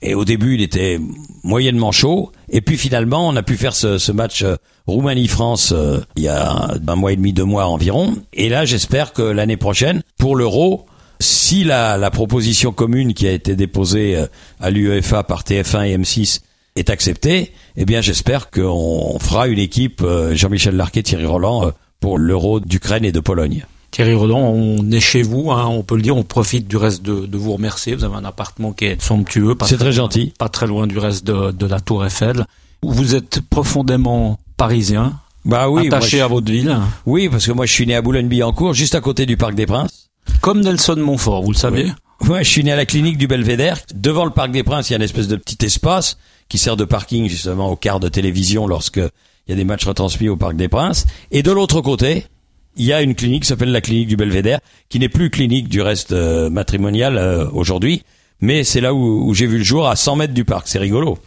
Et 0.02 0.14
au 0.14 0.24
début, 0.24 0.54
il 0.54 0.62
était 0.62 1.00
moyennement 1.42 1.92
chaud. 1.92 2.32
Et 2.48 2.60
puis 2.60 2.76
finalement, 2.76 3.28
on 3.28 3.36
a 3.36 3.42
pu 3.42 3.56
faire 3.56 3.74
ce, 3.74 4.12
match 4.12 4.42
euh, 4.42 4.56
Roumanie-France 4.86 5.72
euh, 5.72 6.00
il 6.16 6.24
y 6.24 6.28
a 6.28 6.76
un 6.86 6.94
mois 6.94 7.12
et 7.12 7.16
demi, 7.16 7.32
deux 7.32 7.44
mois 7.44 7.66
environ. 7.66 8.16
Et 8.32 8.48
là, 8.48 8.64
j'espère 8.64 9.12
que 9.12 9.22
l'année 9.22 9.56
prochaine, 9.56 10.02
pour 10.18 10.36
l'Euro, 10.36 10.86
si 11.20 11.64
la, 11.64 12.10
proposition 12.10 12.72
commune 12.72 13.12
qui 13.12 13.26
a 13.26 13.32
été 13.32 13.56
déposée 13.56 14.16
euh, 14.16 14.26
à 14.60 14.70
l'UEFA 14.70 15.24
par 15.24 15.42
TF1 15.42 15.86
et 15.86 15.98
M6 15.98 16.40
est 16.76 16.90
acceptée, 16.90 17.52
eh 17.76 17.84
bien 17.84 18.00
j'espère 18.00 18.50
qu'on 18.50 19.18
fera 19.18 19.48
une 19.48 19.58
équipe 19.58 20.04
Jean-Michel 20.32 20.76
Larquet, 20.76 21.02
Thierry 21.02 21.26
Roland 21.26 21.72
pour 21.98 22.18
l'Euro 22.18 22.60
d'Ukraine 22.60 23.04
et 23.04 23.10
de 23.10 23.18
Pologne. 23.18 23.66
Thierry 23.90 24.14
Roland, 24.14 24.40
on 24.40 24.90
est 24.90 25.00
chez 25.00 25.22
vous, 25.22 25.50
hein, 25.50 25.66
on 25.66 25.82
peut 25.82 25.96
le 25.96 26.02
dire, 26.02 26.16
on 26.16 26.22
profite 26.22 26.68
du 26.68 26.76
reste 26.76 27.02
de, 27.02 27.26
de 27.26 27.36
vous 27.38 27.54
remercier. 27.54 27.94
Vous 27.94 28.04
avez 28.04 28.16
un 28.16 28.24
appartement 28.24 28.72
qui 28.72 28.84
est 28.84 29.00
somptueux, 29.02 29.54
pas, 29.54 29.66
C'est 29.66 29.78
très 29.78 29.92
gentil. 29.92 30.32
pas 30.38 30.48
très 30.48 30.66
loin 30.66 30.86
du 30.86 30.98
reste 30.98 31.26
de, 31.26 31.50
de 31.52 31.66
la 31.66 31.80
Tour 31.80 32.04
Eiffel. 32.04 32.44
Vous 32.82 33.14
êtes 33.14 33.40
profondément 33.48 34.38
parisien, 34.56 35.14
Bah 35.44 35.68
oui, 35.70 35.88
moi, 35.88 35.96
attaché 35.98 36.18
je- 36.18 36.22
à 36.22 36.26
votre 36.26 36.50
ville, 36.50 36.76
oui, 37.06 37.28
parce 37.28 37.46
que 37.46 37.52
moi 37.52 37.64
je 37.66 37.72
suis 37.72 37.86
né 37.86 37.94
à 37.94 38.02
Boulogne-Billancourt, 38.02 38.74
juste 38.74 38.94
à 38.94 39.00
côté 39.00 39.24
du 39.26 39.36
Parc 39.36 39.54
des 39.54 39.66
Princes. 39.66 40.08
comme 40.42 40.60
Nelson 40.60 40.96
Montfort, 40.98 41.42
vous 41.42 41.52
le 41.52 41.56
savez. 41.56 41.90
Ouais, 42.28 42.44
je 42.44 42.50
suis 42.50 42.62
né 42.64 42.72
à 42.72 42.76
la 42.76 42.84
clinique 42.84 43.16
du 43.16 43.26
Belvédère. 43.26 43.78
Devant 43.94 44.24
le 44.24 44.32
Parc 44.32 44.50
des 44.50 44.62
Princes, 44.64 44.90
il 44.90 44.92
y 44.92 44.94
a 44.94 44.96
une 44.96 45.02
espèce 45.02 45.28
de 45.28 45.36
petit 45.36 45.64
espace 45.64 46.18
qui 46.48 46.58
sert 46.58 46.76
de 46.76 46.84
parking 46.84 47.28
justement 47.28 47.70
au 47.70 47.76
quart 47.76 48.00
de 48.00 48.08
télévision 48.08 48.66
lorsque 48.66 48.96
il 48.98 49.50
y 49.50 49.52
a 49.52 49.56
des 49.56 49.64
matchs 49.64 49.86
retransmis 49.86 50.28
au 50.28 50.36
Parc 50.36 50.56
des 50.56 50.68
Princes. 50.68 51.06
Et 51.30 51.42
de 51.42 51.50
l'autre 51.52 51.80
côté, 51.80 52.26
il 52.76 52.84
y 52.84 52.92
a 52.92 53.02
une 53.02 53.14
clinique 53.14 53.42
qui 53.42 53.48
s'appelle 53.48 53.72
la 53.72 53.80
clinique 53.80 54.08
du 54.08 54.16
Belvédère, 54.16 54.60
qui 54.88 54.98
n'est 54.98 55.08
plus 55.08 55.30
clinique 55.30 55.68
du 55.68 55.80
reste 55.82 56.12
euh, 56.12 56.48
matrimonial 56.50 57.16
euh, 57.18 57.46
aujourd'hui, 57.52 58.02
mais 58.40 58.62
c'est 58.64 58.80
là 58.80 58.94
où, 58.94 59.28
où 59.28 59.34
j'ai 59.34 59.46
vu 59.46 59.58
le 59.58 59.64
jour 59.64 59.88
à 59.88 59.96
100 59.96 60.16
mètres 60.16 60.34
du 60.34 60.44
parc. 60.44 60.68
C'est 60.68 60.78
rigolo. 60.78 61.18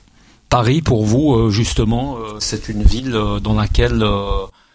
Paris, 0.49 0.82
pour 0.82 1.06
vous, 1.06 1.34
euh, 1.34 1.49
justement, 1.49 2.15
euh, 2.17 2.36
c'est 2.39 2.67
une 2.69 2.84
ville 2.84 3.15
euh, 3.15 3.39
dans 3.39 3.54
laquelle 3.54 4.01
euh, 4.04 4.25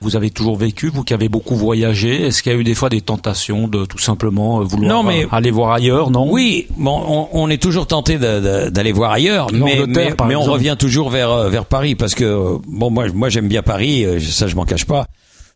vous 0.00 0.16
avez 0.16 0.30
toujours 0.30 0.56
vécu, 0.56 0.88
vous 0.88 1.02
qui 1.04 1.12
avez 1.14 1.28
beaucoup 1.28 1.54
voyagé. 1.54 2.26
Est-ce 2.26 2.42
qu'il 2.42 2.52
y 2.52 2.54
a 2.54 2.58
eu 2.58 2.64
des 2.64 2.74
fois 2.74 2.88
des 2.88 3.02
tentations 3.02 3.68
de 3.68 3.84
tout 3.84 3.98
simplement 3.98 4.60
euh, 4.60 4.64
vouloir 4.64 4.90
Non, 4.90 5.02
mais- 5.02 5.26
aller 5.32 5.50
voir 5.50 5.72
ailleurs, 5.72 6.10
non? 6.10 6.30
Oui, 6.30 6.66
bon, 6.76 7.02
on, 7.06 7.28
on 7.32 7.50
est 7.50 7.60
toujours 7.62 7.86
tenté 7.86 8.18
d'aller 8.18 8.92
voir 8.92 9.12
ailleurs, 9.12 9.48
mais, 9.52 9.82
mais, 9.86 10.14
mais 10.26 10.34
on 10.36 10.42
revient 10.42 10.76
toujours 10.78 11.10
vers 11.10 11.48
vers 11.50 11.64
Paris 11.66 11.94
parce 11.94 12.14
que 12.14 12.56
bon, 12.66 12.90
moi 12.90 13.06
moi 13.14 13.28
j'aime 13.28 13.48
bien 13.48 13.62
Paris, 13.62 14.04
ça 14.20 14.46
je 14.46 14.56
m'en 14.56 14.64
cache 14.64 14.84
pas. 14.86 15.06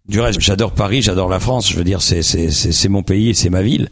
Du 0.09 0.21
reste, 0.21 0.41
j'adore 0.41 0.73
Paris, 0.73 1.03
j'adore 1.03 1.29
la 1.29 1.41
France. 1.41 1.71
Je 1.71 1.77
veux 1.77 1.85
dire, 1.85 2.03
c'est 2.03 2.23
c'est 2.23 2.51
c'est 2.51 2.89
mon 2.89 3.03
pays 3.03 3.31
et 3.31 3.35
c'est 3.35 3.51
ma 3.51 3.63
ville. 3.63 3.91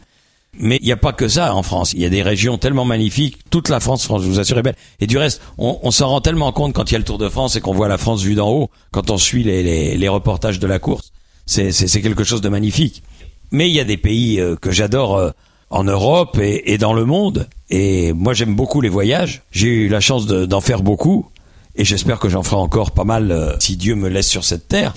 Mais 0.59 0.77
il 0.81 0.85
n'y 0.85 0.91
a 0.91 0.97
pas 0.97 1.13
que 1.13 1.27
ça 1.27 1.53
en 1.55 1.63
France. 1.63 1.93
Il 1.93 2.01
y 2.01 2.05
a 2.05 2.09
des 2.09 2.23
régions 2.23 2.57
tellement 2.57 2.83
magnifiques. 2.83 3.37
Toute 3.51 3.69
la 3.69 3.79
France, 3.79 4.03
France, 4.03 4.23
je 4.23 4.27
vous 4.27 4.39
assure, 4.39 4.57
est 4.57 4.63
belle. 4.63 4.75
Et 4.99 5.07
du 5.07 5.17
reste, 5.17 5.41
on, 5.57 5.91
s'en 5.91 6.09
rend 6.09 6.21
tellement 6.21 6.51
compte 6.51 6.73
quand 6.73 6.89
il 6.89 6.93
y 6.93 6.95
a 6.95 6.99
le 6.99 7.05
Tour 7.05 7.19
de 7.19 7.29
France 7.29 7.55
et 7.55 7.61
qu'on 7.61 7.73
voit 7.73 7.87
la 7.87 7.99
France 7.99 8.23
vue 8.23 8.33
d'en 8.35 8.49
haut, 8.49 8.69
quand 8.91 9.11
on 9.11 9.17
suit 9.17 9.43
les, 9.43 9.61
les, 9.63 9.95
les 9.95 10.07
reportages 10.09 10.59
de 10.59 10.65
la 10.67 10.79
course. 10.79 11.11
C'est 11.45 11.71
quelque 12.01 12.23
chose 12.23 12.41
de 12.41 12.49
magnifique. 12.49 13.03
Mais 13.51 13.69
il 13.69 13.75
y 13.75 13.79
a 13.79 13.83
des 13.83 13.97
pays 13.97 14.39
euh, 14.39 14.55
que 14.55 14.71
j'adore 14.71 15.17
euh, 15.17 15.31
en 15.69 15.83
Europe 15.83 16.37
et, 16.41 16.73
et 16.73 16.77
dans 16.79 16.93
le 16.93 17.05
monde. 17.05 17.47
Et 17.69 18.11
moi, 18.13 18.33
j'aime 18.33 18.55
beaucoup 18.55 18.81
les 18.81 18.89
voyages. 18.89 19.43
J'ai 19.51 19.67
eu 19.69 19.87
la 19.87 19.99
chance 19.99 20.25
de- 20.25 20.45
d'en 20.45 20.61
faire 20.61 20.81
beaucoup. 20.81 21.27
Et 21.75 21.85
j'espère 21.85 22.19
que 22.19 22.27
j'en 22.27 22.43
ferai 22.43 22.57
encore 22.57 22.91
pas 22.91 23.05
mal 23.05 23.31
euh, 23.31 23.53
si 23.59 23.77
Dieu 23.77 23.95
me 23.95 24.09
laisse 24.09 24.27
sur 24.27 24.43
cette 24.43 24.67
terre. 24.67 24.93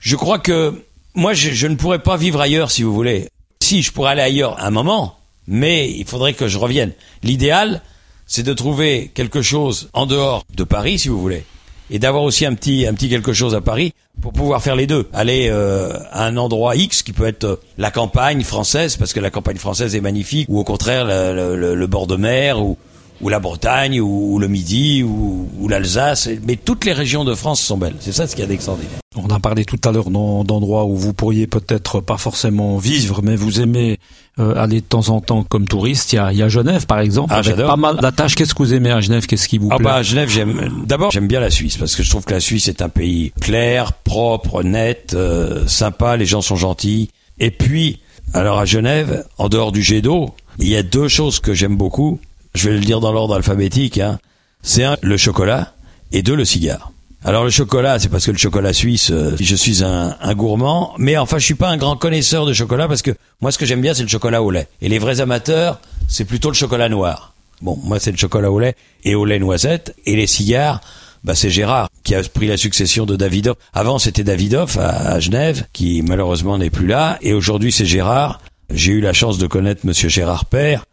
Je 0.00 0.16
crois 0.16 0.38
que 0.38 0.74
moi, 1.14 1.32
je, 1.34 1.50
je 1.50 1.66
ne 1.66 1.76
pourrais 1.76 1.98
pas 2.00 2.16
vivre 2.16 2.40
ailleurs, 2.40 2.70
si 2.70 2.82
vous 2.82 2.92
voulez. 2.94 3.28
Si, 3.62 3.82
je 3.82 3.92
pourrais 3.92 4.12
aller 4.12 4.22
ailleurs 4.22 4.56
un 4.62 4.70
moment, 4.70 5.16
mais 5.46 5.90
il 5.90 6.04
faudrait 6.06 6.32
que 6.34 6.48
je 6.48 6.58
revienne. 6.58 6.92
L'idéal, 7.22 7.82
c'est 8.26 8.42
de 8.42 8.52
trouver 8.54 9.10
quelque 9.14 9.42
chose 9.42 9.90
en 9.92 10.06
dehors 10.06 10.44
de 10.56 10.64
Paris, 10.64 10.98
si 10.98 11.08
vous 11.08 11.20
voulez, 11.20 11.44
et 11.90 11.98
d'avoir 11.98 12.22
aussi 12.22 12.46
un 12.46 12.54
petit, 12.54 12.86
un 12.86 12.94
petit 12.94 13.08
quelque 13.08 13.32
chose 13.32 13.54
à 13.54 13.60
Paris 13.60 13.92
pour 14.22 14.32
pouvoir 14.32 14.62
faire 14.62 14.76
les 14.76 14.86
deux. 14.86 15.08
Aller 15.12 15.48
euh, 15.50 15.92
à 16.12 16.24
un 16.26 16.36
endroit 16.36 16.76
X 16.76 17.02
qui 17.02 17.12
peut 17.12 17.26
être 17.26 17.44
euh, 17.44 17.56
la 17.76 17.90
campagne 17.90 18.42
française, 18.42 18.96
parce 18.96 19.12
que 19.12 19.20
la 19.20 19.30
campagne 19.30 19.56
française 19.58 19.94
est 19.94 20.00
magnifique, 20.00 20.48
ou 20.48 20.58
au 20.58 20.64
contraire 20.64 21.04
le, 21.04 21.56
le- 21.56 21.74
le 21.74 21.86
bord 21.86 22.06
de 22.06 22.16
mer, 22.16 22.62
ou, 22.62 22.78
ou 23.20 23.28
la 23.28 23.38
Bretagne, 23.40 24.00
ou, 24.00 24.34
ou 24.34 24.38
le 24.38 24.48
Midi, 24.48 25.02
ou, 25.02 25.48
ou 25.58 25.68
l'Alsace. 25.68 26.28
Mais 26.46 26.56
toutes 26.56 26.84
les 26.84 26.92
régions 26.92 27.24
de 27.24 27.34
France 27.34 27.60
sont 27.60 27.76
belles. 27.78 27.94
C'est 28.00 28.12
ça 28.12 28.26
ce 28.26 28.34
qu'il 28.34 28.42
y 28.42 28.44
a 28.44 28.48
d'extraordinaire. 28.48 28.98
On 29.16 29.28
a 29.28 29.40
parlé 29.40 29.64
tout 29.64 29.78
à 29.84 29.92
l'heure 29.92 30.08
d'en- 30.10 30.44
d'endroits 30.44 30.84
où 30.86 30.96
vous 30.96 31.12
pourriez 31.12 31.46
peut-être 31.48 32.00
pas 32.00 32.16
forcément 32.16 32.78
vivre, 32.78 33.20
mais 33.22 33.34
vous 33.36 33.60
aimez 33.60 33.98
euh, 34.38 34.54
aller 34.56 34.80
de 34.80 34.86
temps 34.86 35.08
en 35.08 35.20
temps 35.20 35.42
comme 35.42 35.66
touriste. 35.66 36.12
Il 36.12 36.16
y 36.16 36.18
a, 36.20 36.32
il 36.32 36.38
y 36.38 36.42
a 36.42 36.48
Genève, 36.48 36.86
par 36.86 37.00
exemple, 37.00 37.30
Ah, 37.32 37.38
avec 37.38 37.50
j'adore. 37.56 37.70
pas 37.70 37.76
mal 37.76 37.96
d'attaches. 37.96 38.36
Qu'est-ce 38.36 38.54
que 38.54 38.62
vous 38.62 38.72
aimez 38.72 38.90
à 38.92 39.00
Genève? 39.00 39.26
Qu'est-ce 39.26 39.48
qui 39.48 39.58
vous 39.58 39.68
Ah 39.72 39.76
plaît? 39.76 39.84
bah 39.84 39.94
à 39.96 40.02
Genève 40.02 40.28
j'aime 40.30 40.84
d'abord 40.86 41.10
j'aime 41.10 41.26
bien 41.26 41.40
la 41.40 41.50
Suisse 41.50 41.76
parce 41.76 41.96
que 41.96 42.02
je 42.04 42.08
trouve 42.10 42.24
que 42.24 42.32
la 42.32 42.40
Suisse 42.40 42.68
est 42.68 42.80
un 42.82 42.88
pays 42.88 43.32
clair, 43.40 43.92
propre, 43.92 44.62
net, 44.62 45.12
euh, 45.14 45.66
sympa, 45.66 46.16
les 46.16 46.26
gens 46.26 46.40
sont 46.40 46.56
gentils. 46.56 47.10
Et 47.40 47.50
puis 47.50 47.98
alors 48.32 48.58
à 48.60 48.64
Genève, 48.64 49.24
en 49.38 49.48
dehors 49.48 49.72
du 49.72 49.82
jet 49.82 50.00
d'eau, 50.02 50.30
il 50.60 50.68
y 50.68 50.76
a 50.76 50.82
deux 50.84 51.08
choses 51.08 51.40
que 51.40 51.52
j'aime 51.52 51.76
beaucoup. 51.76 52.20
Je 52.54 52.68
vais 52.68 52.76
le 52.76 52.84
dire 52.84 53.00
dans 53.00 53.12
l'ordre 53.12 53.34
alphabétique. 53.34 53.98
Hein. 53.98 54.18
C'est 54.62 54.84
un 54.84 54.96
le 55.02 55.16
chocolat 55.16 55.74
et 56.12 56.22
deux 56.22 56.34
le 56.34 56.44
cigare. 56.44 56.92
Alors 57.22 57.44
le 57.44 57.50
chocolat, 57.50 57.98
c'est 57.98 58.08
parce 58.08 58.24
que 58.24 58.30
le 58.30 58.38
chocolat 58.38 58.72
suisse, 58.72 59.10
euh, 59.10 59.36
je 59.38 59.54
suis 59.54 59.84
un, 59.84 60.16
un 60.20 60.34
gourmand, 60.34 60.94
mais 60.96 61.18
enfin 61.18 61.38
je 61.38 61.44
suis 61.44 61.54
pas 61.54 61.68
un 61.68 61.76
grand 61.76 61.96
connaisseur 61.96 62.46
de 62.46 62.54
chocolat 62.54 62.88
parce 62.88 63.02
que 63.02 63.10
moi 63.42 63.52
ce 63.52 63.58
que 63.58 63.66
j'aime 63.66 63.82
bien 63.82 63.92
c'est 63.92 64.02
le 64.02 64.08
chocolat 64.08 64.42
au 64.42 64.50
lait. 64.50 64.68
Et 64.80 64.88
les 64.88 64.98
vrais 64.98 65.20
amateurs, 65.20 65.80
c'est 66.08 66.24
plutôt 66.24 66.48
le 66.48 66.54
chocolat 66.54 66.88
noir. 66.88 67.34
Bon, 67.60 67.78
moi 67.84 68.00
c'est 68.00 68.10
le 68.10 68.16
chocolat 68.16 68.50
au 68.50 68.58
lait 68.58 68.74
et 69.04 69.14
au 69.14 69.26
lait 69.26 69.38
noisette. 69.38 69.94
Et 70.06 70.16
les 70.16 70.26
cigares, 70.26 70.80
bah 71.22 71.34
c'est 71.34 71.50
Gérard 71.50 71.90
qui 72.04 72.14
a 72.14 72.22
pris 72.22 72.46
la 72.46 72.56
succession 72.56 73.04
de 73.04 73.16
Davidoff. 73.16 73.56
Avant 73.74 73.98
c'était 73.98 74.24
Davidoff 74.24 74.78
à, 74.78 75.20
Genève, 75.20 75.66
qui 75.72 76.02
malheureusement 76.02 76.56
n'est 76.56 76.70
plus 76.70 76.86
là. 76.86 77.18
Et 77.20 77.34
aujourd'hui 77.34 77.70
c'est 77.70 77.86
Gérard. 77.86 78.40
J'ai 78.70 78.92
eu 78.92 79.00
la 79.00 79.12
chance 79.12 79.36
de 79.38 79.46
connaître 79.46 79.84
Monsieur 79.84 80.08
Gérard 80.08 80.46
Père. 80.46 80.84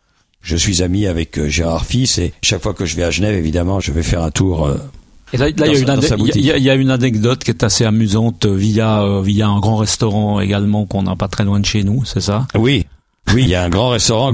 Je 0.47 0.55
suis 0.55 0.81
ami 0.81 1.07
avec 1.07 1.37
euh, 1.37 1.49
Gérard 1.49 1.85
Fils 1.85 2.19
et 2.19 2.31
chaque 2.41 2.63
fois 2.63 2.73
que 2.73 2.85
je 2.85 2.95
vais 2.95 3.03
à 3.03 3.11
Genève, 3.11 3.35
évidemment, 3.35 3.81
je 3.81 3.91
vais 3.91 4.01
faire 4.01 4.23
un 4.23 4.31
tour. 4.31 4.65
Euh, 4.65 4.77
et 5.33 5.37
là, 5.37 5.49
il 5.49 5.59
y, 5.59 6.69
a 6.69 6.75
une 6.75 6.89
anecdote 6.89 7.43
qui 7.43 7.51
est 7.51 7.63
assez 7.65 7.83
amusante 7.83 8.45
via 8.45 9.03
euh, 9.03 9.21
via 9.21 9.49
un 9.49 9.59
grand 9.59 9.75
restaurant 9.75 10.39
également 10.39 10.85
qu'on 10.85 11.03
n'a 11.03 11.17
pas 11.17 11.27
très 11.27 11.43
loin 11.43 11.59
de 11.59 11.65
chez 11.65 11.83
nous, 11.83 12.05
c'est 12.05 12.21
ça? 12.21 12.47
Oui, 12.55 12.85
oui, 13.33 13.43
il 13.43 13.49
y 13.49 13.55
a 13.55 13.63
un 13.65 13.67
grand 13.67 13.89
restaurant 13.89 14.33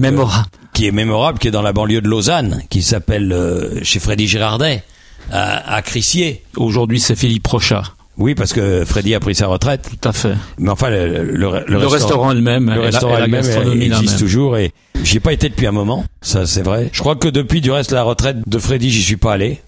qui 0.74 0.86
est 0.86 0.92
mémorable, 0.92 1.40
qui 1.40 1.48
est 1.48 1.52
dans 1.52 1.64
la 1.64 1.74
banlieue 1.74 2.02
de 2.02 2.08
Lausanne, 2.08 2.62
qui 2.70 2.84
s'appelle 2.84 3.80
chez 3.82 3.98
Freddy 3.98 4.28
Girardet 4.28 4.84
à, 5.32 5.74
à 5.78 5.82
Crissier. 5.82 6.44
Aujourd'hui, 6.58 7.00
c'est 7.00 7.16
Philippe 7.16 7.48
Rochat. 7.48 7.86
Oui, 8.18 8.36
parce 8.36 8.54
que 8.54 8.86
Freddy 8.86 9.16
a 9.16 9.20
pris 9.20 9.36
sa 9.36 9.48
retraite. 9.48 9.90
Tout 9.90 10.08
à 10.08 10.14
fait. 10.14 10.36
Mais 10.60 10.70
enfin, 10.70 10.90
le, 10.90 11.24
le, 11.24 11.64
le, 11.66 11.88
restaurant, 11.88 12.32
elle-même, 12.32 12.72
le 12.74 12.82
restaurant 12.82 13.18
elle-même 13.18 13.82
existe 13.82 14.20
toujours 14.20 14.58
et 14.58 14.72
j'y 15.04 15.18
ai 15.18 15.20
pas 15.20 15.34
été 15.34 15.50
depuis 15.50 15.66
un 15.66 15.72
moment. 15.72 16.06
Ça, 16.22 16.46
c'est 16.46 16.62
vrai. 16.62 16.90
Je 16.92 17.00
crois 17.00 17.16
que 17.16 17.28
depuis, 17.28 17.62
du 17.62 17.72
reste, 17.72 17.92
la 17.92 18.04
retraite 18.04 18.38
de 18.46 18.60
Freddy, 18.60 18.92
j'y 18.92 19.02
suis 19.02 19.18
pas 19.18 19.34
allé. 19.34 19.62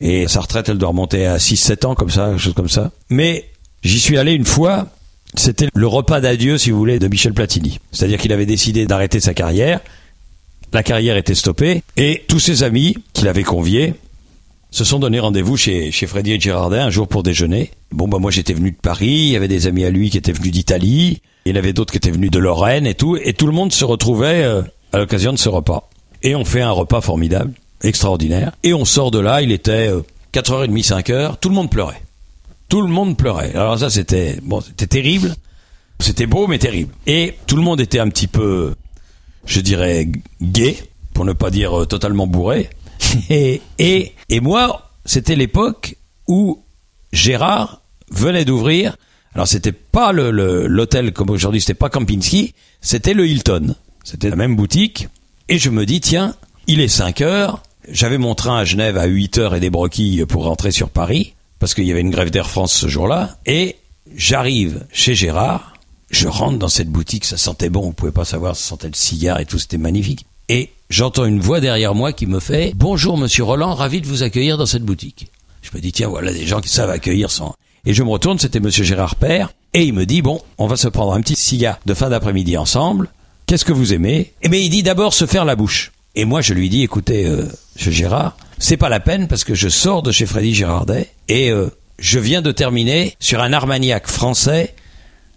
Et 0.00 0.26
sa 0.26 0.40
retraite, 0.40 0.68
elle 0.68 0.78
doit 0.78 0.88
remonter 0.88 1.26
à 1.26 1.36
6-7 1.36 1.86
ans, 1.86 1.94
comme 1.94 2.10
ça, 2.10 2.30
quelque 2.30 2.40
chose 2.40 2.54
comme 2.54 2.68
ça. 2.68 2.90
Mais 3.10 3.48
j'y 3.82 4.00
suis 4.00 4.18
allé 4.18 4.32
une 4.32 4.44
fois. 4.44 4.88
C'était 5.36 5.68
le 5.72 5.86
repas 5.86 6.20
d'adieu, 6.20 6.58
si 6.58 6.70
vous 6.70 6.78
voulez, 6.78 6.98
de 6.98 7.08
Michel 7.08 7.32
Platini. 7.32 7.80
C'est-à-dire 7.92 8.18
qu'il 8.18 8.32
avait 8.32 8.46
décidé 8.46 8.86
d'arrêter 8.86 9.20
sa 9.20 9.34
carrière. 9.34 9.80
La 10.72 10.82
carrière 10.82 11.16
était 11.16 11.34
stoppée. 11.34 11.82
Et 11.96 12.24
tous 12.28 12.40
ses 12.40 12.64
amis 12.64 12.96
qu'il 13.12 13.28
avait 13.28 13.44
conviés 13.44 13.94
se 14.74 14.82
sont 14.82 14.98
donné 14.98 15.20
rendez-vous 15.20 15.56
chez, 15.56 15.92
chez 15.92 16.08
Freddy 16.08 16.32
et 16.32 16.40
Girardin 16.40 16.86
un 16.86 16.90
jour 16.90 17.06
pour 17.06 17.22
déjeuner. 17.22 17.70
Bon, 17.92 18.08
bah, 18.08 18.18
moi, 18.18 18.32
j'étais 18.32 18.54
venu 18.54 18.72
de 18.72 18.76
Paris, 18.76 19.06
il 19.06 19.28
y 19.28 19.36
avait 19.36 19.46
des 19.46 19.68
amis 19.68 19.84
à 19.84 19.90
lui 19.90 20.10
qui 20.10 20.18
étaient 20.18 20.32
venus 20.32 20.50
d'Italie, 20.50 21.22
il 21.44 21.54
y 21.54 21.54
en 21.54 21.58
avait 21.58 21.72
d'autres 21.72 21.92
qui 21.92 21.98
étaient 21.98 22.10
venus 22.10 22.32
de 22.32 22.40
Lorraine 22.40 22.84
et 22.84 22.94
tout, 22.94 23.16
et 23.16 23.34
tout 23.34 23.46
le 23.46 23.52
monde 23.52 23.72
se 23.72 23.84
retrouvait 23.84 24.42
euh, 24.42 24.62
à 24.92 24.98
l'occasion 24.98 25.32
de 25.32 25.38
ce 25.38 25.48
repas. 25.48 25.88
Et 26.24 26.34
on 26.34 26.44
fait 26.44 26.60
un 26.60 26.72
repas 26.72 27.00
formidable, 27.00 27.52
extraordinaire, 27.84 28.50
et 28.64 28.74
on 28.74 28.84
sort 28.84 29.12
de 29.12 29.20
là, 29.20 29.42
il 29.42 29.52
était 29.52 29.92
4h30, 30.32 30.70
euh, 30.72 30.98
5h, 30.98 31.36
tout 31.40 31.50
le 31.50 31.54
monde 31.54 31.70
pleurait. 31.70 32.02
Tout 32.68 32.82
le 32.82 32.88
monde 32.88 33.16
pleurait. 33.16 33.54
Alors 33.54 33.78
ça, 33.78 33.90
c'était, 33.90 34.40
bon, 34.42 34.60
c'était 34.60 34.88
terrible. 34.88 35.36
C'était 36.00 36.26
beau, 36.26 36.48
mais 36.48 36.58
terrible. 36.58 36.92
Et 37.06 37.34
tout 37.46 37.54
le 37.54 37.62
monde 37.62 37.80
était 37.80 38.00
un 38.00 38.08
petit 38.08 38.26
peu, 38.26 38.74
je 39.46 39.60
dirais, 39.60 40.08
gay, 40.42 40.76
pour 41.12 41.24
ne 41.24 41.32
pas 41.32 41.50
dire 41.50 41.82
euh, 41.82 41.86
totalement 41.86 42.26
bourré. 42.26 42.70
Et, 43.30 43.60
et, 43.78 44.12
et 44.28 44.40
moi, 44.40 44.90
c'était 45.04 45.36
l'époque 45.36 45.96
où 46.26 46.62
Gérard 47.12 47.82
venait 48.10 48.44
d'ouvrir. 48.44 48.96
Alors 49.34 49.48
c'était 49.48 49.72
pas 49.72 50.12
le, 50.12 50.30
l'hôtel 50.66 51.12
comme 51.12 51.30
aujourd'hui, 51.30 51.60
c'était 51.60 51.74
pas 51.74 51.88
Kempinski, 51.88 52.54
c'était 52.80 53.14
le 53.14 53.26
Hilton. 53.26 53.74
C'était 54.04 54.30
la 54.30 54.36
même 54.36 54.54
boutique. 54.54 55.08
Et 55.48 55.58
je 55.58 55.70
me 55.70 55.86
dis, 55.86 56.00
tiens, 56.00 56.36
il 56.66 56.80
est 56.80 56.88
5 56.88 57.22
heures. 57.22 57.62
J'avais 57.88 58.18
mon 58.18 58.34
train 58.34 58.58
à 58.58 58.64
Genève 58.64 58.96
à 58.96 59.06
8 59.06 59.38
heures 59.38 59.54
et 59.54 59.60
des 59.60 59.70
broquilles 59.70 60.24
pour 60.26 60.44
rentrer 60.44 60.70
sur 60.70 60.90
Paris, 60.90 61.34
parce 61.58 61.74
qu'il 61.74 61.84
y 61.84 61.90
avait 61.90 62.00
une 62.00 62.10
grève 62.10 62.30
d'Air 62.30 62.48
France 62.48 62.74
ce 62.74 62.86
jour-là. 62.86 63.38
Et 63.46 63.76
j'arrive 64.14 64.86
chez 64.92 65.14
Gérard. 65.14 65.74
Je 66.10 66.28
rentre 66.28 66.58
dans 66.58 66.68
cette 66.68 66.90
boutique, 66.90 67.24
ça 67.24 67.36
sentait 67.36 67.70
bon, 67.70 67.80
vous 67.80 67.92
pouvez 67.92 68.12
pas 68.12 68.24
savoir, 68.24 68.54
ça 68.54 68.68
sentait 68.68 68.86
le 68.86 68.94
cigare 68.94 69.40
et 69.40 69.46
tout, 69.46 69.58
c'était 69.58 69.78
magnifique. 69.78 70.26
Et 70.48 70.70
j'entends 70.94 71.24
une 71.24 71.40
voix 71.40 71.58
derrière 71.58 71.92
moi 71.92 72.12
qui 72.12 72.24
me 72.26 72.38
fait 72.38 72.72
Bonjour 72.76 73.18
Monsieur 73.18 73.42
Roland, 73.42 73.74
ravi 73.74 74.00
de 74.00 74.06
vous 74.06 74.22
accueillir 74.22 74.56
dans 74.56 74.64
cette 74.64 74.84
boutique. 74.84 75.26
Je 75.60 75.70
me 75.74 75.80
dis 75.82 75.90
tiens 75.90 76.06
voilà 76.06 76.32
des 76.32 76.46
gens 76.46 76.60
qui 76.60 76.68
savent 76.68 76.90
accueillir 76.90 77.32
sans. 77.32 77.52
Et 77.84 77.94
je 77.94 78.04
me 78.04 78.10
retourne, 78.10 78.38
c'était 78.38 78.60
Monsieur 78.60 78.84
Gérard 78.84 79.16
Père, 79.16 79.52
et 79.72 79.82
il 79.82 79.92
me 79.92 80.06
dit 80.06 80.22
bon, 80.22 80.40
on 80.56 80.68
va 80.68 80.76
se 80.76 80.86
prendre 80.86 81.12
un 81.12 81.20
petit 81.20 81.34
cigare 81.34 81.80
de 81.84 81.94
fin 81.94 82.10
d'après-midi 82.10 82.56
ensemble. 82.56 83.08
Qu'est-ce 83.46 83.64
que 83.64 83.72
vous 83.72 83.92
aimez? 83.92 84.32
Eh 84.42 84.48
bien, 84.48 84.60
il 84.60 84.70
dit 84.70 84.84
d'abord 84.84 85.14
se 85.14 85.26
faire 85.26 85.44
la 85.44 85.56
bouche. 85.56 85.90
Et 86.14 86.24
moi, 86.24 86.40
je 86.42 86.54
lui 86.54 86.68
dis 86.68 86.82
écoutez, 86.84 87.26
euh, 87.26 87.48
Monsieur 87.74 87.90
Gérard, 87.90 88.36
c'est 88.58 88.76
pas 88.76 88.88
la 88.88 89.00
peine 89.00 89.26
parce 89.26 89.42
que 89.42 89.56
je 89.56 89.68
sors 89.68 90.00
de 90.00 90.12
chez 90.12 90.26
Freddy 90.26 90.54
Girardet 90.54 91.10
et 91.26 91.50
euh, 91.50 91.70
je 91.98 92.20
viens 92.20 92.40
de 92.40 92.52
terminer 92.52 93.16
sur 93.18 93.42
un 93.42 93.52
Armagnac 93.52 94.06
français, 94.06 94.76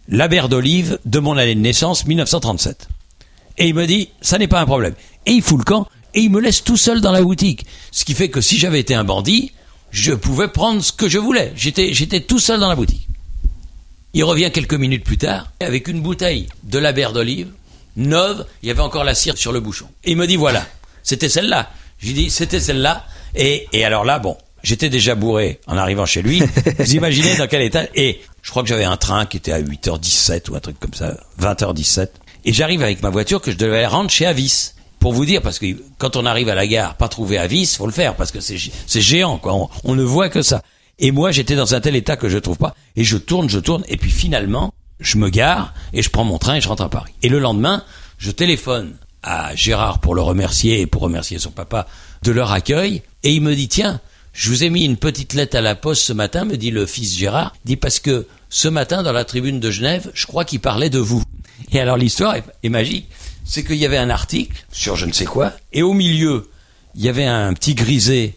la 0.07 0.27
d'olive 0.27 0.99
de 1.05 1.17
mon 1.17 1.35
année 1.35 1.55
de 1.55 1.61
naissance 1.61 2.05
1937. 2.05 2.89
Et 3.57 3.67
il 3.67 3.73
me 3.73 3.85
dit, 3.87 4.09
ça 4.21 4.37
n'est 4.37 4.47
pas 4.47 4.61
un 4.61 4.65
problème. 4.65 4.93
Et 5.25 5.31
il 5.31 5.41
fout 5.41 5.57
le 5.57 5.63
camp 5.63 5.87
et 6.13 6.21
il 6.21 6.29
me 6.31 6.39
laisse 6.39 6.63
tout 6.63 6.77
seul 6.77 7.01
dans 7.01 7.11
la 7.11 7.21
boutique. 7.21 7.65
Ce 7.91 8.05
qui 8.05 8.13
fait 8.13 8.29
que 8.29 8.41
si 8.41 8.57
j'avais 8.57 8.79
été 8.79 8.93
un 8.95 9.03
bandit, 9.03 9.51
je 9.91 10.13
pouvais 10.13 10.47
prendre 10.47 10.83
ce 10.83 10.91
que 10.91 11.09
je 11.09 11.17
voulais. 11.17 11.51
J'étais, 11.55 11.93
j'étais 11.93 12.21
tout 12.21 12.39
seul 12.39 12.59
dans 12.59 12.69
la 12.69 12.75
boutique. 12.75 13.07
Il 14.13 14.23
revient 14.23 14.51
quelques 14.51 14.73
minutes 14.73 15.03
plus 15.03 15.17
tard 15.17 15.51
avec 15.59 15.87
une 15.87 16.01
bouteille 16.01 16.47
de 16.63 16.79
la 16.79 16.91
berre 16.91 17.13
d'olive, 17.13 17.49
neuve, 17.95 18.45
il 18.63 18.67
y 18.67 18.71
avait 18.71 18.81
encore 18.81 19.03
la 19.03 19.13
cire 19.15 19.37
sur 19.37 19.51
le 19.51 19.59
bouchon. 19.59 19.87
Et 20.03 20.11
il 20.11 20.17
me 20.17 20.27
dit 20.27 20.37
voilà, 20.37 20.65
c'était 21.03 21.29
celle-là. 21.29 21.69
J'ai 21.99 22.13
dit 22.13 22.29
c'était 22.29 22.59
celle-là. 22.59 23.05
Et, 23.35 23.67
et 23.73 23.83
alors 23.85 24.05
là, 24.05 24.19
bon, 24.19 24.37
j'étais 24.63 24.89
déjà 24.89 25.15
bourré 25.15 25.59
en 25.67 25.77
arrivant 25.77 26.05
chez 26.05 26.21
lui. 26.21 26.41
Vous 26.79 26.95
imaginez 26.95 27.35
dans 27.35 27.47
quel 27.47 27.61
état 27.61 27.85
Et 27.95 28.21
je 28.41 28.49
crois 28.49 28.63
que 28.63 28.69
j'avais 28.69 28.85
un 28.85 28.97
train 28.97 29.25
qui 29.25 29.37
était 29.37 29.51
à 29.51 29.61
8h17 29.61 30.49
ou 30.49 30.55
un 30.55 30.59
truc 30.59 30.79
comme 30.79 30.93
ça, 30.93 31.17
20h17. 31.41 32.07
Et 32.47 32.53
j'arrive 32.53 32.81
avec 32.81 33.03
ma 33.03 33.09
voiture 33.09 33.41
que 33.41 33.51
je 33.51 33.57
devais 33.57 33.85
rendre 33.85 34.09
chez 34.09 34.25
Avis. 34.25 34.71
Pour 34.99 35.11
vous 35.11 35.25
dire, 35.25 35.41
parce 35.41 35.59
que 35.59 35.65
quand 35.97 36.15
on 36.15 36.25
arrive 36.25 36.47
à 36.47 36.55
la 36.55 36.65
gare, 36.65 36.95
pas 36.95 37.09
trouver 37.09 37.37
Avis, 37.37 37.67
faut 37.75 37.85
le 37.85 37.91
faire, 37.91 38.15
parce 38.15 38.31
que 38.31 38.39
c'est 38.39 39.01
géant, 39.01 39.37
quoi. 39.37 39.69
On, 39.83 39.95
ne 39.95 40.03
voit 40.03 40.29
que 40.29 40.41
ça. 40.41 40.63
Et 40.97 41.11
moi, 41.11 41.31
j'étais 41.31 41.57
dans 41.57 41.75
un 41.75 41.81
tel 41.81 41.97
état 41.97 42.15
que 42.15 42.29
je 42.29 42.37
trouve 42.37 42.57
pas. 42.57 42.73
Et 42.95 43.03
je 43.03 43.17
tourne, 43.17 43.49
je 43.49 43.59
tourne, 43.59 43.83
et 43.89 43.97
puis 43.97 44.09
finalement, 44.09 44.73
je 45.01 45.17
me 45.17 45.27
gare, 45.27 45.73
et 45.91 46.01
je 46.01 46.09
prends 46.09 46.23
mon 46.23 46.37
train 46.37 46.55
et 46.55 46.61
je 46.61 46.69
rentre 46.69 46.83
à 46.83 46.89
Paris. 46.89 47.11
Et 47.21 47.27
le 47.27 47.39
lendemain, 47.39 47.83
je 48.17 48.31
téléphone 48.31 48.95
à 49.23 49.53
Gérard 49.53 49.99
pour 49.99 50.15
le 50.15 50.21
remercier 50.21 50.79
et 50.79 50.87
pour 50.87 51.01
remercier 51.01 51.39
son 51.39 51.51
papa 51.51 51.85
de 52.23 52.31
leur 52.31 52.53
accueil, 52.53 53.01
et 53.23 53.33
il 53.33 53.41
me 53.41 53.55
dit, 53.55 53.67
tiens, 53.67 53.99
je 54.31 54.49
vous 54.49 54.63
ai 54.63 54.69
mis 54.69 54.85
une 54.85 54.95
petite 54.95 55.33
lettre 55.33 55.57
à 55.57 55.61
la 55.61 55.75
poste 55.75 56.03
ce 56.03 56.13
matin, 56.13 56.45
me 56.45 56.55
dit 56.55 56.71
le 56.71 56.85
fils 56.85 57.17
Gérard, 57.17 57.53
dit 57.65 57.75
parce 57.75 57.99
que 57.99 58.25
ce 58.49 58.69
matin 58.69 59.03
dans 59.03 59.11
la 59.11 59.25
tribune 59.25 59.59
de 59.59 59.69
Genève, 59.69 60.09
je 60.13 60.25
crois 60.25 60.45
qu'il 60.45 60.61
parlait 60.61 60.89
de 60.89 60.99
vous. 60.99 61.23
Et 61.71 61.79
alors 61.79 61.97
l'histoire 61.97 62.35
est, 62.35 62.69
magique, 62.69 63.07
c'est 63.43 63.63
qu'il 63.63 63.77
y 63.77 63.85
avait 63.85 63.97
un 63.97 64.09
article 64.09 64.65
sur 64.71 64.95
je 64.95 65.05
ne 65.05 65.11
sais 65.11 65.25
quoi, 65.25 65.53
et 65.73 65.81
au 65.81 65.93
milieu, 65.93 66.49
il 66.95 67.03
y 67.03 67.09
avait 67.09 67.25
un 67.25 67.53
petit 67.53 67.75
grisé. 67.75 68.35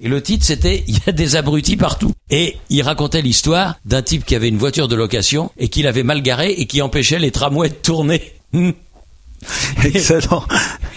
Et 0.00 0.08
le 0.08 0.20
titre, 0.20 0.44
c'était 0.44 0.82
Il 0.88 0.96
y 0.96 1.08
a 1.08 1.12
des 1.12 1.36
abrutis 1.36 1.76
partout. 1.76 2.12
Et 2.28 2.56
il 2.70 2.82
racontait 2.82 3.22
l'histoire 3.22 3.76
d'un 3.84 4.02
type 4.02 4.24
qui 4.24 4.34
avait 4.34 4.48
une 4.48 4.58
voiture 4.58 4.88
de 4.88 4.96
location 4.96 5.52
et 5.58 5.68
qui 5.68 5.82
l'avait 5.82 6.02
mal 6.02 6.22
garée 6.22 6.50
et 6.50 6.66
qui 6.66 6.82
empêchait 6.82 7.20
les 7.20 7.30
tramways 7.30 7.68
de 7.68 7.74
tourner. 7.74 8.32
Excellent. 9.84 10.44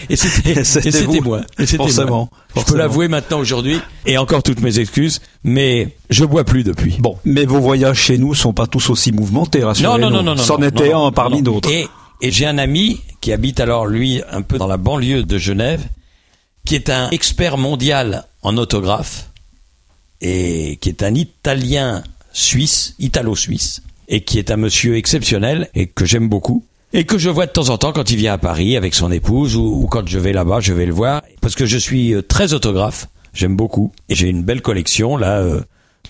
Et 0.08 0.16
c'était 0.16 1.20
moi. 1.20 1.40
Et 1.58 1.66
c'était 1.66 2.04
moi. 2.04 2.28
Je 2.56 2.62
peux 2.62 2.76
l'avouer 2.76 3.08
maintenant 3.08 3.38
aujourd'hui 3.38 3.80
et 4.06 4.18
encore 4.18 4.42
toutes 4.42 4.60
mes 4.60 4.78
excuses, 4.78 5.20
mais 5.44 5.96
je 6.10 6.24
bois 6.24 6.44
plus 6.44 6.64
depuis. 6.64 6.96
Bon, 6.98 7.18
mais 7.24 7.44
vos 7.44 7.60
voyages 7.60 7.98
chez 7.98 8.18
nous 8.18 8.34
sont 8.34 8.52
pas 8.52 8.66
tous 8.66 8.90
aussi 8.90 9.12
mouvementés, 9.12 9.64
rassurez-nous. 9.64 9.98
Non, 9.98 10.10
non, 10.10 10.22
non, 10.22 10.34
non. 10.34 10.42
C'en 10.42 10.62
était 10.62 10.92
un 10.92 11.12
parmi 11.12 11.42
d'autres. 11.42 11.70
Et, 11.70 11.88
et 12.22 12.30
j'ai 12.30 12.46
un 12.46 12.58
ami 12.58 13.00
qui 13.20 13.32
habite 13.32 13.60
alors 13.60 13.86
lui 13.86 14.22
un 14.30 14.42
peu 14.42 14.58
dans 14.58 14.68
la 14.68 14.76
banlieue 14.76 15.24
de 15.24 15.38
Genève, 15.38 15.82
qui 16.64 16.74
est 16.74 16.90
un 16.90 17.10
expert 17.10 17.58
mondial 17.58 18.24
en 18.42 18.56
autographe 18.56 19.30
et 20.20 20.78
qui 20.80 20.88
est 20.88 21.02
un 21.02 21.14
Italien 21.14 22.02
suisse, 22.32 22.94
italo-suisse, 22.98 23.82
et 24.08 24.20
qui 24.22 24.38
est 24.38 24.50
un 24.50 24.56
monsieur 24.56 24.96
exceptionnel 24.96 25.68
et 25.74 25.86
que 25.86 26.04
j'aime 26.04 26.28
beaucoup 26.28 26.64
et 26.96 27.04
que 27.04 27.18
je 27.18 27.28
vois 27.28 27.46
de 27.46 27.52
temps 27.52 27.68
en 27.68 27.76
temps 27.76 27.92
quand 27.92 28.10
il 28.10 28.16
vient 28.16 28.32
à 28.32 28.38
Paris 28.38 28.76
avec 28.76 28.94
son 28.94 29.12
épouse 29.12 29.54
ou, 29.54 29.86
quand 29.90 30.08
je 30.08 30.18
vais 30.18 30.32
là-bas, 30.32 30.60
je 30.60 30.72
vais 30.72 30.86
le 30.86 30.94
voir 30.94 31.22
parce 31.42 31.54
que 31.54 31.66
je 31.66 31.76
suis 31.76 32.14
euh, 32.14 32.22
très 32.22 32.54
autographe, 32.54 33.08
j'aime 33.34 33.54
beaucoup 33.54 33.92
et 34.08 34.14
j'ai 34.14 34.28
une 34.28 34.42
belle 34.42 34.62
collection 34.62 35.16
là. 35.16 35.38
Euh, 35.38 35.60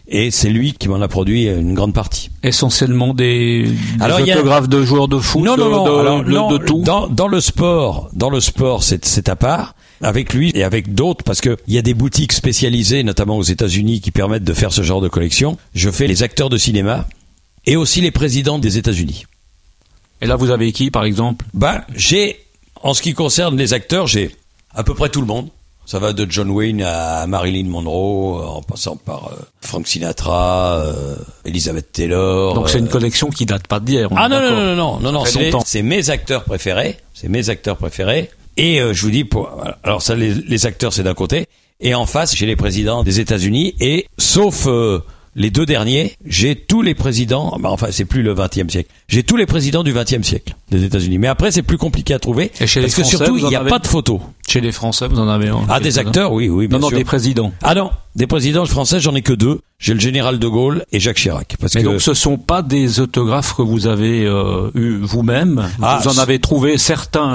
et 0.08 0.30
c'est 0.30 0.50
lui 0.50 0.74
qui 0.74 0.88
m'en 0.88 1.00
a 1.00 1.08
produit 1.08 1.48
une 1.48 1.74
grande 1.74 1.92
partie. 1.92 2.30
Essentiellement 2.44 3.12
des, 3.12 3.66
autographes 4.00 4.68
de 4.68 4.84
joueurs 4.84 5.08
de 5.08 5.18
foot, 5.18 5.42
non, 5.42 5.56
non, 5.56 6.22
non, 6.22 6.50
de, 6.50 6.58
tout. 6.58 6.82
Dans, 6.82 7.08
dans, 7.08 7.26
le 7.26 7.40
sport, 7.40 8.08
dans 8.12 8.30
le 8.30 8.38
sport, 8.38 8.84
c'est 8.84 9.28
à 9.28 9.36
part. 9.36 9.74
Avec 10.02 10.34
lui 10.34 10.52
et 10.54 10.62
avec 10.62 10.94
d'autres, 10.94 11.24
parce 11.24 11.40
que 11.40 11.56
il 11.66 11.72
y 11.72 11.78
a 11.78 11.82
des 11.82 11.94
boutiques 11.94 12.34
spécialisées, 12.34 13.02
notamment 13.02 13.38
aux 13.38 13.42
États-Unis, 13.42 14.02
qui 14.02 14.10
permettent 14.10 14.44
de 14.44 14.52
faire 14.52 14.70
ce 14.70 14.82
genre 14.82 15.00
de 15.00 15.08
collection. 15.08 15.56
Je 15.74 15.90
fais 15.90 16.06
les 16.06 16.22
acteurs 16.22 16.50
de 16.50 16.58
cinéma 16.58 17.06
et 17.64 17.76
aussi 17.76 18.02
les 18.02 18.10
présidents 18.10 18.58
des 18.58 18.76
États-Unis. 18.76 19.24
Et 20.20 20.26
là, 20.26 20.36
vous 20.36 20.50
avez 20.50 20.72
qui, 20.72 20.90
par 20.90 21.04
exemple 21.04 21.44
Ben, 21.54 21.82
j'ai, 21.94 22.40
en 22.82 22.94
ce 22.94 23.02
qui 23.02 23.14
concerne 23.14 23.56
les 23.56 23.72
acteurs, 23.74 24.06
j'ai 24.06 24.34
à 24.74 24.82
peu 24.84 24.94
près 24.94 25.08
tout 25.08 25.20
le 25.20 25.26
monde. 25.26 25.48
Ça 25.84 26.00
va 26.00 26.12
de 26.12 26.26
John 26.28 26.50
Wayne 26.50 26.82
à 26.82 27.28
Marilyn 27.28 27.68
Monroe, 27.68 28.44
en 28.44 28.60
passant 28.60 28.96
par 28.96 29.28
euh, 29.28 29.36
Frank 29.60 29.86
Sinatra, 29.86 30.80
euh, 30.80 31.14
Elizabeth 31.44 31.92
Taylor. 31.92 32.54
Donc 32.54 32.68
c'est 32.68 32.80
une 32.80 32.86
euh, 32.86 32.90
collection 32.90 33.30
qui 33.30 33.46
date 33.46 33.68
pas 33.68 33.78
d'hier. 33.78 34.08
Ah 34.16 34.28
non 34.28 34.40
non, 34.40 34.50
non 34.50 34.74
non 34.74 35.00
non 35.00 35.12
non 35.12 35.24
non 35.52 35.60
c'est 35.64 35.82
mes 35.82 36.10
acteurs 36.10 36.42
préférés, 36.42 36.96
c'est 37.14 37.28
mes 37.28 37.50
acteurs 37.50 37.76
préférés. 37.76 38.30
Et 38.56 38.80
euh, 38.80 38.92
je 38.94 39.02
vous 39.02 39.10
dis, 39.10 39.24
pour, 39.24 39.48
alors 39.84 40.02
ça, 40.02 40.14
les, 40.14 40.34
les 40.34 40.66
acteurs, 40.66 40.92
c'est 40.92 41.02
d'un 41.02 41.14
côté. 41.14 41.46
Et 41.80 41.94
en 41.94 42.06
face, 42.06 42.34
j'ai 42.34 42.46
les 42.46 42.56
présidents 42.56 43.02
des 43.04 43.20
États-Unis. 43.20 43.74
Et 43.80 44.06
sauf 44.18 44.66
euh, 44.66 45.00
les 45.36 45.50
deux 45.50 45.66
derniers, 45.66 46.16
j'ai 46.24 46.56
tous 46.56 46.80
les 46.80 46.94
présidents. 46.94 47.56
Bah, 47.60 47.68
enfin, 47.70 47.88
c'est 47.90 48.06
plus 48.06 48.22
le 48.22 48.34
20e 48.34 48.70
siècle. 48.70 48.90
J'ai 49.06 49.22
tous 49.22 49.36
les 49.36 49.44
présidents 49.44 49.84
du 49.84 49.92
20e 49.92 50.22
siècle 50.22 50.54
des 50.70 50.82
États-Unis. 50.82 51.18
Mais 51.18 51.28
après, 51.28 51.50
c'est 51.50 51.62
plus 51.62 51.76
compliqué 51.76 52.14
à 52.14 52.18
trouver 52.18 52.50
Et 52.58 52.66
chez 52.66 52.80
les 52.80 52.86
parce 52.86 52.96
que 52.96 53.04
surtout, 53.04 53.36
il 53.36 53.44
n'y 53.44 53.54
a 53.54 53.60
avez 53.60 53.68
pas 53.68 53.78
de 53.78 53.86
photos. 53.86 54.18
Chez 54.48 54.62
les 54.62 54.72
Français, 54.72 55.06
vous 55.08 55.18
en 55.18 55.28
avez 55.28 55.48
un 55.48 55.60
Ah, 55.68 55.78
des 55.78 55.98
acteurs, 55.98 56.32
oui, 56.32 56.48
oui, 56.48 56.68
bien 56.68 56.78
Non, 56.78 56.84
non, 56.84 56.88
sûr. 56.88 56.96
des 56.98 57.04
présidents. 57.04 57.52
Ah 57.62 57.74
non, 57.74 57.90
des 58.14 58.26
présidents 58.26 58.64
français, 58.64 58.98
j'en 58.98 59.14
ai 59.14 59.20
que 59.20 59.34
deux. 59.34 59.60
J'ai 59.78 59.92
le 59.92 60.00
général 60.00 60.38
de 60.38 60.48
Gaulle 60.48 60.86
et 60.90 61.00
Jacques 61.00 61.18
Chirac. 61.18 61.56
Parce 61.60 61.74
Mais 61.74 61.82
que 61.82 61.86
donc, 61.88 62.00
ce 62.00 62.14
sont 62.14 62.38
pas 62.38 62.62
des 62.62 63.00
autographes 63.00 63.54
que 63.54 63.62
vous 63.62 63.86
avez 63.86 64.24
euh, 64.24 64.70
eu 64.74 64.96
vous-même? 65.02 65.68
Ah, 65.82 66.00
vous 66.02 66.08
en 66.08 66.16
avez 66.16 66.38
trouvé 66.38 66.78
certains. 66.78 67.34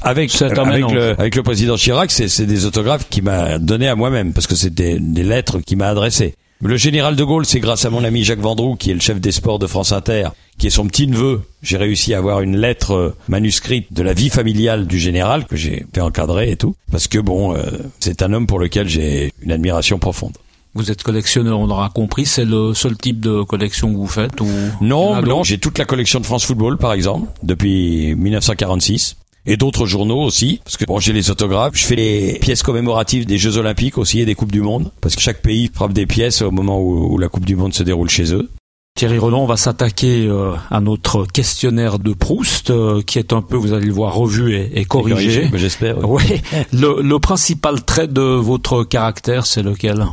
avec 0.00 0.34
avec 0.40 0.90
le, 0.90 1.20
avec 1.20 1.36
le 1.36 1.42
président 1.42 1.76
Chirac, 1.76 2.10
c'est 2.10 2.46
des 2.46 2.64
autographes 2.64 3.06
qu'il 3.10 3.24
m'a 3.24 3.58
donné 3.58 3.86
à 3.86 3.96
moi-même 3.96 4.32
parce 4.32 4.46
que 4.46 4.54
c'est 4.54 4.72
des, 4.72 4.98
des 4.98 5.24
lettres 5.24 5.58
qu'il 5.58 5.76
m'a 5.76 5.88
adressées. 5.88 6.34
Le 6.66 6.78
général 6.78 7.14
de 7.14 7.22
Gaulle, 7.22 7.44
c'est 7.44 7.60
grâce 7.60 7.84
à 7.84 7.90
mon 7.90 8.04
ami 8.04 8.24
Jacques 8.24 8.40
Vendroux, 8.40 8.74
qui 8.74 8.90
est 8.90 8.94
le 8.94 9.00
chef 9.00 9.20
des 9.20 9.32
sports 9.32 9.58
de 9.58 9.66
France 9.66 9.92
Inter, 9.92 10.28
qui 10.56 10.68
est 10.68 10.70
son 10.70 10.86
petit 10.86 11.06
neveu. 11.06 11.42
J'ai 11.60 11.76
réussi 11.76 12.14
à 12.14 12.18
avoir 12.18 12.40
une 12.40 12.56
lettre 12.56 12.92
euh, 12.94 13.14
manuscrite 13.28 13.92
de 13.92 14.02
la 14.02 14.14
vie 14.14 14.30
familiale 14.30 14.86
du 14.86 14.98
général 14.98 15.44
que 15.44 15.56
j'ai 15.56 15.84
fait 15.94 16.00
encadrer 16.00 16.50
et 16.50 16.56
tout, 16.56 16.74
parce 16.90 17.06
que 17.06 17.18
bon, 17.18 17.54
euh, 17.54 17.64
c'est 18.00 18.22
un 18.22 18.32
homme 18.32 18.46
pour 18.46 18.58
lequel 18.58 18.88
j'ai 18.88 19.30
une 19.42 19.52
admiration 19.52 19.98
profonde. 19.98 20.32
Vous 20.72 20.90
êtes 20.90 21.02
collectionneur, 21.02 21.60
on 21.60 21.66
l'aura 21.66 21.90
compris. 21.90 22.24
C'est 22.24 22.46
le 22.46 22.72
seul 22.72 22.96
type 22.96 23.20
de 23.20 23.42
collection 23.42 23.92
que 23.92 23.98
vous 23.98 24.06
faites 24.06 24.40
ou 24.40 24.48
Non, 24.80 25.20
non, 25.20 25.42
j'ai 25.42 25.58
toute 25.58 25.76
la 25.76 25.84
collection 25.84 26.18
de 26.18 26.24
France 26.24 26.46
Football, 26.46 26.78
par 26.78 26.94
exemple, 26.94 27.28
depuis 27.42 28.14
1946. 28.16 29.16
Et 29.46 29.56
d'autres 29.56 29.84
journaux 29.86 30.22
aussi, 30.22 30.60
parce 30.64 30.76
que 30.78 30.84
bon, 30.86 30.98
j'ai 31.00 31.12
les 31.12 31.30
autographes, 31.30 31.74
je 31.74 31.84
fais 31.84 31.96
les 31.96 32.38
pièces 32.40 32.62
commémoratives 32.62 33.26
des 33.26 33.36
Jeux 33.36 33.58
Olympiques 33.58 33.98
aussi 33.98 34.20
et 34.20 34.24
des 34.24 34.34
Coupes 34.34 34.52
du 34.52 34.62
Monde, 34.62 34.90
parce 35.02 35.16
que 35.16 35.20
chaque 35.20 35.42
pays 35.42 35.70
frappe 35.72 35.92
des 35.92 36.06
pièces 36.06 36.40
au 36.40 36.50
moment 36.50 36.80
où, 36.80 37.12
où 37.12 37.18
la 37.18 37.28
Coupe 37.28 37.44
du 37.44 37.54
Monde 37.54 37.74
se 37.74 37.82
déroule 37.82 38.08
chez 38.08 38.32
eux. 38.34 38.48
Thierry 38.96 39.18
Roland, 39.18 39.42
on 39.42 39.46
va 39.46 39.56
s'attaquer 39.56 40.26
euh, 40.28 40.52
à 40.70 40.80
notre 40.80 41.26
questionnaire 41.26 41.98
de 41.98 42.12
Proust, 42.12 42.70
euh, 42.70 43.02
qui 43.02 43.18
est 43.18 43.32
un 43.32 43.42
peu, 43.42 43.56
vous 43.56 43.72
allez 43.72 43.86
le 43.86 43.92
voir, 43.92 44.14
revu 44.14 44.54
et, 44.54 44.78
et 44.78 44.84
corrigé. 44.84 45.48
Mais 45.52 45.58
J'espère. 45.58 46.08
oui. 46.08 46.22
Le, 46.72 47.02
le 47.02 47.18
principal 47.18 47.84
trait 47.84 48.06
de 48.06 48.22
votre 48.22 48.84
caractère, 48.84 49.46
c'est 49.46 49.64
lequel? 49.64 50.06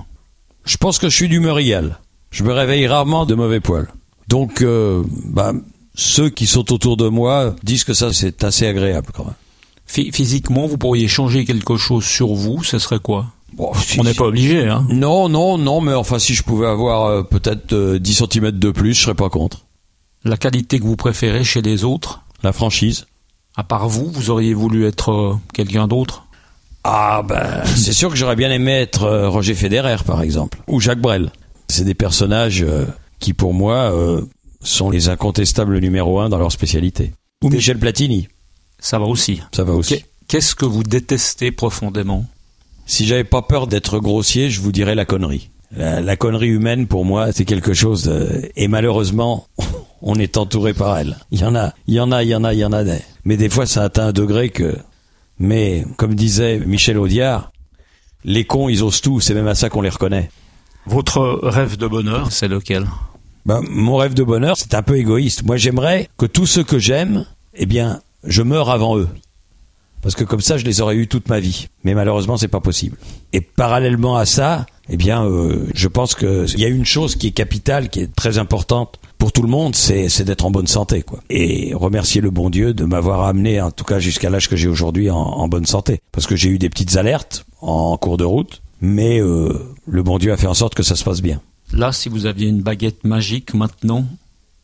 Je 0.65 0.77
pense 0.77 0.97
que 0.97 1.09
je 1.09 1.15
suis 1.15 1.29
égale. 1.33 1.99
Je 2.31 2.43
me 2.43 2.51
réveille 2.53 2.87
rarement 2.87 3.27
de 3.27 3.35
mauvais 3.35 3.59
poil. 3.59 3.87
Donc, 4.27 4.61
euh, 4.61 5.03
bah, 5.25 5.53
ceux 5.95 6.29
qui 6.29 6.47
sont 6.47 6.71
autour 6.73 6.97
de 6.97 7.07
moi 7.07 7.55
disent 7.63 7.83
que 7.83 7.93
ça, 7.93 8.13
c'est 8.13 8.43
assez 8.43 8.65
agréable 8.67 9.07
quand 9.13 9.25
même. 9.25 9.33
Phy- 9.85 10.11
Physiquement, 10.11 10.67
vous 10.67 10.77
pourriez 10.77 11.07
changer 11.07 11.43
quelque 11.45 11.75
chose 11.77 12.05
sur 12.05 12.33
vous, 12.33 12.63
ce 12.63 12.79
serait 12.79 12.99
quoi? 12.99 13.27
Bon, 13.53 13.71
si- 13.73 13.99
On 13.99 14.03
n'est 14.03 14.13
pas 14.13 14.25
obligé, 14.25 14.67
hein 14.69 14.85
Non, 14.89 15.27
non, 15.27 15.57
non, 15.57 15.81
mais 15.81 15.93
enfin, 15.93 16.17
si 16.19 16.33
je 16.33 16.43
pouvais 16.43 16.67
avoir 16.67 17.05
euh, 17.07 17.23
peut-être 17.23 17.73
euh, 17.73 17.99
10 17.99 18.23
cm 18.31 18.51
de 18.51 18.71
plus, 18.71 18.93
je 18.93 19.01
serais 19.03 19.15
pas 19.15 19.29
contre. 19.29 19.65
La 20.23 20.37
qualité 20.37 20.79
que 20.79 20.85
vous 20.85 20.95
préférez 20.95 21.43
chez 21.43 21.61
les 21.61 21.83
autres, 21.83 22.21
La 22.43 22.53
franchise. 22.53 23.05
à 23.57 23.63
part 23.65 23.89
vous, 23.89 24.09
vous 24.09 24.29
auriez 24.29 24.53
voulu 24.53 24.85
être 24.85 25.11
euh, 25.11 25.33
quelqu'un 25.53 25.87
d'autre? 25.89 26.23
Ah 26.85 27.21
ben, 27.27 27.61
c'est 27.75 27.91
sûr 27.93 28.09
que 28.09 28.15
j'aurais 28.15 28.37
bien 28.37 28.51
aimé 28.51 28.71
être 28.71 29.03
euh, 29.03 29.27
Roger 29.29 29.53
Federer, 29.55 29.97
par 30.05 30.21
exemple, 30.21 30.59
ou 30.67 30.79
Jacques 30.79 31.01
Brel. 31.01 31.31
C'est 31.67 31.83
des 31.83 31.93
personnages 31.93 32.63
euh, 32.63 32.85
qui, 33.19 33.33
pour 33.33 33.53
moi, 33.53 33.75
euh, 33.93 34.21
sont 34.63 34.89
les 34.89 35.09
incontestables 35.09 35.77
numéro 35.79 36.19
un 36.19 36.29
dans 36.29 36.37
leur 36.37 36.51
spécialité. 36.51 37.11
Ou 37.43 37.49
Michel 37.49 37.77
Platini, 37.79 38.27
Ça 38.79 38.99
va 38.99 39.05
aussi. 39.05 39.41
ça 39.51 39.63
va 39.63 39.73
aussi. 39.73 39.95
Qu'est- 39.95 40.05
Qu'est-ce 40.27 40.55
que 40.55 40.65
vous 40.65 40.83
détestez 40.83 41.51
profondément? 41.51 42.25
Si 42.85 43.05
j'avais 43.05 43.23
pas 43.25 43.41
peur 43.41 43.67
d'être 43.67 43.99
grossier, 43.99 44.49
je 44.49 44.61
vous 44.61 44.71
dirais 44.71 44.95
la 44.95 45.03
connerie. 45.05 45.49
La, 45.75 45.99
la 46.01 46.15
connerie 46.15 46.47
humaine, 46.49 46.87
pour 46.87 47.03
moi, 47.05 47.31
c'est 47.33 47.45
quelque 47.45 47.73
chose 47.73 48.03
de... 48.03 48.49
Et 48.55 48.67
malheureusement, 48.67 49.47
on 50.01 50.15
est 50.15 50.37
entouré 50.37 50.73
par 50.73 50.97
elle. 50.97 51.17
Il 51.31 51.39
y 51.41 51.43
en 51.45 51.55
a, 51.55 51.73
il 51.87 51.95
y 51.95 51.99
en 51.99 52.11
a, 52.11 52.23
il 52.23 52.29
y 52.29 52.35
en 52.35 52.43
a, 52.43 52.53
il 52.53 52.59
y 52.59 52.65
en 52.65 52.71
a 52.73 52.83
des. 52.83 52.99
Mais 53.25 53.35
des 53.37 53.49
fois, 53.49 53.65
ça 53.65 53.83
atteint 53.83 54.07
un 54.07 54.11
degré 54.13 54.49
que... 54.49 54.77
Mais, 55.39 55.85
comme 55.97 56.15
disait 56.15 56.59
Michel 56.59 56.97
Audiard, 56.97 57.51
les 58.23 58.45
cons, 58.45 58.69
ils 58.69 58.83
osent 58.83 59.01
tout, 59.01 59.19
c'est 59.19 59.33
même 59.33 59.47
à 59.47 59.55
ça 59.55 59.69
qu'on 59.69 59.81
les 59.81 59.89
reconnaît. 59.89 60.29
Votre 60.85 61.39
rêve 61.43 61.77
de 61.77 61.87
bonheur, 61.87 62.31
c'est 62.31 62.47
lequel? 62.47 62.85
Ben, 63.45 63.61
mon 63.69 63.97
rêve 63.97 64.13
de 64.13 64.23
bonheur, 64.23 64.55
c'est 64.57 64.73
un 64.75 64.83
peu 64.83 64.97
égoïste. 64.97 65.43
Moi, 65.43 65.57
j'aimerais 65.57 66.09
que 66.17 66.25
tous 66.25 66.45
ceux 66.45 66.63
que 66.63 66.79
j'aime, 66.79 67.25
eh 67.55 67.65
bien, 67.65 68.01
je 68.23 68.41
meure 68.43 68.69
avant 68.69 68.97
eux. 68.97 69.09
Parce 70.01 70.15
que 70.15 70.23
comme 70.23 70.41
ça, 70.41 70.57
je 70.57 70.65
les 70.65 70.81
aurais 70.81 70.95
eus 70.95 71.07
toute 71.07 71.29
ma 71.29 71.39
vie. 71.39 71.67
Mais 71.83 71.93
malheureusement, 71.93 72.37
c'est 72.37 72.47
pas 72.47 72.59
possible. 72.59 72.97
Et 73.33 73.41
parallèlement 73.41 74.17
à 74.17 74.25
ça, 74.25 74.65
eh 74.89 74.97
bien, 74.97 75.23
euh, 75.23 75.67
je 75.75 75.87
pense 75.87 76.15
que 76.15 76.45
il 76.53 76.59
y 76.59 76.65
a 76.65 76.69
une 76.69 76.85
chose 76.85 77.15
qui 77.15 77.27
est 77.27 77.31
capitale, 77.31 77.89
qui 77.89 78.01
est 78.01 78.15
très 78.15 78.39
importante 78.39 78.99
pour 79.19 79.31
tout 79.31 79.43
le 79.43 79.47
monde, 79.47 79.75
c'est 79.75 80.23
d'être 80.23 80.45
en 80.45 80.49
bonne 80.49 80.65
santé, 80.65 81.03
quoi. 81.03 81.19
Et 81.29 81.73
remercier 81.75 82.21
le 82.21 82.31
bon 82.31 82.49
Dieu 82.49 82.73
de 82.73 82.85
m'avoir 82.85 83.21
amené, 83.25 83.61
en 83.61 83.69
tout 83.69 83.83
cas 83.83 83.99
jusqu'à 83.99 84.31
l'âge 84.31 84.49
que 84.49 84.55
j'ai 84.55 84.67
aujourd'hui, 84.67 85.11
en, 85.11 85.17
en 85.17 85.47
bonne 85.47 85.67
santé. 85.67 85.99
Parce 86.11 86.25
que 86.25 86.35
j'ai 86.35 86.49
eu 86.49 86.57
des 86.57 86.69
petites 86.69 86.97
alertes 86.97 87.45
en 87.61 87.95
cours 87.97 88.17
de 88.17 88.23
route, 88.23 88.63
mais 88.81 89.21
euh, 89.21 89.53
le 89.85 90.01
bon 90.01 90.17
Dieu 90.17 90.31
a 90.31 90.37
fait 90.37 90.47
en 90.47 90.55
sorte 90.55 90.73
que 90.73 90.81
ça 90.81 90.95
se 90.95 91.03
passe 91.03 91.21
bien. 91.21 91.39
Là, 91.73 91.91
si 91.91 92.09
vous 92.09 92.25
aviez 92.25 92.47
une 92.49 92.61
baguette 92.61 93.03
magique 93.03 93.53
maintenant, 93.53 94.05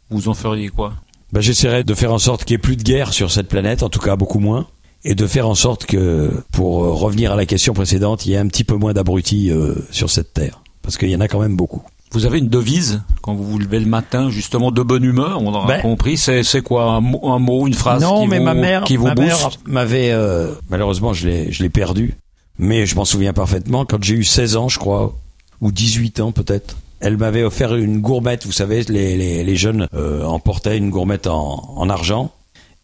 vous 0.09 0.27
en 0.27 0.33
feriez 0.33 0.69
quoi? 0.69 0.93
Ben, 1.31 1.41
j'essaierai 1.41 1.83
de 1.83 1.93
faire 1.93 2.13
en 2.13 2.19
sorte 2.19 2.43
qu'il 2.45 2.53
n'y 2.55 2.59
ait 2.59 2.61
plus 2.61 2.75
de 2.77 2.83
guerre 2.83 3.13
sur 3.13 3.31
cette 3.31 3.47
planète, 3.47 3.83
en 3.83 3.89
tout 3.89 3.99
cas 3.99 4.15
beaucoup 4.15 4.39
moins, 4.39 4.67
et 5.03 5.15
de 5.15 5.27
faire 5.27 5.47
en 5.47 5.55
sorte 5.55 5.85
que, 5.85 6.31
pour 6.51 6.83
euh, 6.83 6.91
revenir 6.93 7.31
à 7.33 7.35
la 7.35 7.45
question 7.45 7.73
précédente, 7.73 8.25
il 8.25 8.31
y 8.31 8.33
ait 8.33 8.37
un 8.37 8.47
petit 8.47 8.63
peu 8.63 8.75
moins 8.75 8.93
d'abrutis 8.93 9.51
euh, 9.51 9.75
sur 9.91 10.09
cette 10.09 10.33
terre. 10.33 10.61
Parce 10.81 10.97
qu'il 10.97 11.09
y 11.09 11.15
en 11.15 11.19
a 11.21 11.27
quand 11.27 11.39
même 11.41 11.55
beaucoup. 11.57 11.81
Vous 12.11 12.25
avez 12.25 12.39
une 12.39 12.47
devise? 12.47 13.01
Quand 13.21 13.35
vous 13.35 13.43
vous 13.43 13.59
levez 13.59 13.79
le 13.81 13.85
matin, 13.85 14.29
justement 14.29 14.71
de 14.71 14.81
bonne 14.81 15.03
humeur, 15.03 15.41
on 15.41 15.53
aura 15.53 15.67
Ben- 15.67 15.81
compris. 15.81 16.15
C'est 16.15 16.43
c'est 16.43 16.61
quoi? 16.61 16.85
Un 16.93 17.01
mot, 17.01 17.19
un 17.29 17.39
mot, 17.39 17.67
une 17.67 17.73
phrase 17.73 18.01
non, 18.01 18.21
qui 18.21 18.27
mais 18.29 18.37
vous, 18.39 18.45
ma 18.45 18.53
mère, 18.53 18.83
qui 18.85 18.95
vous 18.95 19.03
ma 19.05 19.15
mère 19.15 19.49
m'avait, 19.65 20.11
euh, 20.11 20.53
malheureusement, 20.69 21.11
je 21.11 21.27
l'ai, 21.27 21.51
je 21.51 21.61
l'ai 21.63 21.69
perdu, 21.69 22.15
mais 22.57 22.85
je 22.85 22.95
m'en 22.95 23.03
souviens 23.03 23.33
parfaitement. 23.33 23.83
Quand 23.85 24.01
j'ai 24.01 24.15
eu 24.15 24.23
16 24.23 24.55
ans, 24.55 24.69
je 24.69 24.79
crois, 24.79 25.17
ou 25.59 25.73
18 25.73 26.21
ans 26.21 26.31
peut-être, 26.31 26.77
elle 26.99 27.17
m'avait 27.17 27.43
offert 27.43 27.75
une 27.75 28.01
gourmette. 28.01 28.45
Vous 28.45 28.51
savez, 28.51 28.83
les, 28.83 29.17
les, 29.17 29.43
les 29.43 29.55
jeunes 29.55 29.87
euh, 29.93 30.23
emportaient 30.23 30.77
une 30.77 30.89
gourmette 30.89 31.27
en, 31.27 31.73
en 31.75 31.89
argent, 31.89 32.31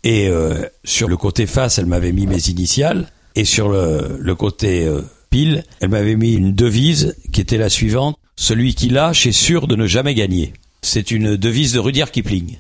et 0.04 0.28
euh, 0.28 0.64
sur 0.84 1.08
le 1.08 1.18
côté 1.18 1.46
face, 1.46 1.78
elle 1.78 1.86
m'avait 1.86 2.12
mis 2.12 2.28
mes 2.28 2.50
initiales, 2.50 3.08
et 3.36 3.46
sur 3.46 3.70
le, 3.70 4.18
le 4.20 4.36
côté 4.36 4.86
euh, 4.86 5.02
pile, 5.30 5.64
elle 5.80 5.90
m'avait 5.90 6.16
mis 6.16 6.34
une 6.34 6.54
devise 6.54 7.16
qui 7.32 7.42
était 7.42 7.58
la 7.58 7.70
suivante 7.70 8.18
celui 8.36 8.74
qui 8.74 8.90
lâche 8.90 9.28
est 9.28 9.32
sûr 9.32 9.68
de 9.68 9.76
ne 9.76 9.86
jamais 9.86 10.16
gagner. 10.16 10.54
C'est 10.82 11.12
une 11.12 11.38
devise 11.38 11.74
de 11.74 11.80
Rudyard 11.80 12.12
Kipling. 12.12 12.58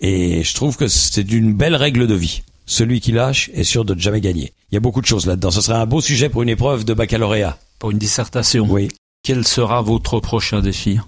Et 0.00 0.44
je 0.44 0.54
trouve 0.54 0.76
que 0.76 0.86
c'est 0.86 1.32
une 1.32 1.54
belle 1.54 1.74
règle 1.74 2.06
de 2.06 2.14
vie. 2.14 2.42
Celui 2.66 3.00
qui 3.00 3.12
lâche 3.12 3.50
est 3.52 3.64
sûr 3.64 3.84
de 3.84 3.94
ne 3.94 4.00
jamais 4.00 4.20
gagner. 4.20 4.52
Il 4.70 4.74
y 4.74 4.78
a 4.78 4.80
beaucoup 4.80 5.00
de 5.00 5.06
choses 5.06 5.26
là-dedans. 5.26 5.50
Ce 5.50 5.60
serait 5.60 5.78
un 5.78 5.86
beau 5.86 6.00
sujet 6.00 6.28
pour 6.28 6.42
une 6.42 6.48
épreuve 6.50 6.84
de 6.84 6.94
baccalauréat. 6.94 7.58
pour 7.78 7.90
une 7.90 7.98
dissertation. 7.98 8.66
Oui. 8.68 8.88
Quel 9.28 9.46
sera 9.46 9.82
votre 9.82 10.20
prochain 10.20 10.62
défi? 10.62 10.98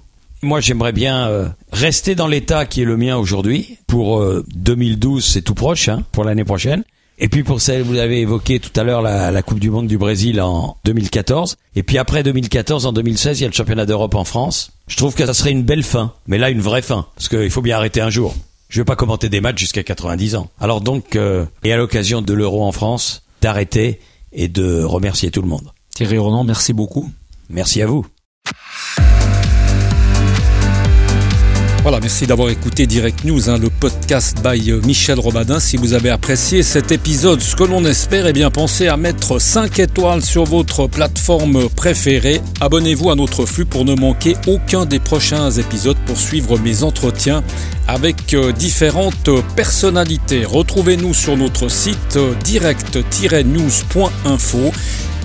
Moi, 0.43 0.61
j'aimerais 0.61 0.93
bien 0.93 1.27
euh, 1.29 1.49
rester 1.73 2.15
dans 2.15 2.27
l'état 2.27 2.67
qui 2.67 2.83
est 2.83 2.85
le 2.85 2.99
mien 2.99 3.17
aujourd'hui. 3.17 3.79
Pour 3.87 4.21
euh, 4.21 4.45
2012, 4.55 5.25
c'est 5.25 5.41
tout 5.41 5.55
proche, 5.55 5.89
hein, 5.89 6.03
pour 6.13 6.25
l'année 6.25 6.45
prochaine. 6.45 6.85
Et 7.19 7.31
puis 7.31 7.45
pour 7.45 7.63
celle, 7.63 7.81
vous 7.81 7.97
avez 7.97 8.21
évoqué 8.21 8.61
tout 8.61 8.79
à 8.79 8.85
l'heure 8.85 9.01
la, 9.01 9.31
la 9.31 9.41
Coupe 9.41 9.59
du 9.59 9.71
Monde 9.71 9.87
du 9.87 9.97
Brésil 9.97 10.43
en 10.43 10.77
2014. 10.85 11.57
Et 11.77 11.83
puis 11.83 11.97
après 11.97 12.23
2014, 12.23 12.85
en 12.85 12.93
2016, 12.93 13.41
il 13.41 13.43
y 13.45 13.47
a 13.47 13.49
le 13.49 13.55
championnat 13.55 13.87
d'Europe 13.87 14.15
en 14.15 14.25
France. 14.25 14.73
Je 14.87 14.99
trouve 14.99 15.15
que 15.15 15.25
ça 15.25 15.33
serait 15.33 15.53
une 15.53 15.63
belle 15.63 15.83
fin. 15.83 16.13
Mais 16.27 16.37
là, 16.37 16.51
une 16.51 16.61
vraie 16.61 16.83
fin. 16.83 17.07
Parce 17.15 17.31
qu'il 17.31 17.49
faut 17.49 17.63
bien 17.63 17.79
arrêter 17.79 18.03
un 18.03 18.11
jour. 18.11 18.35
Je 18.69 18.83
vais 18.83 18.85
pas 18.85 18.97
commenter 18.97 19.31
des 19.31 19.41
matchs 19.41 19.61
jusqu'à 19.61 19.83
90 19.83 20.35
ans. 20.37 20.51
Alors 20.61 20.83
donc, 20.83 21.17
euh, 21.17 21.47
et 21.65 21.73
à 21.73 21.79
l'occasion 21.79 22.21
de 22.21 22.35
l'Euro 22.35 22.67
en 22.67 22.73
France, 22.73 23.23
d'arrêter 23.41 23.99
et 24.35 24.49
de 24.49 24.85
remercier 24.85 25.31
tout 25.31 25.41
le 25.41 25.49
monde. 25.49 25.73
Thierry 25.95 26.19
Roland, 26.19 26.45
merci 26.45 26.75
beaucoup. 26.75 27.11
Merci 27.51 27.83
à 27.83 27.87
vous. 27.87 28.07
Voilà, 31.83 31.99
merci 31.99 32.27
d'avoir 32.27 32.51
écouté 32.51 32.87
Direct 32.87 33.25
News, 33.25 33.49
hein, 33.49 33.57
le 33.57 33.71
podcast 33.71 34.37
by 34.45 34.71
euh, 34.71 34.83
Michel 34.85 35.19
Robadin. 35.19 35.59
Si 35.61 35.79
vous 35.79 35.95
avez 35.95 36.11
apprécié 36.11 36.63
cet 36.63 36.93
épisode, 36.93 37.41
ce 37.41 37.57
que 37.57 37.65
l'on 37.65 37.87
espère, 37.87 38.27
eh 38.27 38.35
bien 38.35 38.51
pensez 38.51 38.87
à 38.87 38.99
mettre 38.99 39.41
5 39.41 39.79
étoiles 39.79 40.23
sur 40.23 40.45
votre 40.45 40.89
plateforme 40.89 41.71
préférée. 41.71 42.43
Abonnez-vous 42.61 43.11
à 43.11 43.15
notre 43.15 43.47
flux 43.47 43.65
pour 43.65 43.87
ne 43.87 43.95
manquer 43.95 44.37
aucun 44.47 44.85
des 44.85 44.99
prochains 44.99 45.51
épisodes 45.53 45.97
pour 46.05 46.19
suivre 46.19 46.59
mes 46.59 46.83
entretiens 46.83 47.43
avec 47.89 48.35
euh, 48.35 48.53
différentes 48.53 49.31
personnalités. 49.57 50.45
Retrouvez-nous 50.45 51.15
sur 51.15 51.39
notre 51.39 51.71
site 51.71 52.17
euh, 52.17 52.35
direct-news.info 52.45 54.73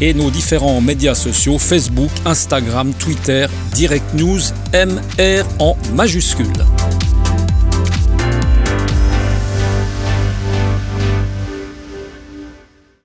et 0.01 0.13
nos 0.13 0.31
différents 0.31 0.81
médias 0.81 1.15
sociaux 1.15 1.57
Facebook, 1.57 2.11
Instagram, 2.25 2.93
Twitter, 2.93 3.47
Direct 3.73 4.13
News, 4.13 4.41
MR 4.73 5.45
en 5.59 5.77
majuscule. 5.93 6.53